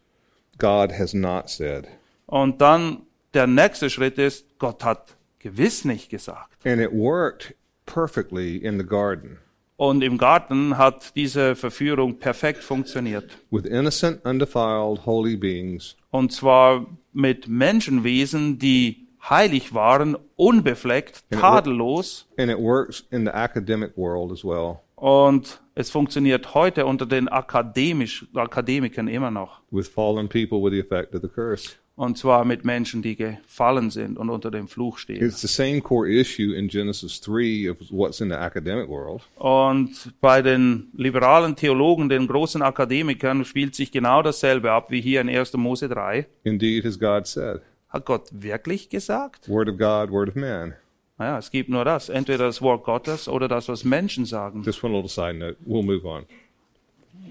God 0.59 0.91
has 0.91 1.13
not 1.13 1.49
said. 1.49 1.87
und 2.27 2.61
dann 2.61 3.03
der 3.33 3.47
nächste 3.47 3.89
Schritt 3.89 4.17
ist, 4.17 4.45
Gott 4.59 4.83
hat 4.83 5.15
gewiss 5.39 5.83
nicht 5.85 6.09
gesagt. 6.09 6.65
And 6.65 6.79
it 6.81 6.91
worked 6.91 7.55
perfectly 7.85 8.57
in 8.57 8.77
the 8.79 8.85
garden 8.85 9.39
Und 9.77 10.03
im 10.03 10.17
Garten 10.17 10.77
hat 10.77 11.15
diese 11.15 11.55
Verführung 11.55 12.17
perfekt 12.17 12.63
funktioniert. 12.63 13.37
with 13.51 13.65
innocent, 13.65 14.25
undefiled, 14.25 15.05
holy 15.05 15.35
beings 15.37 15.95
Und 16.09 16.31
zwar 16.31 16.87
mit 17.13 17.47
Menschenwesen, 17.47 18.57
die 18.59 19.07
heilig 19.29 19.73
waren, 19.75 20.17
unbefleckt, 20.35 21.23
tadellos. 21.29 22.27
And 22.37 22.49
it 22.51 22.57
works 22.57 23.05
in 23.11 23.25
the 23.25 23.31
academic 23.31 23.95
world 23.97 24.31
as 24.31 24.43
well, 24.43 24.79
Und 24.95 25.61
es 25.75 25.91
funktioniert 25.91 26.55
heute 26.55 26.87
unter 26.87 27.05
den 27.05 27.27
Akademisch, 27.27 28.25
Akademikern 28.33 29.07
immer 29.07 29.29
noch. 29.29 29.61
with 29.69 29.87
fallen 29.87 30.27
people 30.27 30.59
with 30.63 30.71
the 30.73 30.79
effect 30.79 31.13
of 31.13 31.21
the 31.21 31.27
curse. 31.27 31.73
Und 31.97 32.15
zwar 32.15 32.45
mit 32.45 32.63
Menschen, 32.63 33.01
die 33.01 33.15
gefallen 33.15 33.89
sind 33.89 34.19
und 34.19 34.29
unter 34.29 34.51
dem 34.51 34.67
Fluch 34.67 34.99
stehen. 34.99 35.25
It's 35.25 35.41
the 35.41 35.47
same 35.47 35.81
core 35.81 36.07
issue 36.07 36.53
in 36.53 36.67
Genesis 36.67 37.19
3 37.21 37.71
of 37.71 37.77
what's 37.89 38.21
in 38.21 38.29
the 38.29 38.35
academic 38.35 38.87
world. 38.87 39.23
Und 39.35 40.13
bei 40.21 40.43
den 40.43 40.89
liberalen 40.95 41.55
Theologen, 41.55 42.07
den 42.07 42.27
großen 42.27 42.61
Akademikern, 42.61 43.43
spielt 43.45 43.73
sich 43.73 43.91
genau 43.91 44.21
dasselbe 44.21 44.71
ab 44.71 44.91
wie 44.91 45.01
hier 45.01 45.21
in 45.21 45.27
1. 45.27 45.53
Mose 45.53 45.89
3. 45.89 46.27
Indeed, 46.43 46.85
has 46.85 46.99
God 46.99 47.25
said. 47.25 47.61
Hat 47.89 48.05
Gott 48.05 48.29
wirklich 48.31 48.89
gesagt? 48.89 49.49
Word 49.49 49.67
of 49.67 49.79
God, 49.79 50.11
word 50.11 50.29
of 50.29 50.35
man. 50.35 50.75
Naja, 51.17 51.39
es 51.39 51.49
gibt 51.49 51.67
nur 51.67 51.83
das. 51.83 52.09
Entweder 52.09 52.45
das 52.45 52.61
Wort 52.61 52.83
Gottes 52.83 53.27
oder 53.27 53.47
das, 53.47 53.69
was 53.69 53.83
Menschen 53.83 54.25
sagen. 54.25 54.61
Just 54.61 54.83
one 54.83 54.93
little 54.93 55.09
side 55.09 55.33
note. 55.33 55.57
We'll 55.65 55.83
move 55.83 56.07
on. 56.07 56.27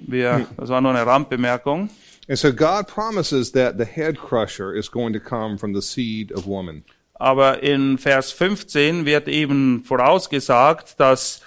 Wir, 0.08 0.48
das 0.56 0.70
war 0.70 0.80
nur 0.80 0.90
eine 0.90 1.06
Randbemerkung. 1.06 1.88
And 2.28 2.38
so 2.38 2.52
God 2.52 2.88
promises 2.88 3.52
that 3.52 3.78
the 3.78 3.84
head 3.84 4.18
crusher 4.18 4.74
is 4.74 4.88
going 4.88 5.12
to 5.12 5.20
come 5.20 5.58
from 5.58 5.74
the 5.74 5.82
seed 5.82 6.32
of 6.32 6.46
woman. 6.46 6.84
Aber 7.14 7.62
in 7.62 7.98
Vers 7.98 8.32
15 8.32 9.06
wird 9.06 9.28
eben 9.28 9.84
vorausgesagt, 9.84 10.98
dass 10.98 11.40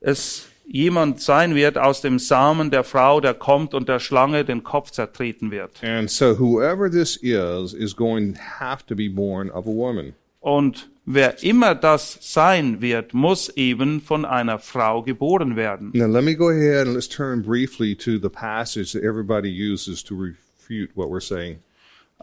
es 0.00 0.46
jemand 0.66 1.20
sein 1.20 1.54
wird 1.54 1.78
aus 1.78 2.00
dem 2.00 2.18
Samen 2.18 2.70
der 2.70 2.84
Frau, 2.84 3.20
der 3.20 3.34
kommt 3.34 3.74
und 3.74 3.88
der 3.88 3.98
Schlange 3.98 4.44
den 4.44 4.62
Kopf 4.62 4.90
zertreten 4.92 5.50
wird. 5.50 5.82
And 5.82 6.08
so 6.08 6.38
whoever 6.38 6.88
this 6.88 7.16
is, 7.16 7.74
is 7.74 7.96
going 7.96 8.34
to 8.34 8.40
have 8.60 8.86
to 8.86 8.94
be 8.94 9.08
born 9.08 9.50
of 9.50 9.66
a 9.66 9.70
woman. 9.70 10.14
Und 10.40 10.88
wer 11.14 11.42
immer 11.42 11.74
das 11.74 12.18
sein 12.20 12.80
wird, 12.80 13.14
muss 13.14 13.48
eben 13.50 14.00
von 14.00 14.24
einer 14.24 14.58
Frau 14.58 15.02
geboren 15.02 15.56
werden. 15.56 15.90
Now 15.94 16.06
let 16.06 16.24
me 16.24 16.34
go 16.34 16.48
ahead 16.48 16.86
and 16.86 16.94
let's 16.94 17.08
turn 17.08 17.42
briefly 17.42 17.94
to 17.96 18.18
the 18.18 18.28
passage 18.28 18.92
that 18.92 19.02
everybody 19.02 19.48
uses 19.48 20.02
to 20.04 20.14
refute 20.14 20.90
what 20.94 21.08
we're 21.08 21.20
saying. 21.20 21.58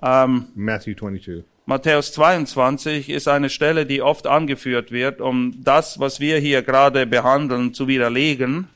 Ähm, 0.01 0.47
Matthew 0.55 0.95
22. 0.95 1.43
Matthäus 1.65 2.13
22 2.13 3.09
ist 3.09 3.27
eine 3.27 3.49
Stelle, 3.49 3.85
die 3.85 4.01
oft 4.01 4.25
angeführt 4.25 4.91
wird, 4.91 5.19
um 5.19 5.63
das, 5.65 5.99
was 5.99 6.21
wir 6.21 6.37
hier 6.37 6.61
gerade 6.61 7.05
behandeln, 7.05 7.73
zu 7.73 7.89
widerlegen. 7.89 8.69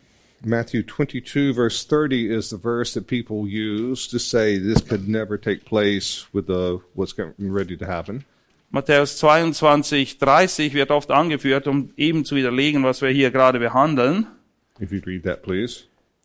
Matthew 0.43 0.81
22 0.81 1.53
verse 1.53 1.85
30 1.87 2.27
is 2.27 2.49
the 2.49 2.57
verse 2.57 2.93
that 2.93 3.07
people 3.07 3.45
use 3.47 4.09
to 4.09 4.17
say 4.17 4.57
this 4.57 4.81
could 4.81 5.07
never 5.07 5.39
take 5.39 5.63
place 5.63 6.25
with 6.33 6.47
the 6.47 6.79
what's 6.95 7.15
ready 7.37 7.77
to 7.77 7.85
happen. 7.85 8.25
Matthäus 8.71 9.17
22, 9.17 10.17
30 10.17 10.73
wird 10.73 10.91
oft 10.91 11.11
angeführt, 11.11 11.67
um 11.67 11.91
eben 11.97 12.23
zu 12.23 12.35
widerlegen, 12.37 12.83
was 12.83 13.01
wir 13.01 13.09
hier 13.09 13.29
gerade 13.29 13.59
behandeln. 13.59 14.27
If 14.79 14.91
you'd 14.91 15.05
read 15.05 15.23
that, 15.23 15.41
please. 15.43 15.83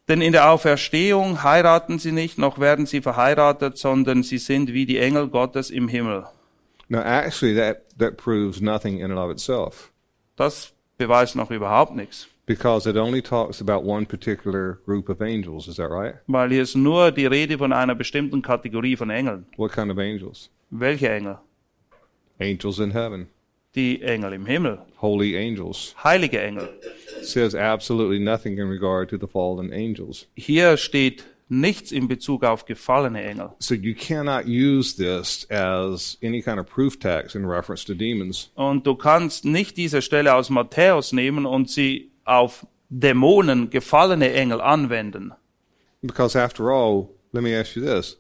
Denn 0.09 0.21
in 0.21 0.31
der 0.33 0.51
Auferstehung 0.53 1.43
heiraten 1.43 1.99
sie 1.99 2.13
nicht, 2.13 2.39
noch 2.39 2.61
werden 2.61 2.87
sie 2.87 3.01
verheiratet, 3.01 3.77
sondern 3.77 4.23
sie 4.23 4.39
sind 4.39 4.73
wie 4.73 4.87
die 4.87 4.99
Engel 4.99 5.27
Gottes 5.27 5.71
im 5.71 5.89
Himmel. 5.89 6.27
Now, 6.89 7.01
actually, 7.01 7.57
that, 7.57 7.79
that 7.99 8.17
proves 8.17 8.61
nothing 8.61 9.01
in 9.01 9.11
and 9.11 9.19
of 9.19 9.33
itself 9.33 9.91
Das 10.37 10.73
beweist 10.99 11.35
noch 11.35 11.51
überhaupt 11.51 11.97
nichts, 11.97 12.29
because 12.47 12.89
it 12.89 12.97
only 12.97 13.21
talks 13.21 13.61
about 13.61 13.85
one 13.85 14.07
particular 14.07 14.79
group 14.87 15.09
of 15.09 15.21
angels. 15.21 15.67
Is 15.67 15.77
that 15.77 15.91
right? 15.91 16.15
weil 16.29 16.51
hier 16.51 16.63
ist 16.63 16.77
nur 16.77 17.11
die 17.11 17.27
Rede 17.27 17.59
von 17.59 17.73
einer 17.73 17.97
bestimmten 17.97 18.41
Kategorie 18.41 18.95
von 18.95 19.11
Engeln. 19.11 19.47
What 19.57 19.73
kind 19.73 19.91
of 19.91 19.99
angels? 19.99 20.49
Welche 20.71 21.11
Engel? 21.11 21.39
Angels 22.41 22.79
in 22.79 22.91
heaven, 22.93 23.29
Die 23.75 24.01
Engel 24.03 24.33
im 24.35 24.47
Himmel, 24.47 24.79
holy 25.01 25.37
angels. 25.37 25.95
heilige 26.03 26.41
Engel. 26.41 26.69
says 27.23 27.55
absolutely 27.55 28.19
nothing 28.19 28.59
in 28.59 28.69
regard 28.69 29.09
to 29.11 29.17
the 29.19 29.27
fallen 29.27 29.73
angels. 29.73 30.27
Hier 30.37 30.77
steht 30.77 31.25
nichts 31.49 31.93
in 31.93 32.09
Bezug 32.09 32.43
auf 32.45 32.65
gefallene 32.67 33.23
Engel. 33.23 33.51
So 33.59 33.75
you 33.75 33.95
cannot 33.95 34.47
use 34.47 34.97
this 34.97 35.47
as 35.51 36.19
any 36.23 36.43
kind 36.43 36.59
of 36.59 36.67
proof 36.67 36.99
text 36.99 37.35
in 37.37 37.45
reference 37.47 37.85
to 37.85 37.95
demons. 37.95 38.51
Und 38.55 38.87
du 38.87 38.95
kannst 38.97 39.45
nicht 39.45 39.77
diese 39.77 40.03
Stelle 40.03 40.35
aus 40.35 40.51
Matthäus 40.51 41.13
nehmen 41.13 41.47
und 41.47 41.71
sie 41.71 42.11
auf 42.25 42.67
Dämonen, 42.89 43.71
gefallene 43.71 44.33
Engel 44.33 44.61
anwenden. 44.61 45.33
Because 46.03 46.37
after 46.39 46.65
all, 46.71 47.09
let 47.33 47.43
me 47.43 47.59
ask 47.59 47.75
you 47.77 47.83
this. 47.83 48.17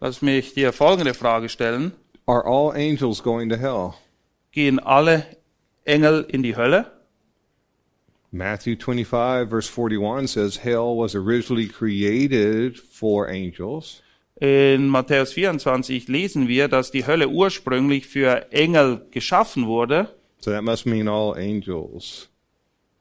Lass 0.00 0.20
mich 0.22 0.54
dir 0.54 0.72
folgende 0.72 1.14
Frage 1.14 1.48
stellen. 1.48 1.92
Are 2.28 2.44
all 2.44 2.74
angels 2.74 3.20
going 3.20 3.48
to 3.50 3.56
hell? 3.56 4.00
Gehen 4.52 4.80
alle 4.80 5.26
Engel 5.84 6.24
in 6.28 6.42
die 6.42 6.56
Hölle? 6.56 6.90
Matthew 8.32 8.74
25 8.74 9.48
verse 9.48 9.68
41 9.68 10.26
says 10.26 10.56
hell 10.56 10.96
was 10.96 11.14
originally 11.14 11.68
created 11.68 12.76
for 12.78 13.28
angels. 13.28 14.02
In 14.40 14.90
Matthäus 14.90 15.32
24 15.34 16.08
lesen 16.08 16.48
wir, 16.48 16.66
dass 16.66 16.90
die 16.90 17.06
Hölle 17.06 17.28
ursprünglich 17.28 18.08
für 18.08 18.50
Engel 18.50 19.06
geschaffen 19.12 19.68
wurde. 19.68 20.08
So 20.40 20.50
that 20.50 20.64
must 20.64 20.84
mean 20.84 21.06
all 21.06 21.32
angels 21.36 22.28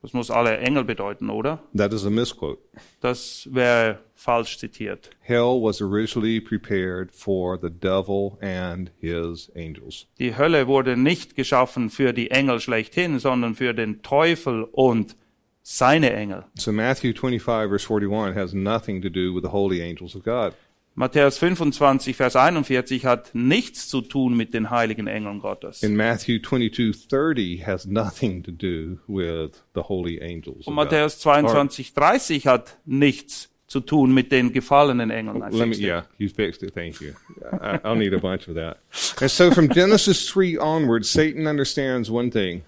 Das 0.05 0.13
muss 0.13 0.29
alle 0.29 0.59
Engel 0.59 0.83
bedeuten, 0.83 1.31
oder? 1.31 1.63
That 1.75 1.91
is 1.91 2.05
a 2.05 2.11
misquote. 2.11 2.61
Das 3.01 3.49
wäre 3.51 3.97
falsch 4.13 4.59
zitiert. 4.59 5.09
Hell 5.21 5.59
was 5.59 5.81
originally 5.81 6.39
prepared 6.39 7.11
for 7.11 7.57
the 7.59 7.71
devil 7.71 8.37
and 8.39 8.91
his 8.99 9.51
angels. 9.55 10.05
Die 10.19 10.37
Hölle 10.37 10.67
wurde 10.67 10.95
nicht 10.95 11.35
geschaffen 11.35 11.89
für 11.89 12.13
die 12.13 12.29
Engel 12.29 12.59
schlechthin, 12.59 13.17
sondern 13.17 13.55
für 13.55 13.73
den 13.73 14.03
Teufel 14.03 14.65
und 14.71 15.15
seine 15.63 16.13
Engel. 16.13 16.45
So 16.53 16.71
Matthew 16.71 17.13
25 17.13 17.67
verse 17.67 17.87
41 17.91 18.35
has 18.35 18.53
nothing 18.53 19.01
to 19.01 19.09
do 19.09 19.33
with 19.33 19.41
the 19.41 19.49
holy 19.49 19.81
angels 19.81 20.15
of 20.15 20.23
God. 20.23 20.53
Matthäus 20.97 21.37
25, 21.37 22.15
Vers 22.15 22.37
41 22.37 23.05
hat 23.05 23.31
nichts 23.33 23.89
zu 23.89 23.99
tun 23.99 24.37
mit 24.37 24.53
den 24.53 24.69
heiligen 24.69 25.07
Engeln 25.07 25.39
Gottes. 25.39 25.83
And 25.83 25.97
Matthew 25.97 26.37
22:30 26.37 27.65
has 27.65 27.85
nothing 27.85 28.43
to 28.43 28.51
do 28.51 28.97
with 29.07 29.61
the 29.73 29.81
holy 29.81 30.21
angels. 30.21 30.65
Und. 30.65 30.75
Matthäus 30.75 31.19
22, 31.19 31.93
30 31.93 32.47
hat 32.47 32.77
nichts 32.85 33.49
zu 33.67 33.81
tun 33.81 34.13
mit 34.13 34.31
den 34.31 34.53
gefallenen 34.53 35.09
Engeln. 35.09 35.43
I 35.43 35.53
Let 35.53 35.67
me, 35.67 35.75
it. 35.75 35.81
yeah, 35.81 36.03
you 36.17 36.29
fixed 36.29 36.63
it. 36.63 36.73
Thank 36.73 37.01
you. 37.01 37.13
I, 37.51 37.79
I'll 37.83 37.97
need 37.97 38.13
a 38.13 38.19
bunch 38.19 38.47
of 38.47 38.55
that. 38.55 38.77
And 39.19 39.29
so 39.29 39.51
from 39.51 39.67
Genesis 39.67 40.29
3 40.29 40.57
onward, 40.59 41.05
Satan 41.05 41.45
understands 41.45 42.09
one 42.09 42.31
thing. 42.31 42.63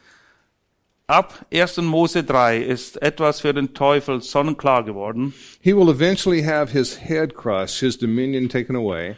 Ab 1.09 1.45
1. 1.53 1.77
Mose 1.83 2.21
3 2.21 2.57
ist 2.57 3.01
etwas 3.01 3.39
für 3.39 3.53
den 3.53 3.73
Teufel 3.73 4.19
sonnenklar 4.19 4.83
geworden. 4.83 5.33
He 5.61 5.73
will 5.73 5.87
eventually 5.87 6.43
have 6.43 6.73
his 6.73 6.99
head 6.99 7.33
crushed, 7.33 7.79
his 7.79 7.97
dominion 7.97 8.49
taken 8.49 8.75
away. 8.75 9.15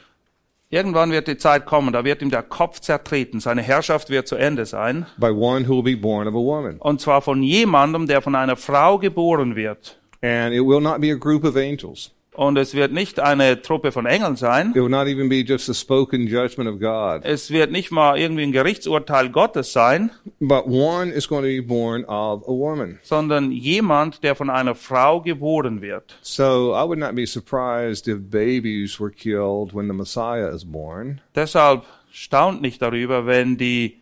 Irgendwann 0.69 1.11
wird 1.11 1.27
die 1.27 1.37
Zeit 1.37 1.65
kommen, 1.65 1.91
da 1.91 2.05
wird 2.05 2.21
ihm 2.21 2.29
der 2.29 2.43
Kopf 2.43 2.79
zertreten, 2.79 3.39
seine 3.39 3.63
Herrschaft 3.63 4.11
wird 4.11 4.27
zu 4.27 4.35
Ende 4.35 4.67
sein. 4.67 5.07
by 5.17 5.31
one 5.31 5.67
who 5.67 5.77
will 5.77 5.95
be 5.95 5.97
born 5.99 6.27
of 6.27 6.35
a 6.35 6.37
woman. 6.37 6.77
Und 6.77 7.01
zwar 7.01 7.23
von 7.23 7.41
jemandem, 7.41 8.05
der 8.05 8.21
von 8.21 8.35
einer 8.35 8.55
Frau 8.55 8.99
geboren 8.99 9.55
wird. 9.55 9.99
And 10.21 10.53
it 10.53 10.61
will 10.61 10.81
not 10.81 11.01
be 11.01 11.11
a 11.11 11.15
group 11.15 11.43
of 11.43 11.55
angels. 11.55 12.11
Und 12.39 12.57
es 12.57 12.73
wird 12.73 12.93
nicht 12.93 13.19
eine 13.19 13.61
Truppe 13.61 13.91
von 13.91 14.05
Engeln 14.05 14.37
sein. 14.37 14.69
It 14.69 14.75
will 14.77 14.87
not 14.87 15.07
even 15.07 15.27
be 15.27 15.41
just 15.45 15.69
a 15.69 15.73
spoken 15.73 16.25
judgment 16.25 16.69
of 16.69 16.79
God. 16.79 17.25
Es 17.25 17.51
wird 17.51 17.69
nicht 17.69 17.91
mal 17.91 18.17
irgendwie 18.17 18.43
ein 18.43 18.53
Gerichtsurteil 18.53 19.29
Gottes 19.29 19.73
sein, 19.73 20.11
But 20.39 20.65
one 20.65 21.11
is 21.11 21.27
going 21.27 21.41
to 21.41 21.47
be 21.49 21.61
born 21.61 22.05
of 22.05 22.43
a 22.43 22.51
woman. 22.51 22.97
sondern 23.01 23.51
jemand, 23.51 24.23
der 24.23 24.35
von 24.35 24.49
einer 24.49 24.73
Frau 24.73 25.19
geboren 25.19 25.81
wird. 25.81 26.17
So 26.21 26.73
I 26.73 26.87
would 26.87 26.97
not 26.97 27.13
be 27.13 27.25
surprised 27.27 28.07
if 28.07 28.19
babies 28.29 29.01
were 29.01 29.11
killed 29.11 29.75
when 29.75 29.87
the 29.87 29.93
Messiah 29.93 30.47
is 30.55 30.63
born. 30.63 31.19
Deshalb 31.35 31.83
staunt 32.09 32.61
nicht 32.61 32.81
darüber, 32.81 33.25
wenn 33.25 33.57
die 33.57 33.97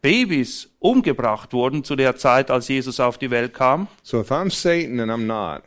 Babys 0.00 0.70
umgebracht 0.78 1.52
wurden 1.52 1.82
zu 1.82 1.96
der 1.96 2.14
Zeit, 2.14 2.52
als 2.52 2.68
Jesus 2.68 3.00
auf 3.00 3.18
die 3.18 3.32
Welt 3.32 3.52
kam. 3.52 3.88
So 4.04 4.20
if 4.20 4.30
I'm 4.30 4.48
Satan 4.50 5.00
and 5.00 5.10
I'm 5.10 5.26
not, 5.26 5.62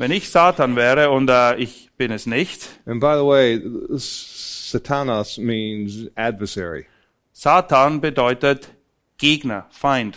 Wenn 0.00 0.12
ich 0.12 0.30
Satan 0.30 0.76
wäre 0.76 1.10
und 1.10 1.28
äh, 1.28 1.56
ich 1.56 1.90
bin 1.98 2.10
es 2.10 2.24
nicht, 2.24 2.70
and 2.86 3.00
by 3.00 3.16
the 3.18 3.26
way, 3.26 3.60
Satanas 3.98 5.36
means 5.36 6.08
adversary. 6.16 6.86
Satan 7.34 8.00
bedeutet 8.00 8.70
Gegner, 9.18 9.66
Feind. 9.68 10.16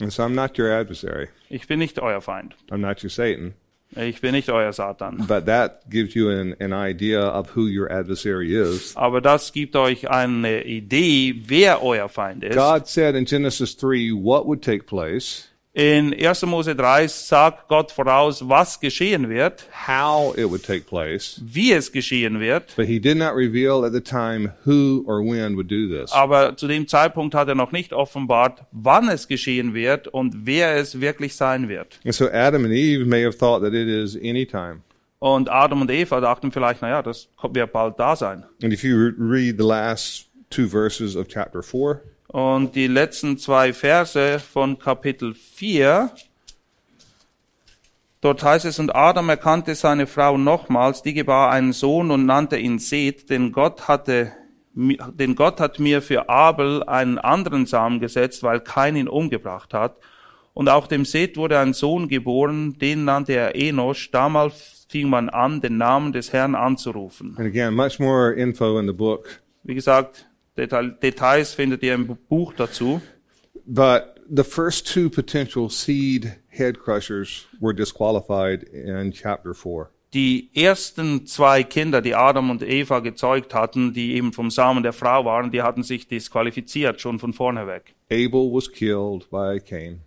And 0.00 0.10
so 0.10 0.22
I'm 0.22 0.34
not 0.34 0.58
your 0.58 0.70
adversary. 0.70 1.28
Ich 1.50 1.66
bin 1.66 1.78
nicht 1.78 1.98
euer 1.98 2.22
Feind. 2.22 2.56
I'm 2.70 2.78
not 2.78 3.02
your 3.02 3.10
Satan. 3.10 3.52
Ich 3.94 4.22
bin 4.22 4.32
nicht 4.32 4.48
euer 4.48 4.72
Satan. 4.72 5.26
But 5.28 5.44
that 5.44 5.90
gives 5.90 6.14
you 6.14 6.30
an, 6.30 6.56
an 6.58 6.72
idea 6.72 7.20
of 7.20 7.54
who 7.54 7.66
your 7.66 7.92
adversary 7.92 8.54
is. 8.54 8.96
Aber 8.96 9.20
das 9.20 9.52
gibt 9.52 9.76
euch 9.76 10.08
eine 10.08 10.64
Idee, 10.64 11.42
wer 11.44 11.82
euer 11.82 12.08
Feind 12.08 12.44
ist. 12.44 12.56
God 12.56 12.86
said 12.86 13.14
in 13.14 13.26
Genesis 13.26 13.76
3 13.76 14.10
what 14.12 14.46
would 14.46 14.62
take 14.62 14.86
place, 14.86 15.47
In 15.78 16.12
1. 16.12 16.42
Mose 16.46 16.74
3 16.74 17.06
sagt 17.06 17.68
Gott 17.68 17.92
voraus, 17.92 18.42
was 18.48 18.80
geschehen 18.80 19.28
wird, 19.28 19.64
how 19.86 20.36
it 20.36 20.50
would 20.50 20.64
take 20.64 20.80
place, 20.86 21.40
wie 21.40 21.70
es 21.70 21.92
geschehen 21.92 22.40
wird. 22.40 22.74
but 22.74 22.86
he 22.86 22.98
did 22.98 23.16
not 23.16 23.36
reveal 23.36 23.84
at 23.84 23.92
the 23.92 24.00
time 24.00 24.52
who 24.66 25.04
or 25.06 25.22
when 25.22 25.54
would 25.54 25.68
do 25.70 25.86
this. 25.86 26.10
Aber 26.12 26.56
zu 26.56 26.66
dem 26.66 26.88
Zeitpunkt 26.88 27.32
hat 27.36 27.46
er 27.46 27.54
noch 27.54 27.70
nicht 27.70 27.92
offenbart, 27.92 28.64
wann 28.72 29.08
es 29.08 29.28
geschehen 29.28 29.72
wird 29.72 30.08
und 30.08 30.46
wer 30.46 30.74
es 30.74 31.00
wirklich 31.00 31.36
sein 31.36 31.68
wird. 31.68 32.00
And 32.04 32.12
so 32.12 32.26
Adam 32.28 32.64
and 32.64 32.74
Eve 32.74 33.04
may 33.04 33.22
have 33.24 33.38
thought 33.38 33.62
that 33.62 33.72
it 33.72 33.86
is 33.86 34.16
any 34.16 34.44
time. 34.46 34.80
Und 35.20 35.48
Adam 35.48 35.80
und 35.82 35.92
Eva 35.92 36.20
dachten 36.20 36.50
vielleicht, 36.50 36.82
naja, 36.82 37.02
das 37.02 37.28
wird 37.52 37.72
bald 37.72 38.00
da 38.00 38.16
sein. 38.16 38.42
And 38.64 38.72
if 38.72 38.82
you 38.82 38.96
re- 38.96 39.14
read 39.16 39.56
the 39.58 39.64
last 39.64 40.26
two 40.50 40.66
verses 40.66 41.14
of 41.14 41.28
chapter 41.28 41.62
4, 41.62 42.02
Und 42.28 42.74
die 42.74 42.86
letzten 42.86 43.38
zwei 43.38 43.72
Verse 43.72 44.38
von 44.38 44.78
Kapitel 44.78 45.34
4, 45.34 46.10
dort 48.20 48.42
heißt 48.42 48.66
es, 48.66 48.78
und 48.78 48.94
Adam 48.94 49.30
erkannte 49.30 49.74
seine 49.74 50.06
Frau 50.06 50.36
nochmals, 50.36 51.02
die 51.02 51.14
gebar 51.14 51.50
einen 51.50 51.72
Sohn 51.72 52.10
und 52.10 52.26
nannte 52.26 52.58
ihn 52.58 52.78
Seth, 52.78 53.30
denn 53.30 53.50
Gott 53.50 53.88
hatte, 53.88 54.32
denn 54.74 55.34
Gott 55.36 55.58
hat 55.58 55.78
mir 55.78 56.02
für 56.02 56.28
Abel 56.28 56.82
einen 56.84 57.18
anderen 57.18 57.64
Samen 57.64 57.98
gesetzt, 57.98 58.42
weil 58.42 58.60
kein 58.60 58.94
ihn 58.96 59.08
umgebracht 59.08 59.72
hat. 59.72 59.96
Und 60.52 60.68
auch 60.68 60.86
dem 60.86 61.04
Seth 61.06 61.36
wurde 61.38 61.58
ein 61.58 61.72
Sohn 61.72 62.08
geboren, 62.08 62.76
den 62.78 63.04
nannte 63.04 63.32
er 63.32 63.54
Enosch. 63.56 64.10
Damals 64.10 64.86
fing 64.90 65.08
man 65.08 65.30
an, 65.30 65.60
den 65.62 65.78
Namen 65.78 66.12
des 66.12 66.32
Herrn 66.34 66.54
anzurufen. 66.54 67.36
and 67.38 67.46
again, 67.46 67.74
much 67.74 67.98
more 67.98 68.32
info 68.34 68.78
in 68.78 68.86
the 68.86 68.92
book, 68.92 69.40
Wie 69.62 69.74
gesagt, 69.74 70.27
Details 70.58 71.54
findet 71.54 71.82
ihr 71.82 71.94
im 71.94 72.16
Buch 72.28 72.52
dazu. 72.54 73.00
but 73.66 74.18
the 74.28 74.44
first 74.44 74.86
two 74.86 75.08
potential 75.10 75.68
seed 75.70 76.36
head 76.48 76.78
crushers 76.78 77.46
were 77.60 77.72
disqualified 77.74 78.62
in 78.62 79.12
chapter 79.12 79.54
4. 79.54 79.90
Die 80.14 80.48
ersten 80.54 81.26
zwei 81.26 81.62
Kinder, 81.62 82.00
die 82.00 82.14
Adam 82.14 82.48
und 82.50 82.62
Eva 82.62 83.00
gezeugt 83.00 83.52
hatten, 83.54 83.92
die 83.92 84.14
eben 84.14 84.32
vom 84.32 84.50
Samen 84.50 84.82
der 84.82 84.94
Frau 84.94 85.26
waren, 85.26 85.50
die 85.50 85.60
hatten 85.60 85.82
sich 85.82 86.08
disqualifiziert 86.08 86.98
schon 86.98 87.18
von 87.18 87.34
vorne 87.34 87.66
weg. 87.66 87.94
Abel 88.10 88.50
was 88.50 88.72
killed 88.72 89.28
by 89.30 89.60
Cain. 89.60 90.00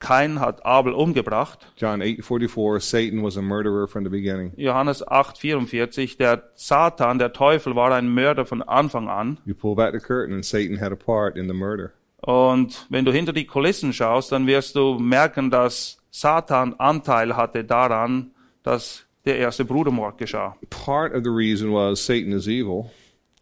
Kain 0.00 0.40
hat 0.40 0.64
Abel 0.64 0.92
umgebracht. 0.92 1.66
John 1.76 2.00
8:44 2.00 2.80
Satan 2.80 3.22
was 3.22 3.36
a 3.36 3.42
murderer 3.42 3.88
from 3.88 4.04
the 4.04 4.10
beginning. 4.10 4.52
Johannes 4.56 5.02
8,44, 5.02 6.16
der 6.18 6.42
Satan, 6.54 7.18
der 7.18 7.32
Teufel, 7.32 7.74
war 7.74 7.92
ein 7.92 8.08
Mörder 8.08 8.44
von 8.44 8.62
Anfang 8.62 9.08
an. 9.08 9.38
You 9.44 9.54
pull 9.54 9.74
back 9.74 9.92
the 9.92 9.98
curtain 9.98 10.34
and 10.34 10.44
Satan 10.44 10.80
had 10.80 10.92
a 10.92 10.96
part 10.96 11.36
in 11.36 11.48
the 11.48 11.54
murder. 11.54 11.92
Und 12.20 12.86
wenn 12.90 13.04
du 13.04 13.12
hinter 13.12 13.32
die 13.32 13.46
Kulissen 13.46 13.92
schaust, 13.92 14.32
dann 14.32 14.46
wirst 14.46 14.76
du 14.76 14.98
merken, 14.98 15.50
dass 15.50 15.98
Satan 16.10 16.74
Anteil 16.78 17.36
hatte 17.36 17.64
daran, 17.64 18.32
dass 18.62 19.04
der 19.24 19.38
erste 19.38 19.64
Brudermord 19.64 20.18
geschah. 20.18 20.56
Part 20.70 21.14
of 21.14 21.22
the 21.24 21.30
reason 21.30 21.72
was 21.72 22.04
Satan 22.04 22.32
is 22.32 22.46
evil, 22.48 22.90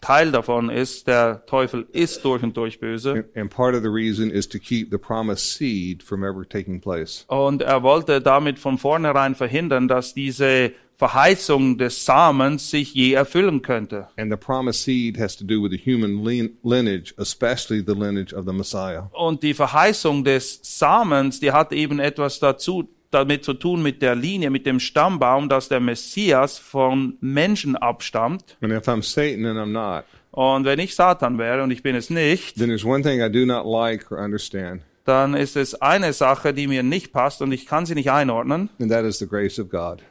Teil 0.07 0.31
davon 0.31 0.71
ist, 0.71 1.09
der 1.09 1.45
Teufel 1.47 1.87
ist 1.93 2.25
durch 2.25 2.43
und 2.43 2.57
durch 2.57 2.79
böse. 2.79 3.13
and- 3.13 3.37
and 3.37 3.51
part 3.51 3.75
of 3.75 3.83
the 3.83 3.89
reason 3.89 4.31
is 4.31 4.49
to 4.49 4.59
keep 4.59 4.91
the 4.93 4.99
promised 4.99 5.55
seed 5.57 6.03
from 6.03 6.23
ever 6.23 6.49
taking 6.49 6.81
place. 6.81 7.25
Und 7.29 7.63
er 7.63 7.83
wollte 7.83 8.21
damit 8.21 8.59
von 8.61 8.79
vornherein 8.79 9.35
verhindern, 9.35 9.89
dass 9.89 10.15
diese 10.15 10.73
Verheißung 10.97 11.77
des 11.77 12.05
Samens 12.07 12.71
sich 12.71 12.95
je 12.95 13.13
erfüllen 13.13 13.61
könnte. 13.63 14.09
And 14.17 14.31
the 14.33 14.37
promised 14.39 14.83
seed 14.85 15.19
has 15.19 15.37
to 15.37 15.45
do 15.45 15.63
with 15.63 15.71
the 15.71 15.79
human 15.79 16.25
lin- 16.25 16.57
lineage, 16.63 17.13
especially 17.19 17.83
the 17.87 17.93
lineage 17.93 18.33
of 18.35 18.47
the 18.47 18.53
Messiah. 18.53 19.11
Und 19.13 19.43
die 19.43 19.55
Verheißung 19.55 20.25
des 20.25 20.59
Samens, 20.63 21.39
die 21.41 21.53
hat 21.53 21.73
eben 21.73 21.99
etwas 21.99 22.39
dazu, 22.39 22.89
damit 23.17 23.45
zu 23.45 23.55
tun 23.55 23.83
mit 23.83 24.03
der 24.03 24.15
Linie, 24.15 24.51
mit 24.51 24.67
dem 24.67 24.79
Stammbaum, 24.79 25.49
dass 25.49 25.69
der 25.69 25.81
Messias 25.81 26.59
von 26.59 27.17
Menschen 27.21 27.75
abstammt. 27.77 28.57
And 28.61 28.73
if 28.73 28.87
I'm 28.87 29.03
Satan 29.03 29.45
and 29.47 29.59
I'm 29.59 29.73
not, 29.73 30.05
Und 30.31 30.65
wenn 30.67 30.79
ich 30.79 30.95
Satan 30.95 31.39
wäre 31.39 31.63
und 31.63 31.71
ich 31.71 31.83
bin 31.83 31.97
es 31.97 32.11
nicht, 32.11 32.57
then 32.59 32.67
there's 32.69 32.85
one 32.85 33.03
thing 33.03 33.21
I 33.23 33.31
do 33.33 33.47
not 33.47 33.65
like 33.67 34.13
or 34.13 34.19
understand, 34.19 34.83
dann 35.07 35.35
ist 35.35 35.57
es 35.57 35.75
eine 35.81 36.13
Sache, 36.13 36.53
die 36.53 36.67
mir 36.67 36.83
nicht 36.83 37.13
passt 37.13 37.41
und 37.43 37.53
ich 37.53 37.65
kann 37.67 37.87
sie 37.87 37.95
nicht 37.95 38.11
einordnen. 38.11 38.69
and 38.79 38.91
that 38.91 39.05
is 39.05 39.19
the 39.19 39.27
grace 39.27 39.59
of 39.59 39.69
God. 39.71 40.03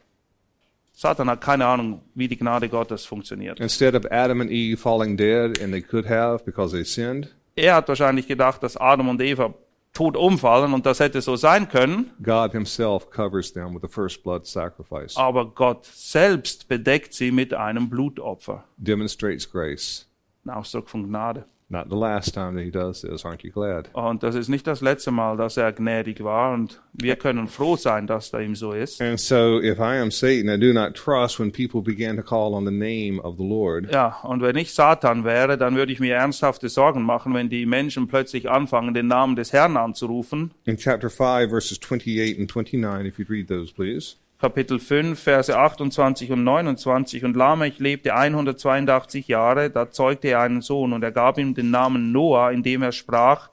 Satan 0.93 1.30
hat 1.30 1.41
keine 1.41 1.66
Ahnung, 1.66 2.01
wie 2.16 2.28
die 2.30 2.38
Gnade 2.38 2.70
Gottes 2.70 3.06
funktioniert. 3.06 3.60
Instead 3.60 3.95
of 3.95 4.06
Adam 4.12 4.39
and 4.41 4.49
Eve 4.49 4.78
falling 4.78 5.18
dead, 5.18 5.62
and 5.62 5.72
they 5.74 5.82
could 5.82 6.10
have 6.10 6.43
because 6.45 6.74
they 6.76 6.86
sinned, 6.86 7.28
Er 7.58 7.76
hat 7.76 7.88
wahrscheinlich 7.88 8.28
gedacht, 8.28 8.64
dass 8.64 8.76
Adam 8.78 9.08
und 9.10 9.22
Eva 9.22 9.53
tot 9.95 10.15
umfallen 10.15 10.73
und 10.73 10.85
das 10.85 10.99
hätte 10.99 11.21
so 11.21 11.35
sein 11.35 11.67
können, 11.67 12.11
God 12.21 12.51
Himself 12.51 13.09
covers 13.09 13.51
them 13.51 13.73
with 13.73 13.81
the 13.81 13.87
first 13.87 14.21
blood 14.23 14.45
sacrifice, 14.45 15.17
aber 15.17 15.45
Gott 15.47 15.85
selbst 15.85 16.67
bedeckt 16.67 17.13
sie 17.13 17.31
mit 17.31 17.53
einem 17.55 17.89
Blutopfer. 17.89 18.63
demonstrates 18.77 19.49
grace. 19.49 20.07
Ein 20.45 20.51
Ausdruck 20.51 20.87
von 20.89 21.07
Gnade. 21.07 21.45
Not 21.68 21.89
the 21.89 21.95
last 21.95 22.36
time 22.36 22.55
that 22.55 22.63
he 22.63 22.70
does 22.70 23.01
this. 23.01 23.26
Aren't 23.26 23.43
you 23.43 23.51
glad? 23.51 23.89
Und 23.93 24.22
das 24.22 24.36
ist 24.36 24.49
nicht 24.49 24.68
das 24.68 24.82
letzte 24.82 25.09
Mal, 25.09 25.36
dass 25.36 25.57
er 25.57 25.72
gnädig 25.72 26.24
war. 26.24 26.53
Und 26.53 26.80
wir 26.93 27.16
können 27.16 27.47
froh 27.47 27.76
sein, 27.76 28.05
dass 28.05 28.30
da 28.30 28.39
ihm 28.39 28.55
so 28.55 28.74
ist. 28.74 29.01
And 29.01 29.20
so, 29.20 29.59
if 29.59 29.80
I 29.80 29.97
am 29.99 30.11
Satan, 30.11 30.47
I 30.47 30.59
do 30.59 30.74
not 30.74 30.93
trust 30.93 31.39
when 31.39 31.51
people 31.51 31.82
begin 31.82 32.18
to 32.18 32.22
call 32.22 32.53
on 32.53 32.66
the 32.66 32.72
name 32.72 33.20
of 33.20 33.38
the 33.38 33.43
Lord. 33.43 33.91
Ja, 33.91 34.20
und 34.22 34.43
wenn 34.43 34.57
ich 34.57 34.74
Satan 34.74 35.24
wäre, 35.24 35.57
dann 35.57 35.76
würde 35.76 35.91
ich 35.91 35.99
mir 35.99 36.13
ernsthafte 36.13 36.70
Sorgen 36.70 37.01
machen, 37.01 37.34
wenn 37.34 37.49
die 37.49 37.66
Menschen 37.66 38.07
plötzlich 38.07 38.47
anfangen, 38.47 38.93
den 38.93 39.07
Namen 39.07 39.36
des 39.36 39.51
Herrn 39.51 39.76
anzurufen. 39.76 40.51
In 40.66 40.78
chapter 40.78 41.09
5, 41.09 41.49
verses 41.49 41.80
28 41.80 42.39
and 42.39 42.47
29, 42.47 43.07
if 43.07 43.18
you'd 43.18 43.30
read 43.32 43.47
those, 43.47 43.74
please. 43.74 44.18
Kapitel 44.39 44.79
5, 44.79 45.17
Verse 45.19 45.57
28 45.57 46.31
und 46.31 46.43
29. 46.43 47.23
Und 47.23 47.36
Lamech 47.36 47.79
lebte 47.79 48.13
182 48.15 49.27
Jahre, 49.27 49.69
da 49.69 49.89
zeugte 49.91 50.29
er 50.29 50.41
einen 50.41 50.61
Sohn, 50.61 50.93
und 50.93 51.03
er 51.03 51.11
gab 51.11 51.38
ihm 51.38 51.53
den 51.53 51.71
Namen 51.71 52.11
Noah, 52.11 52.51
indem 52.51 52.81
er 52.81 52.91
sprach, 52.91 53.49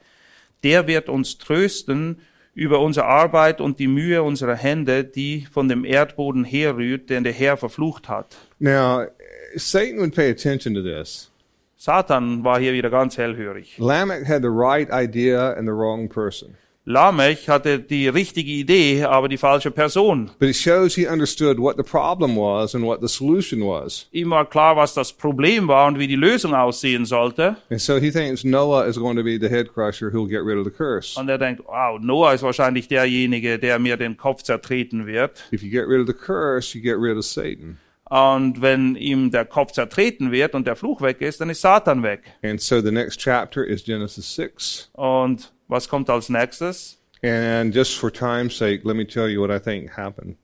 der 0.65 0.87
wird 0.87 1.09
uns 1.09 1.39
trösten 1.39 2.21
über 2.55 2.81
unsere 2.81 3.07
Arbeit 3.07 3.61
und 3.61 3.79
die 3.79 3.89
Mühe 3.89 4.23
unserer 4.23 4.57
Hände, 4.57 5.05
die 5.05 5.47
von 5.51 5.69
dem 5.69 5.85
Erdboden 5.85 6.45
herrührt, 6.45 7.09
den 7.11 7.25
der 7.25 7.33
Herr 7.33 7.57
verflucht 7.57 8.09
hat. 8.09 8.37
Now, 8.59 9.07
Satan 9.55 9.99
would 9.99 10.15
pay 10.15 10.31
attention 10.31 10.75
to 10.75 10.83
this. 10.83 11.31
Satan 11.77 12.45
war 12.45 12.61
hier 12.61 12.73
wieder 12.73 12.91
ganz 12.91 13.19
hellhörig. 13.19 13.77
Lamech 13.79 14.29
had 14.29 14.43
the 14.43 14.49
right 14.49 14.89
idea 14.93 15.53
and 15.55 15.67
the 15.67 15.73
wrong 15.73 16.09
person. 16.09 16.55
Lamech 16.85 17.49
hatte 17.49 17.79
die 17.79 18.09
richtige 18.09 18.51
Idee, 18.51 19.05
aber 19.05 19.29
die 19.29 19.37
falsche 19.37 19.71
Person. 19.71 20.33
But 20.41 20.49
it 20.49 20.57
shows 20.57 20.97
he 20.97 21.07
understood 21.07 21.59
what 21.59 21.77
the 21.77 21.85
problem 21.85 22.37
was 22.37 22.75
and 22.75 22.85
what 22.85 23.01
the 23.01 23.07
solution 23.07 23.61
was. 23.61 24.09
Ihm 24.11 24.31
war 24.31 24.45
klar, 24.51 24.77
was 24.77 24.93
das 24.93 25.13
Problem 25.13 25.69
war 25.69 25.87
und 25.87 26.01
wie 26.01 26.09
die 26.09 26.17
Lösung 26.17 26.55
aussehen 26.55 27.05
sollte. 27.05 27.57
And 27.71 27.81
so 27.81 27.99
he 27.99 28.11
thinks 28.11 28.43
Noah 28.43 28.87
is 28.87 28.99
going 28.99 29.17
to 29.17 29.23
be 29.23 29.39
the 29.39 29.49
head 29.49 29.73
crusher 29.73 30.11
who'll 30.11 30.29
get 30.29 30.41
rid 30.45 30.59
of 30.59 30.65
the 30.65 30.73
curse. 30.73 31.17
Und 31.19 31.29
er 31.29 31.39
denkt, 31.39 31.63
wow, 31.67 32.01
Noah 32.01 32.35
ist 32.35 32.43
wahrscheinlich 32.43 32.89
derjenige, 32.89 33.61
der 33.61 33.79
mir 33.79 33.97
den 33.97 34.17
Kopf 34.17 34.43
zertreten 34.43 35.07
wird. 35.07 35.45
If 35.53 35.63
you 35.63 35.71
get 35.71 35.87
rid 35.87 36.01
of 36.01 36.09
the 36.09 36.13
curse, 36.13 36.77
you 36.77 36.83
get 36.83 36.97
rid 36.99 37.17
of 37.17 37.25
Satan. 37.25 37.79
Und 38.11 38.61
wenn 38.61 38.97
ihm 38.97 39.31
der 39.31 39.45
Kopf 39.45 39.73
zertreten 39.73 40.33
wird 40.33 40.55
und 40.55 40.67
der 40.67 40.77
Fluch 40.77 41.01
weg 41.01 41.23
ist, 41.23 41.41
dann 41.41 41.49
ist 41.49 41.63
Satan 41.63 42.03
weg. 42.03 42.23
And 42.43 42.61
so 42.61 42.81
the 42.81 42.91
next 42.91 43.21
chapter 43.21 43.65
is 43.65 43.85
Genesis 43.85 44.35
6. 44.35 44.91
Und 44.95 45.51
was 45.73 45.89
kommt 45.89 46.09
als 46.11 46.29
nächstes? 46.29 46.99
And 47.25 47.75
just 47.75 47.95
for 47.99 48.13
time's 48.13 48.57
sake, 48.57 48.83
let 48.85 48.95
me 48.97 49.07
tell 49.07 49.29
you 49.29 49.41
what 49.41 49.51
I 49.51 49.59
think 49.63 49.97
happened. 49.97 50.37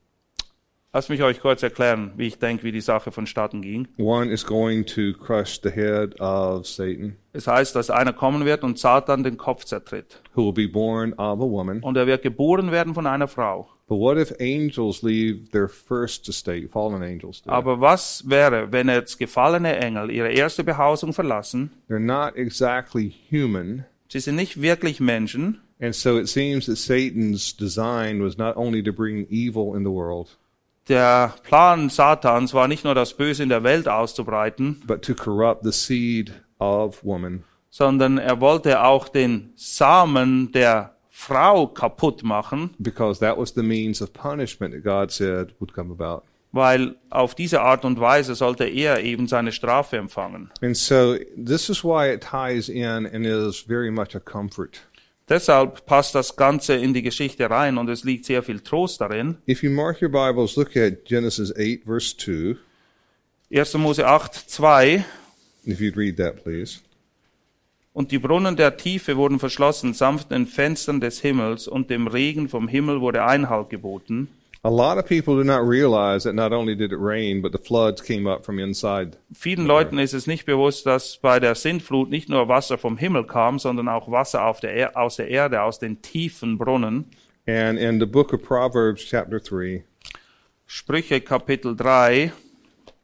Lass 0.91 1.07
mich 1.07 1.21
euch 1.21 1.39
kurz 1.39 1.61
erklären, 1.61 2.13
wie 2.17 2.25
ich 2.25 2.39
denke, 2.39 2.63
wie 2.63 2.71
die 2.71 2.81
Sache 2.81 3.11
vonstatten 3.11 3.61
ging. 3.61 3.87
One 3.99 4.31
is 4.31 4.43
going 4.43 4.87
to 4.87 5.13
crush 5.13 5.59
the 5.61 5.69
head 5.69 6.19
of 6.19 6.65
Satan, 6.65 7.15
Es 7.31 7.45
heißt, 7.45 7.75
dass 7.75 7.91
einer 7.91 8.11
kommen 8.11 8.43
wird 8.43 8.63
und 8.63 8.79
Satan 8.79 9.23
den 9.23 9.37
Kopf 9.37 9.65
zertritt. 9.65 10.19
who 10.33 10.45
will 10.45 10.51
be 10.53 10.67
born 10.67 11.13
of 11.13 11.39
a 11.39 11.47
woman. 11.47 11.81
Und 11.81 11.95
er 11.95 12.07
wird 12.07 12.23
geboren 12.23 12.71
werden 12.71 12.95
von 12.95 13.05
einer 13.05 13.27
Frau. 13.27 13.69
But 13.87 13.99
what 13.99 14.17
if 14.17 14.31
angels 14.39 15.03
leave 15.03 15.49
their 15.51 15.67
first 15.69 16.27
estate, 16.27 16.67
fallen 16.69 17.03
angels 17.03 17.43
do? 17.43 17.51
Aber 17.51 17.79
was 17.79 18.23
wäre, 18.27 18.71
wenn 18.71 18.87
jetzt 18.89 19.19
gefallene 19.19 19.75
Engel 19.77 20.09
ihre 20.09 20.31
erste 20.31 20.63
Behausung 20.63 21.13
verlassen? 21.13 21.69
They're 21.87 21.99
not 21.99 22.35
exactly 22.35 23.13
human. 23.29 23.85
Sie 24.11 24.19
sind 24.19 24.35
nicht 24.35 24.61
wirklich 24.61 24.99
Menschen. 24.99 25.61
And 25.81 25.95
so 25.95 26.17
it 26.19 26.27
seems 26.27 26.65
that 26.65 26.77
Satan's 26.77 27.55
design 27.55 28.21
was 28.21 28.37
not 28.37 28.57
only 28.57 28.83
to 28.83 28.91
bring 28.91 29.27
evil 29.29 29.75
in 29.75 29.83
the 29.83 29.91
world, 29.91 30.37
Der 30.89 31.35
Plan 31.43 31.89
Satans 31.89 32.53
war 32.55 32.67
nicht 32.67 32.83
nur 32.83 32.95
das 32.95 33.13
Böse 33.13 33.43
in 33.43 33.49
der 33.49 33.63
Welt 33.63 33.87
auszubreiten, 33.87 34.81
but 34.87 35.03
to 35.03 35.13
corrupt 35.13 35.63
the 35.63 35.71
seed 35.71 36.33
of 36.57 37.03
woman. 37.03 37.43
sondern 37.69 38.17
er 38.17 38.41
wollte 38.41 38.81
auch 38.83 39.07
den 39.07 39.53
Samen 39.55 40.51
der 40.51 40.95
Frau 41.09 41.67
kaputt 41.67 42.23
machen, 42.23 42.71
because 42.79 43.19
that 43.19 43.37
was 43.37 43.53
the 43.53 43.61
means 43.61 44.01
of 44.01 44.11
punishment 44.13 44.73
that 44.73 44.83
God 44.83 45.11
said 45.11 45.53
would 45.59 45.71
come 45.73 45.91
about. 45.93 46.23
Weil 46.51 46.95
auf 47.09 47.35
diese 47.35 47.61
Art 47.61 47.85
und 47.85 47.99
Weise 47.99 48.35
sollte 48.35 48.65
er 48.65 49.03
eben 49.03 49.27
seine 49.27 49.51
Strafe 49.51 49.97
empfangen. 49.97 50.49
And 50.61 50.75
so 50.75 51.15
this 51.35 51.69
is 51.69 51.83
why 51.83 52.11
it 52.13 52.21
ties 52.21 52.69
in 52.69 53.05
and 53.05 53.25
is 53.25 53.59
very 53.59 53.91
much 53.91 54.15
a 54.15 54.19
comfort. 54.19 54.81
Deshalb 55.29 55.85
passt 55.85 56.15
das 56.15 56.35
Ganze 56.35 56.73
in 56.75 56.93
die 56.95 57.03
Geschichte 57.03 57.49
rein 57.49 57.77
und 57.77 57.87
es 57.87 58.03
liegt 58.03 58.25
sehr 58.25 58.41
viel 58.41 58.61
Trost 58.61 58.99
darin. 58.99 59.37
If 59.47 59.61
you 59.61 59.69
mark 59.69 60.01
your 60.01 60.09
Bibles, 60.09 60.55
look 60.55 60.75
at 60.75 61.05
Genesis 61.05 61.51
8, 61.55 61.83
verse 61.85 62.17
2. 62.17 62.57
1. 63.51 63.73
Mose 63.75 64.05
8, 64.05 64.33
2. 64.33 65.05
If 65.67 65.79
you'd 65.79 65.95
read 65.95 66.17
that, 66.17 66.43
please. 66.43 66.79
Und 67.93 68.11
die 68.11 68.17
Brunnen 68.17 68.55
der 68.55 68.77
Tiefe 68.77 69.17
wurden 69.17 69.39
verschlossen, 69.39 69.93
samt 69.93 70.31
den 70.31 70.47
Fenstern 70.47 70.99
des 70.99 71.19
Himmels, 71.21 71.67
und 71.67 71.89
dem 71.89 72.07
Regen 72.07 72.49
vom 72.49 72.67
Himmel 72.67 73.01
wurde 73.01 73.23
Einhalt 73.23 73.69
geboten. 73.69 74.29
A 74.61 74.69
lot 74.69 74.97
of 74.97 75.05
people 75.05 75.37
do 75.37 75.45
not 75.45 75.65
realize 75.65 76.23
that 76.23 76.35
not 76.35 76.51
only 76.51 76.75
did 76.75 76.91
it 76.91 76.99
rain, 76.99 77.41
but 77.41 77.53
the 77.53 77.57
floods 77.57 78.01
came 78.01 78.27
up 78.27 78.43
from 78.43 78.59
inside. 78.59 79.15
Vielen 79.33 79.65
Leuten 79.65 79.97
ist 79.99 80.13
es 80.13 80.27
nicht 80.27 80.45
bewusst, 80.45 80.85
dass 80.85 81.17
bei 81.17 81.39
der 81.39 81.55
Sintflut 81.55 82.09
nicht 82.09 82.27
nur 82.27 82.49
Wasser 82.49 82.77
vom 82.77 82.97
Himmel 82.97 83.23
kam, 83.23 83.57
sondern 83.57 83.87
auch 83.87 84.11
Wasser 84.11 84.53
der 84.61 84.73
er 84.73 84.97
aus 84.97 85.15
der 85.15 85.29
Erde, 85.29 85.61
aus 85.61 85.79
den 85.79 86.01
tiefen 86.01 86.57
Brunnen. 86.57 87.05
And 87.47 87.79
in 87.79 88.01
the 88.01 88.05
book 88.05 88.33
of 88.33 88.43
Proverbs, 88.43 89.05
chapter 89.05 89.39
3, 89.39 89.85
Sprüche 90.67 91.21
Kapitel 91.21 91.73
3, 91.75 92.33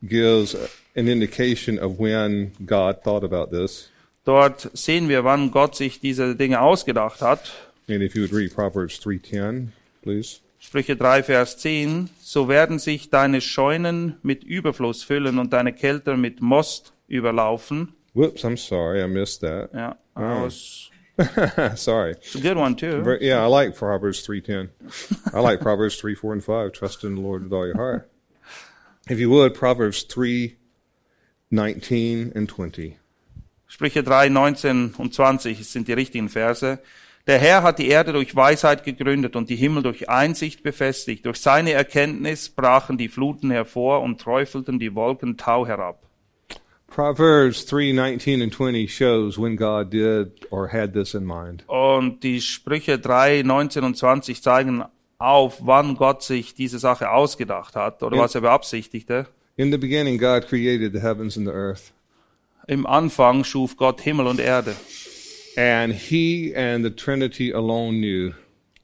gives 0.03 0.56
an 0.95 1.08
indication 1.08 1.80
of 1.80 1.97
when 1.99 2.51
God 2.66 3.01
thought 3.01 3.24
about 3.24 3.56
this. 3.56 3.89
dort 4.26 4.70
sehen 4.74 5.08
wir, 5.08 5.24
wann 5.24 5.51
Gott 5.51 5.76
sich 5.76 6.01
diese 6.01 6.36
Dinge 6.36 6.60
ausgedacht 6.60 7.22
hat. 7.22 7.53
And 7.88 8.01
if 8.01 8.14
you 8.14 8.24
would 8.24 8.34
read 8.34 8.53
Proverbs 8.53 8.99
3:10, 8.99 9.70
please. 10.03 10.41
Sprüche 10.66 10.95
3, 10.95 11.22
Vers 11.24 11.57
10, 11.57 12.09
so 12.22 12.49
werden 12.49 12.80
sich 12.80 13.09
deine 13.11 13.39
Scheunen 13.39 14.18
mit 14.24 14.43
Überfluss 14.43 15.03
füllen 15.03 15.38
und 15.38 15.53
deine 15.53 15.74
Kelter 15.74 16.18
mit 16.18 16.41
Most 16.41 16.93
überlaufen. 17.07 17.93
Whoops, 18.16 18.43
I'm 18.43 18.57
sorry, 18.57 19.01
I 19.03 19.07
missed 19.07 19.41
that. 19.41 19.72
Ja, 19.74 19.95
aus, 20.16 20.89
sorry. 21.76 22.11
it's 22.13 22.36
a 22.36 22.39
good 22.39 22.57
one 22.57 22.76
too. 22.76 23.03
Ver- 23.03 23.22
Yeah, 23.22 23.45
I 23.45 23.49
like 23.49 23.76
Proverbs 23.78 24.26
3:10. 24.28 24.70
I 25.34 25.39
like 25.39 25.59
Proverbs 25.61 25.97
3, 25.97 26.16
4, 26.16 26.34
and 26.34 26.43
5. 26.43 26.72
Trust 26.72 27.03
in 27.03 27.16
the 27.16 27.22
Lord 27.22 27.43
with 27.43 27.53
all 27.53 27.68
your 27.68 27.78
heart. 27.78 28.09
If 29.07 29.20
you 29.20 29.30
would, 29.30 29.53
Proverbs 29.53 30.03
3, 30.07 30.55
19 31.51 32.32
and 32.36 32.49
20. 32.49 32.97
Sprüche 33.68 34.01
3, 34.03 34.30
19 34.30 34.95
und 34.97 35.13
20 35.13 35.63
sind 35.68 35.88
die 35.88 35.93
richtigen 35.93 36.28
Verse. 36.30 36.80
Der 37.28 37.39
Herr 37.39 37.63
hat 37.63 37.80
die 37.80 37.88
Erde 37.88 38.13
durch 38.13 38.36
Weisheit 38.36 38.84
gegründet 38.84 39.36
und 39.36 39.49
die 39.49 39.55
Himmel 39.55 39.82
durch 39.82 40.09
Einsicht 40.09 40.61
befestigt. 40.61 41.26
Durch 41.26 41.38
seine 41.41 41.71
Erkenntnis 41.71 42.49
brachen 42.49 42.97
die 42.99 43.07
Fluten 43.09 43.49
hervor 43.49 44.01
und 44.03 44.21
träufelten 44.21 44.78
die 44.80 44.93
Wolken 44.93 45.36
Tau 45.36 45.65
herab. 45.65 46.03
Proverbs 46.88 47.65
3, 47.65 47.93
19 47.93 48.41
and 48.43 48.53
20 48.53 48.88
shows 48.95 49.38
when 49.39 49.57
God 49.57 49.91
did 49.91 50.49
or 50.51 50.71
had 50.71 50.93
this 50.93 51.15
in 51.15 51.26
mind. 51.26 51.63
Und 51.67 52.23
die 52.23 52.39
Sprüche 52.41 52.99
3, 52.99 53.41
19 53.43 53.84
und 53.84 53.97
20 53.97 54.41
zeigen 54.43 54.84
auf, 55.17 55.57
wann 55.61 55.95
Gott 55.95 56.21
sich 56.21 56.53
diese 56.53 56.78
Sache 56.78 57.09
ausgedacht 57.09 57.76
hat 57.76 58.03
oder 58.03 58.17
Ja. 58.17 58.23
was 58.23 58.36
er 58.36 58.41
beabsichtigte. 58.41 59.26
In 59.57 59.71
the 59.71 59.78
beginning, 59.80 60.19
God 60.19 60.47
created 60.47 60.93
the 60.93 61.01
heavens 61.01 61.38
and 61.38 61.47
the 61.47 61.53
earth. 61.53 61.91
Im 62.67 62.86
Anfang 62.86 63.43
schuf 63.43 63.78
Gott 63.78 63.99
Himmel 64.01 64.28
und 64.28 64.39
Erde. 64.39 64.76
And 65.58 65.93
he 65.93 66.53
and 66.56 66.84
the 66.86 66.91
Trinity 66.91 67.51
alone 67.53 67.99
knew 67.99 68.34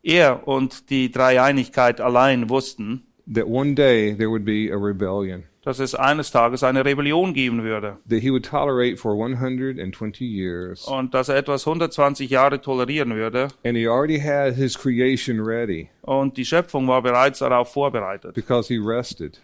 Er 0.03 0.47
und 0.47 0.89
die 0.89 1.11
Dreieinigkeit 1.11 2.01
allein 2.01 2.49
wussten, 2.49 3.03
that 3.31 3.47
one 3.47 3.75
day 3.75 4.13
there 4.15 4.29
would 4.29 4.45
be 4.45 4.71
a 4.71 4.77
rebellion, 4.77 5.43
dass 5.63 5.77
es 5.79 5.93
eines 5.93 6.31
Tages 6.31 6.63
eine 6.63 6.83
Rebellion 6.83 7.33
geben 7.35 7.61
würde. 7.63 7.97
that 8.09 8.19
he 8.21 8.31
would 8.31 8.43
tolerate 8.43 8.97
for 8.97 9.13
120 9.15 10.25
years. 10.25 10.87
und 10.87 11.13
dass 11.13 11.29
er 11.29 11.35
etwas 11.35 11.67
120 11.67 12.29
Jahre 12.31 12.59
tolerieren 12.61 13.13
würde. 13.15 13.49
And 13.63 13.77
he 13.77 13.87
already 13.87 14.19
had 14.19 14.55
his 14.55 14.75
creation 14.77 15.39
ready 15.39 15.89
Und 16.01 16.35
die 16.37 16.45
Schöpfung 16.45 16.87
war 16.87 17.01
bereits 17.03 17.39
darauf 17.39 17.71
vorbereitet. 17.71 18.33
because 18.33 18.73
he 18.73 18.79
rested. 18.79 19.39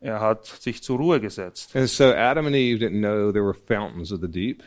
Er 0.00 0.18
hat 0.20 0.46
sich 0.46 0.82
zur 0.82 0.96
Ruhe 0.96 1.20
gesetzt. 1.20 1.76
And 1.76 1.86
so 1.90 2.04
Adam 2.14 2.46
and 2.46 2.56
Eve 2.56 2.78
didn't 2.82 3.00
know 3.00 3.30
there 3.32 3.44
were 3.44 3.52
fountains 3.54 4.10
of 4.12 4.20
the 4.22 4.28
deep. 4.28 4.62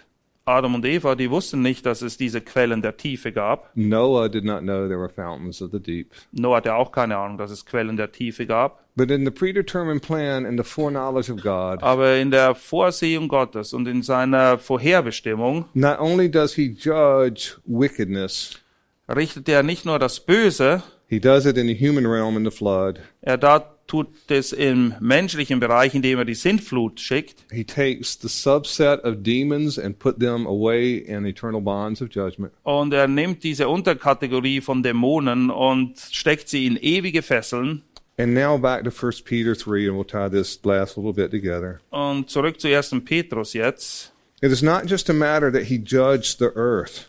Adam 0.45 0.75
und 0.75 0.85
Eva, 0.85 1.15
die 1.15 1.29
wussten 1.31 1.61
nicht, 1.61 1.85
dass 1.85 2.01
es 2.01 2.17
diese 2.17 2.41
Quellen 2.41 2.81
der 2.81 2.97
Tiefe 2.97 3.31
gab. 3.31 3.71
Noah 3.75 4.27
did 4.27 4.43
not 4.43 4.59
know 4.59 4.87
there 4.87 4.99
were 4.99 5.09
fountains 5.09 5.61
of 5.61 5.71
the 5.71 5.79
deep. 5.79 6.11
Noah 6.33 6.57
hatte 6.57 6.75
auch 6.75 6.91
keine 6.91 7.15
Ahnung, 7.15 7.37
dass 7.37 7.49
es 7.49 7.65
Quellen 7.65 7.95
der 7.95 8.11
Tiefe 8.11 8.45
gab. 8.45 8.83
But 8.95 9.09
in 9.09 9.23
the 9.23 9.31
predetermined 9.31 10.01
plan 10.01 10.45
and 10.45 10.59
the 10.59 10.63
foreknowledge 10.63 11.31
of 11.31 11.41
God, 11.41 11.81
Aber 11.81 12.17
in 12.17 12.29
der 12.29 12.55
Vorsehung 12.55 13.29
Gottes 13.29 13.73
und 13.73 13.87
in 13.87 14.03
seiner 14.03 14.57
Vorherbestimmung 14.57 15.65
not 15.73 15.99
only 15.99 16.29
does 16.29 16.53
he 16.55 16.75
judge 16.77 17.55
wickedness, 17.65 18.59
richtet 19.07 19.47
er 19.47 19.63
nicht 19.63 19.85
nur 19.85 19.97
das 19.97 20.19
Böse, 20.19 20.83
he 21.13 21.19
does 21.19 21.45
it 21.45 21.57
in 21.57 21.67
the 21.67 21.75
human 21.75 22.07
realm 22.07 22.35
in 22.35 22.43
the 22.43 22.51
flood. 22.51 22.99
Er 23.21 23.37
da 23.37 23.59
tut 23.87 24.07
es 24.29 24.51
im 24.51 24.95
menschlichen 24.99 25.59
Bereich, 25.59 25.93
indem 25.93 26.17
er 26.17 26.25
die 26.25 26.35
Sintflut 26.35 26.99
schickt. 26.99 27.45
He 27.51 27.63
takes 27.63 28.17
the 28.19 28.29
subset 28.29 29.03
of 29.03 29.23
demons 29.23 29.77
and 29.77 29.99
put 29.99 30.19
them 30.19 30.47
away 30.47 30.95
in 30.95 31.25
eternal 31.25 31.61
bonds 31.61 32.01
of 32.01 32.09
judgment. 32.09 32.53
Und 32.63 32.93
er 32.93 33.07
nimmt 33.07 33.43
diese 33.43 33.67
Unterkategorie 33.67 34.61
von 34.61 34.81
Dämonen 34.81 35.49
und 35.49 35.99
steckt 35.99 36.49
sie 36.49 36.65
in 36.65 36.77
ewige 36.77 37.21
Fesseln. 37.21 37.83
And 38.17 38.33
now 38.33 38.57
back 38.57 38.83
to 38.83 38.91
1 38.91 39.23
Peter 39.23 39.55
3, 39.55 39.87
and 39.87 39.95
we'll 39.95 40.05
tie 40.05 40.29
this 40.29 40.59
last 40.63 40.97
little 40.97 41.13
bit 41.13 41.31
together. 41.31 41.79
Und 41.89 42.29
zurück 42.29 42.59
zu 42.59 42.67
1. 42.67 43.03
Petrus 43.05 43.53
jetzt. 43.53 44.11
It 44.41 44.51
is 44.51 44.61
not 44.61 44.87
just 44.87 45.09
a 45.09 45.13
matter 45.13 45.51
that 45.51 45.63
he 45.63 45.77
judged 45.77 46.37
the 46.39 46.51
earth, 46.55 47.07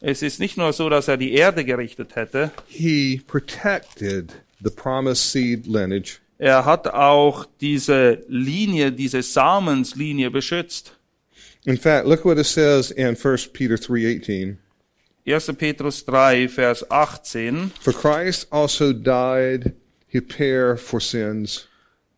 Es 0.00 0.22
ist 0.22 0.40
nicht 0.40 0.56
nur 0.56 0.72
so, 0.72 0.88
dass 0.88 1.08
er 1.08 1.16
die 1.16 1.32
Erde 1.34 1.64
gerichtet 1.64 2.16
hätte, 2.16 2.50
he 2.68 3.22
protected 3.26 4.32
the 4.62 4.70
promised 4.70 5.30
seed 5.32 5.66
lineage. 5.66 6.18
er 6.38 6.64
hat 6.64 6.86
auch 6.88 7.46
diese 7.60 8.22
Linie, 8.28 8.92
diese 8.92 9.22
Samenslinie 9.22 10.30
beschützt. 10.30 10.92
In 11.64 11.76
fact, 11.78 12.06
look 12.06 12.24
what 12.24 12.38
it 12.38 12.46
says 12.46 12.90
in 12.90 13.16
1 13.16 13.52
Peter 13.52 13.74
3:18. 13.76 14.56
1. 15.26 15.52
Petrus 15.58 16.04
3, 16.04 16.46
Vers 16.48 16.88
18. 16.90 17.72
For 17.80 17.92
Christ 17.92 18.46
also 18.52 18.92
died 18.92 19.72
hyper 20.12 20.76
for 20.76 21.00
sins, 21.00 21.66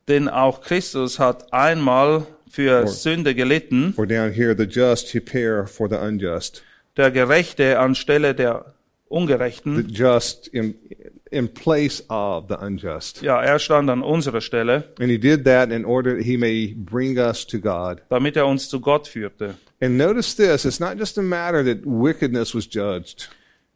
Denn 0.08 0.28
auch 0.28 0.60
Christus 0.62 1.18
hat 1.18 1.50
einmal 1.52 2.26
für 2.50 2.82
Or- 2.82 2.86
Sünde 2.88 3.34
gelitten, 3.34 3.94
or 3.96 4.06
down 4.06 4.32
here, 4.32 4.54
the 4.56 4.64
just 4.64 5.14
hyper 5.14 5.66
for 5.66 5.88
the 5.88 5.96
unjust. 5.96 6.62
Der 6.98 7.10
Gerechte 7.10 7.78
anstelle 7.78 8.34
der 8.34 8.74
The 9.10 9.14
Ungerechten. 9.14 9.88
just 9.88 10.48
in, 10.48 10.74
in 11.30 11.48
place 11.48 12.02
of 12.10 12.48
the 12.48 12.56
unjust. 12.56 13.22
Ja, 13.22 13.40
er 13.40 13.58
stand 13.58 13.88
an 13.88 14.02
unserer 14.02 14.42
Stelle, 14.42 14.84
And 15.00 15.10
he 15.10 15.18
did 15.18 15.44
that 15.46 15.70
in 15.72 15.86
order 15.86 16.16
that 16.16 16.24
he 16.26 16.36
may 16.36 16.74
bring 16.76 17.16
us 17.18 17.46
to 17.46 17.58
God. 17.58 18.02
damit 18.10 18.36
er 18.36 18.46
uns 18.46 18.68
zu 18.68 18.80
Gott 18.80 19.08
führte. 19.08 19.54
And 19.80 19.96
notice 19.96 20.34
this, 20.36 20.64
it's 20.66 20.80
not 20.80 20.98
just 20.98 21.16
a 21.16 21.22
matter 21.22 21.64
that 21.64 21.86
wickedness 21.86 22.54
was 22.54 22.66
judged. 22.68 23.28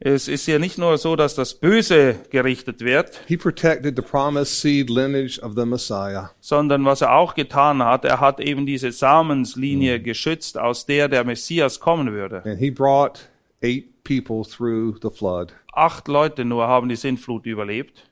Es 0.05 0.27
ist 0.27 0.43
hier 0.43 0.59
nicht 0.59 0.77
nur 0.77 0.97
so, 0.97 1.15
dass 1.15 1.33
das 1.33 1.53
Böse 1.53 2.15
gerichtet 2.29 2.81
wird, 2.81 3.21
He 3.25 3.37
protected 3.37 3.95
the 3.95 4.01
promised 4.01 4.59
seed 4.59 4.89
lineage 4.89 5.39
of 5.41 5.53
the 5.55 5.65
Messiah. 5.65 6.31
sondern 6.41 6.83
was 6.83 6.99
er 7.01 7.15
auch 7.15 7.35
getan 7.35 7.81
hat, 7.81 8.03
er 8.03 8.19
hat 8.19 8.41
eben 8.41 8.65
diese 8.65 8.91
Samenslinie 8.91 10.01
geschützt, 10.01 10.57
aus 10.57 10.85
der 10.85 11.07
der 11.07 11.23
Messias 11.23 11.79
kommen 11.79 12.11
würde. 12.11 12.43
And 12.45 12.59
he 12.59 12.69
brought 12.69 13.29
eight 13.63 14.03
people 14.03 14.43
through 14.43 14.97
the 15.01 15.09
flood. 15.09 15.53
Acht 15.71 16.09
Leute 16.09 16.43
nur 16.43 16.67
haben 16.67 16.89
die 16.89 16.97
Sintflut 16.97 17.45
überlebt. 17.45 18.03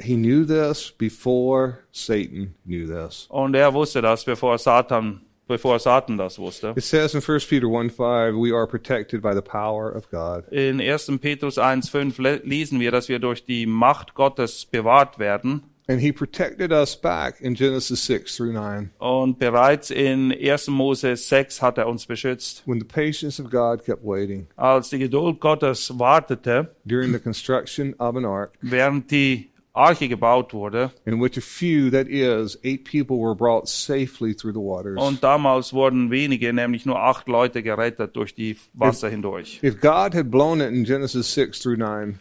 He 0.00 0.14
knew 0.16 0.44
this 0.44 0.90
before 0.98 1.78
Satan 1.92 2.54
knew 2.66 2.86
this. 2.86 3.26
Und 3.28 3.54
er 3.54 3.72
wusste 3.74 4.02
das, 4.02 4.24
bevor 4.24 4.58
Satan, 4.58 5.20
bevor 5.48 5.78
Satan 5.80 6.16
das 6.16 6.38
wusste. 6.38 6.74
It 6.76 6.84
says 6.84 7.14
in 7.14 7.20
1 7.22 7.48
Peter 7.48 7.66
1 7.66 7.90
5, 7.90 8.34
we 8.36 8.54
are 8.54 8.66
protected 8.66 9.22
by 9.22 9.34
the 9.34 9.42
power 9.42 9.90
of 9.90 10.08
God. 10.10 10.44
In 10.52 10.80
1. 10.80 11.18
Petrus 11.20 11.58
1,5 11.58 12.20
le- 12.22 12.40
lesen 12.44 12.78
wir, 12.78 12.90
dass 12.92 13.08
wir 13.08 13.18
durch 13.18 13.44
die 13.44 13.66
Macht 13.66 14.14
Gottes 14.14 14.66
bewahrt 14.66 15.18
werden. 15.18 15.62
And 15.90 16.02
he 16.02 16.12
protected 16.12 16.70
us 16.70 16.94
back 16.94 17.40
in 17.40 17.54
Genesis 17.54 18.04
6 18.04 18.36
through 18.36 18.52
9 18.52 18.90
Und 18.98 19.38
bereits 19.38 19.90
in 19.90 20.30
1. 20.32 20.68
Mose 20.68 21.16
6 21.16 21.62
hat 21.62 21.78
er 21.78 21.88
uns 21.88 22.04
beschützt. 22.04 22.62
when 22.66 22.78
the 22.78 22.84
patience 22.84 23.40
of 23.42 23.50
God 23.50 23.82
kept 23.82 24.04
waiting 24.04 24.48
Als 24.56 24.90
die 24.90 24.98
Geduld 24.98 25.40
Gottes 25.40 25.90
wartete, 25.98 26.74
during 26.84 27.10
the 27.14 27.18
construction 27.18 27.94
of 27.98 28.16
an 28.16 28.26
ark 28.26 28.52
während 28.60 29.10
die 29.10 29.48
Arche 29.78 30.08
gebaut 30.08 30.52
wurde. 30.52 30.90
in 31.06 31.20
which 31.22 31.38
a 31.38 31.40
few, 31.40 31.90
that 31.90 32.06
is, 32.08 32.58
eight 32.64 32.84
people, 32.84 33.16
were 33.18 33.34
brought 33.34 33.68
safely 33.68 34.34
through 34.34 34.52
the 34.52 34.60
waters. 34.60 35.00
Und 35.00 35.22
damals 35.22 35.72
wurden 35.72 36.10
wenige, 36.10 36.52
nämlich 36.52 36.84
nur 36.84 37.00
acht 37.00 37.28
Leute 37.28 37.62
gerettet 37.62 38.14
durch 38.16 38.34
die 38.34 38.56
Wasser 38.74 39.08
hindurch. 39.08 39.60
If 39.62 39.80
God 39.80 40.14
had 40.14 40.30
blown 40.30 40.60
it 40.60 40.68
in 40.70 40.84
Genesis 40.84 41.32
6 41.34 41.60
through 41.60 41.76
9, 41.78 42.18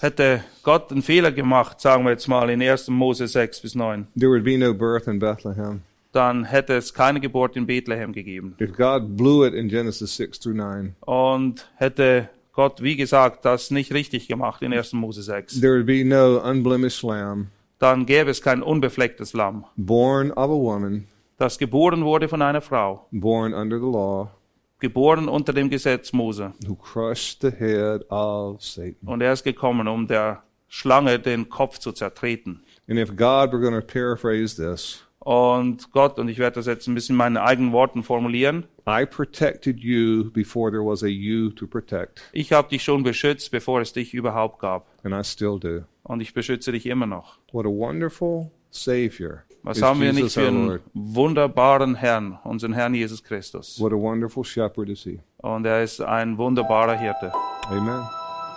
Hätte 0.00 0.44
Gott 0.62 0.92
einen 0.92 1.02
Fehler 1.02 1.32
gemacht, 1.32 1.80
sagen 1.80 2.04
wir 2.04 2.10
jetzt 2.12 2.28
mal 2.28 2.48
in 2.50 2.62
1. 2.62 2.88
Mose 2.88 3.26
6 3.26 3.60
bis 3.62 3.74
9, 3.74 4.06
there 4.16 4.30
would 4.30 4.44
be 4.44 4.56
no 4.56 4.72
birth 4.72 5.08
in 5.08 5.18
Bethlehem. 5.18 5.80
dann 6.12 6.44
hätte 6.44 6.74
es 6.76 6.94
keine 6.94 7.18
Geburt 7.20 7.56
in 7.56 7.66
Bethlehem 7.66 8.12
gegeben. 8.12 8.54
If 8.60 8.76
God 8.76 9.16
blew 9.16 9.44
it 9.44 9.54
in 9.54 9.68
Genesis 9.68 10.16
6 10.16 10.38
through 10.38 10.54
9, 10.56 10.94
Und 11.00 11.68
hätte 11.76 12.28
Gott, 12.58 12.82
wie 12.82 12.96
gesagt, 12.96 13.44
das 13.44 13.70
nicht 13.70 13.92
richtig 13.92 14.26
gemacht 14.26 14.62
in 14.62 14.72
1. 14.72 14.92
Mose 14.94 15.22
6, 15.22 15.60
there 15.60 15.74
would 15.74 15.86
be 15.86 16.04
no 16.04 16.38
unblemished 16.38 17.04
lamb 17.04 17.52
dann 17.78 18.04
gäbe 18.04 18.32
es 18.32 18.42
kein 18.42 18.64
unbeflecktes 18.64 19.32
Lamm, 19.32 19.64
born 19.76 20.32
of 20.32 20.50
a 20.50 20.58
woman, 20.58 21.06
das 21.36 21.56
geboren 21.58 22.04
wurde 22.04 22.28
von 22.28 22.42
einer 22.42 22.60
Frau, 22.60 23.06
born 23.12 23.54
under 23.54 23.78
the 23.78 23.84
law, 23.84 24.32
geboren 24.80 25.28
unter 25.28 25.52
dem 25.52 25.70
Gesetz 25.70 26.12
Mose. 26.12 26.52
who 26.66 26.74
crushed 26.74 27.42
the 27.42 27.52
head 27.52 28.02
of 28.10 28.60
Satan. 28.60 29.06
Und 29.08 29.20
er 29.20 29.34
ist 29.34 29.44
gekommen, 29.44 29.86
um 29.86 30.08
der 30.08 30.42
Schlange 30.66 31.20
den 31.20 31.48
Kopf 31.48 31.78
zu 31.78 31.92
zertreten. 31.92 32.64
And 32.88 32.98
if 32.98 33.10
God 33.10 33.52
were 33.52 33.60
going 33.60 33.80
to 33.80 33.86
paraphrase 33.86 34.56
this, 34.56 35.04
Und 35.28 35.92
Gott, 35.92 36.18
und 36.18 36.28
ich 36.28 36.38
werde 36.38 36.54
das 36.54 36.64
jetzt 36.64 36.86
ein 36.86 36.94
bisschen 36.94 37.12
in 37.12 37.18
meinen 37.18 37.36
eigenen 37.36 37.72
Worten 37.72 38.02
formulieren, 38.02 38.64
I 38.88 39.04
protected 39.04 39.78
you 39.78 40.30
before 40.30 40.70
there 40.70 40.82
was 40.82 41.02
a 41.02 41.06
you 41.06 41.50
to 41.50 41.66
protect, 41.66 42.22
ich 42.32 42.54
habe 42.54 42.70
dich 42.70 42.82
schon 42.82 43.02
beschützt, 43.02 43.50
bevor 43.50 43.82
es 43.82 43.92
dich 43.92 44.14
überhaupt 44.14 44.58
gab. 44.58 44.86
and 45.04 45.12
I 45.12 45.22
still 45.22 45.60
do. 45.60 45.84
Und 46.02 46.22
ich 46.22 46.32
beschütze 46.32 46.72
dich 46.72 46.86
immer 46.86 47.04
noch. 47.04 47.36
What 47.52 47.66
a 47.66 47.68
wonderful 47.68 48.50
Savior 48.70 49.44
Was 49.64 49.82
haben 49.82 50.00
wir 50.00 50.14
nicht 50.14 50.34
Jesus 50.34 50.34
für 50.34 50.44
our 50.44 50.48
einen 50.48 50.80
wunderbaren 50.94 51.94
Herrn, 51.96 52.38
unseren 52.44 52.72
Herrn 52.72 52.94
Jesus 52.94 53.22
Christus. 53.22 53.78
What 53.78 53.92
a 53.92 53.96
wonderful 53.96 54.44
shepherd 54.44 54.88
is 54.88 55.02
he. 55.02 55.20
Und 55.42 55.66
er 55.66 55.82
ist 55.82 56.00
ein 56.00 56.38
wunderbarer 56.38 56.98
Hirte. 56.98 57.30
Amen. 57.68 58.02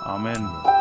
Amen. 0.06 0.81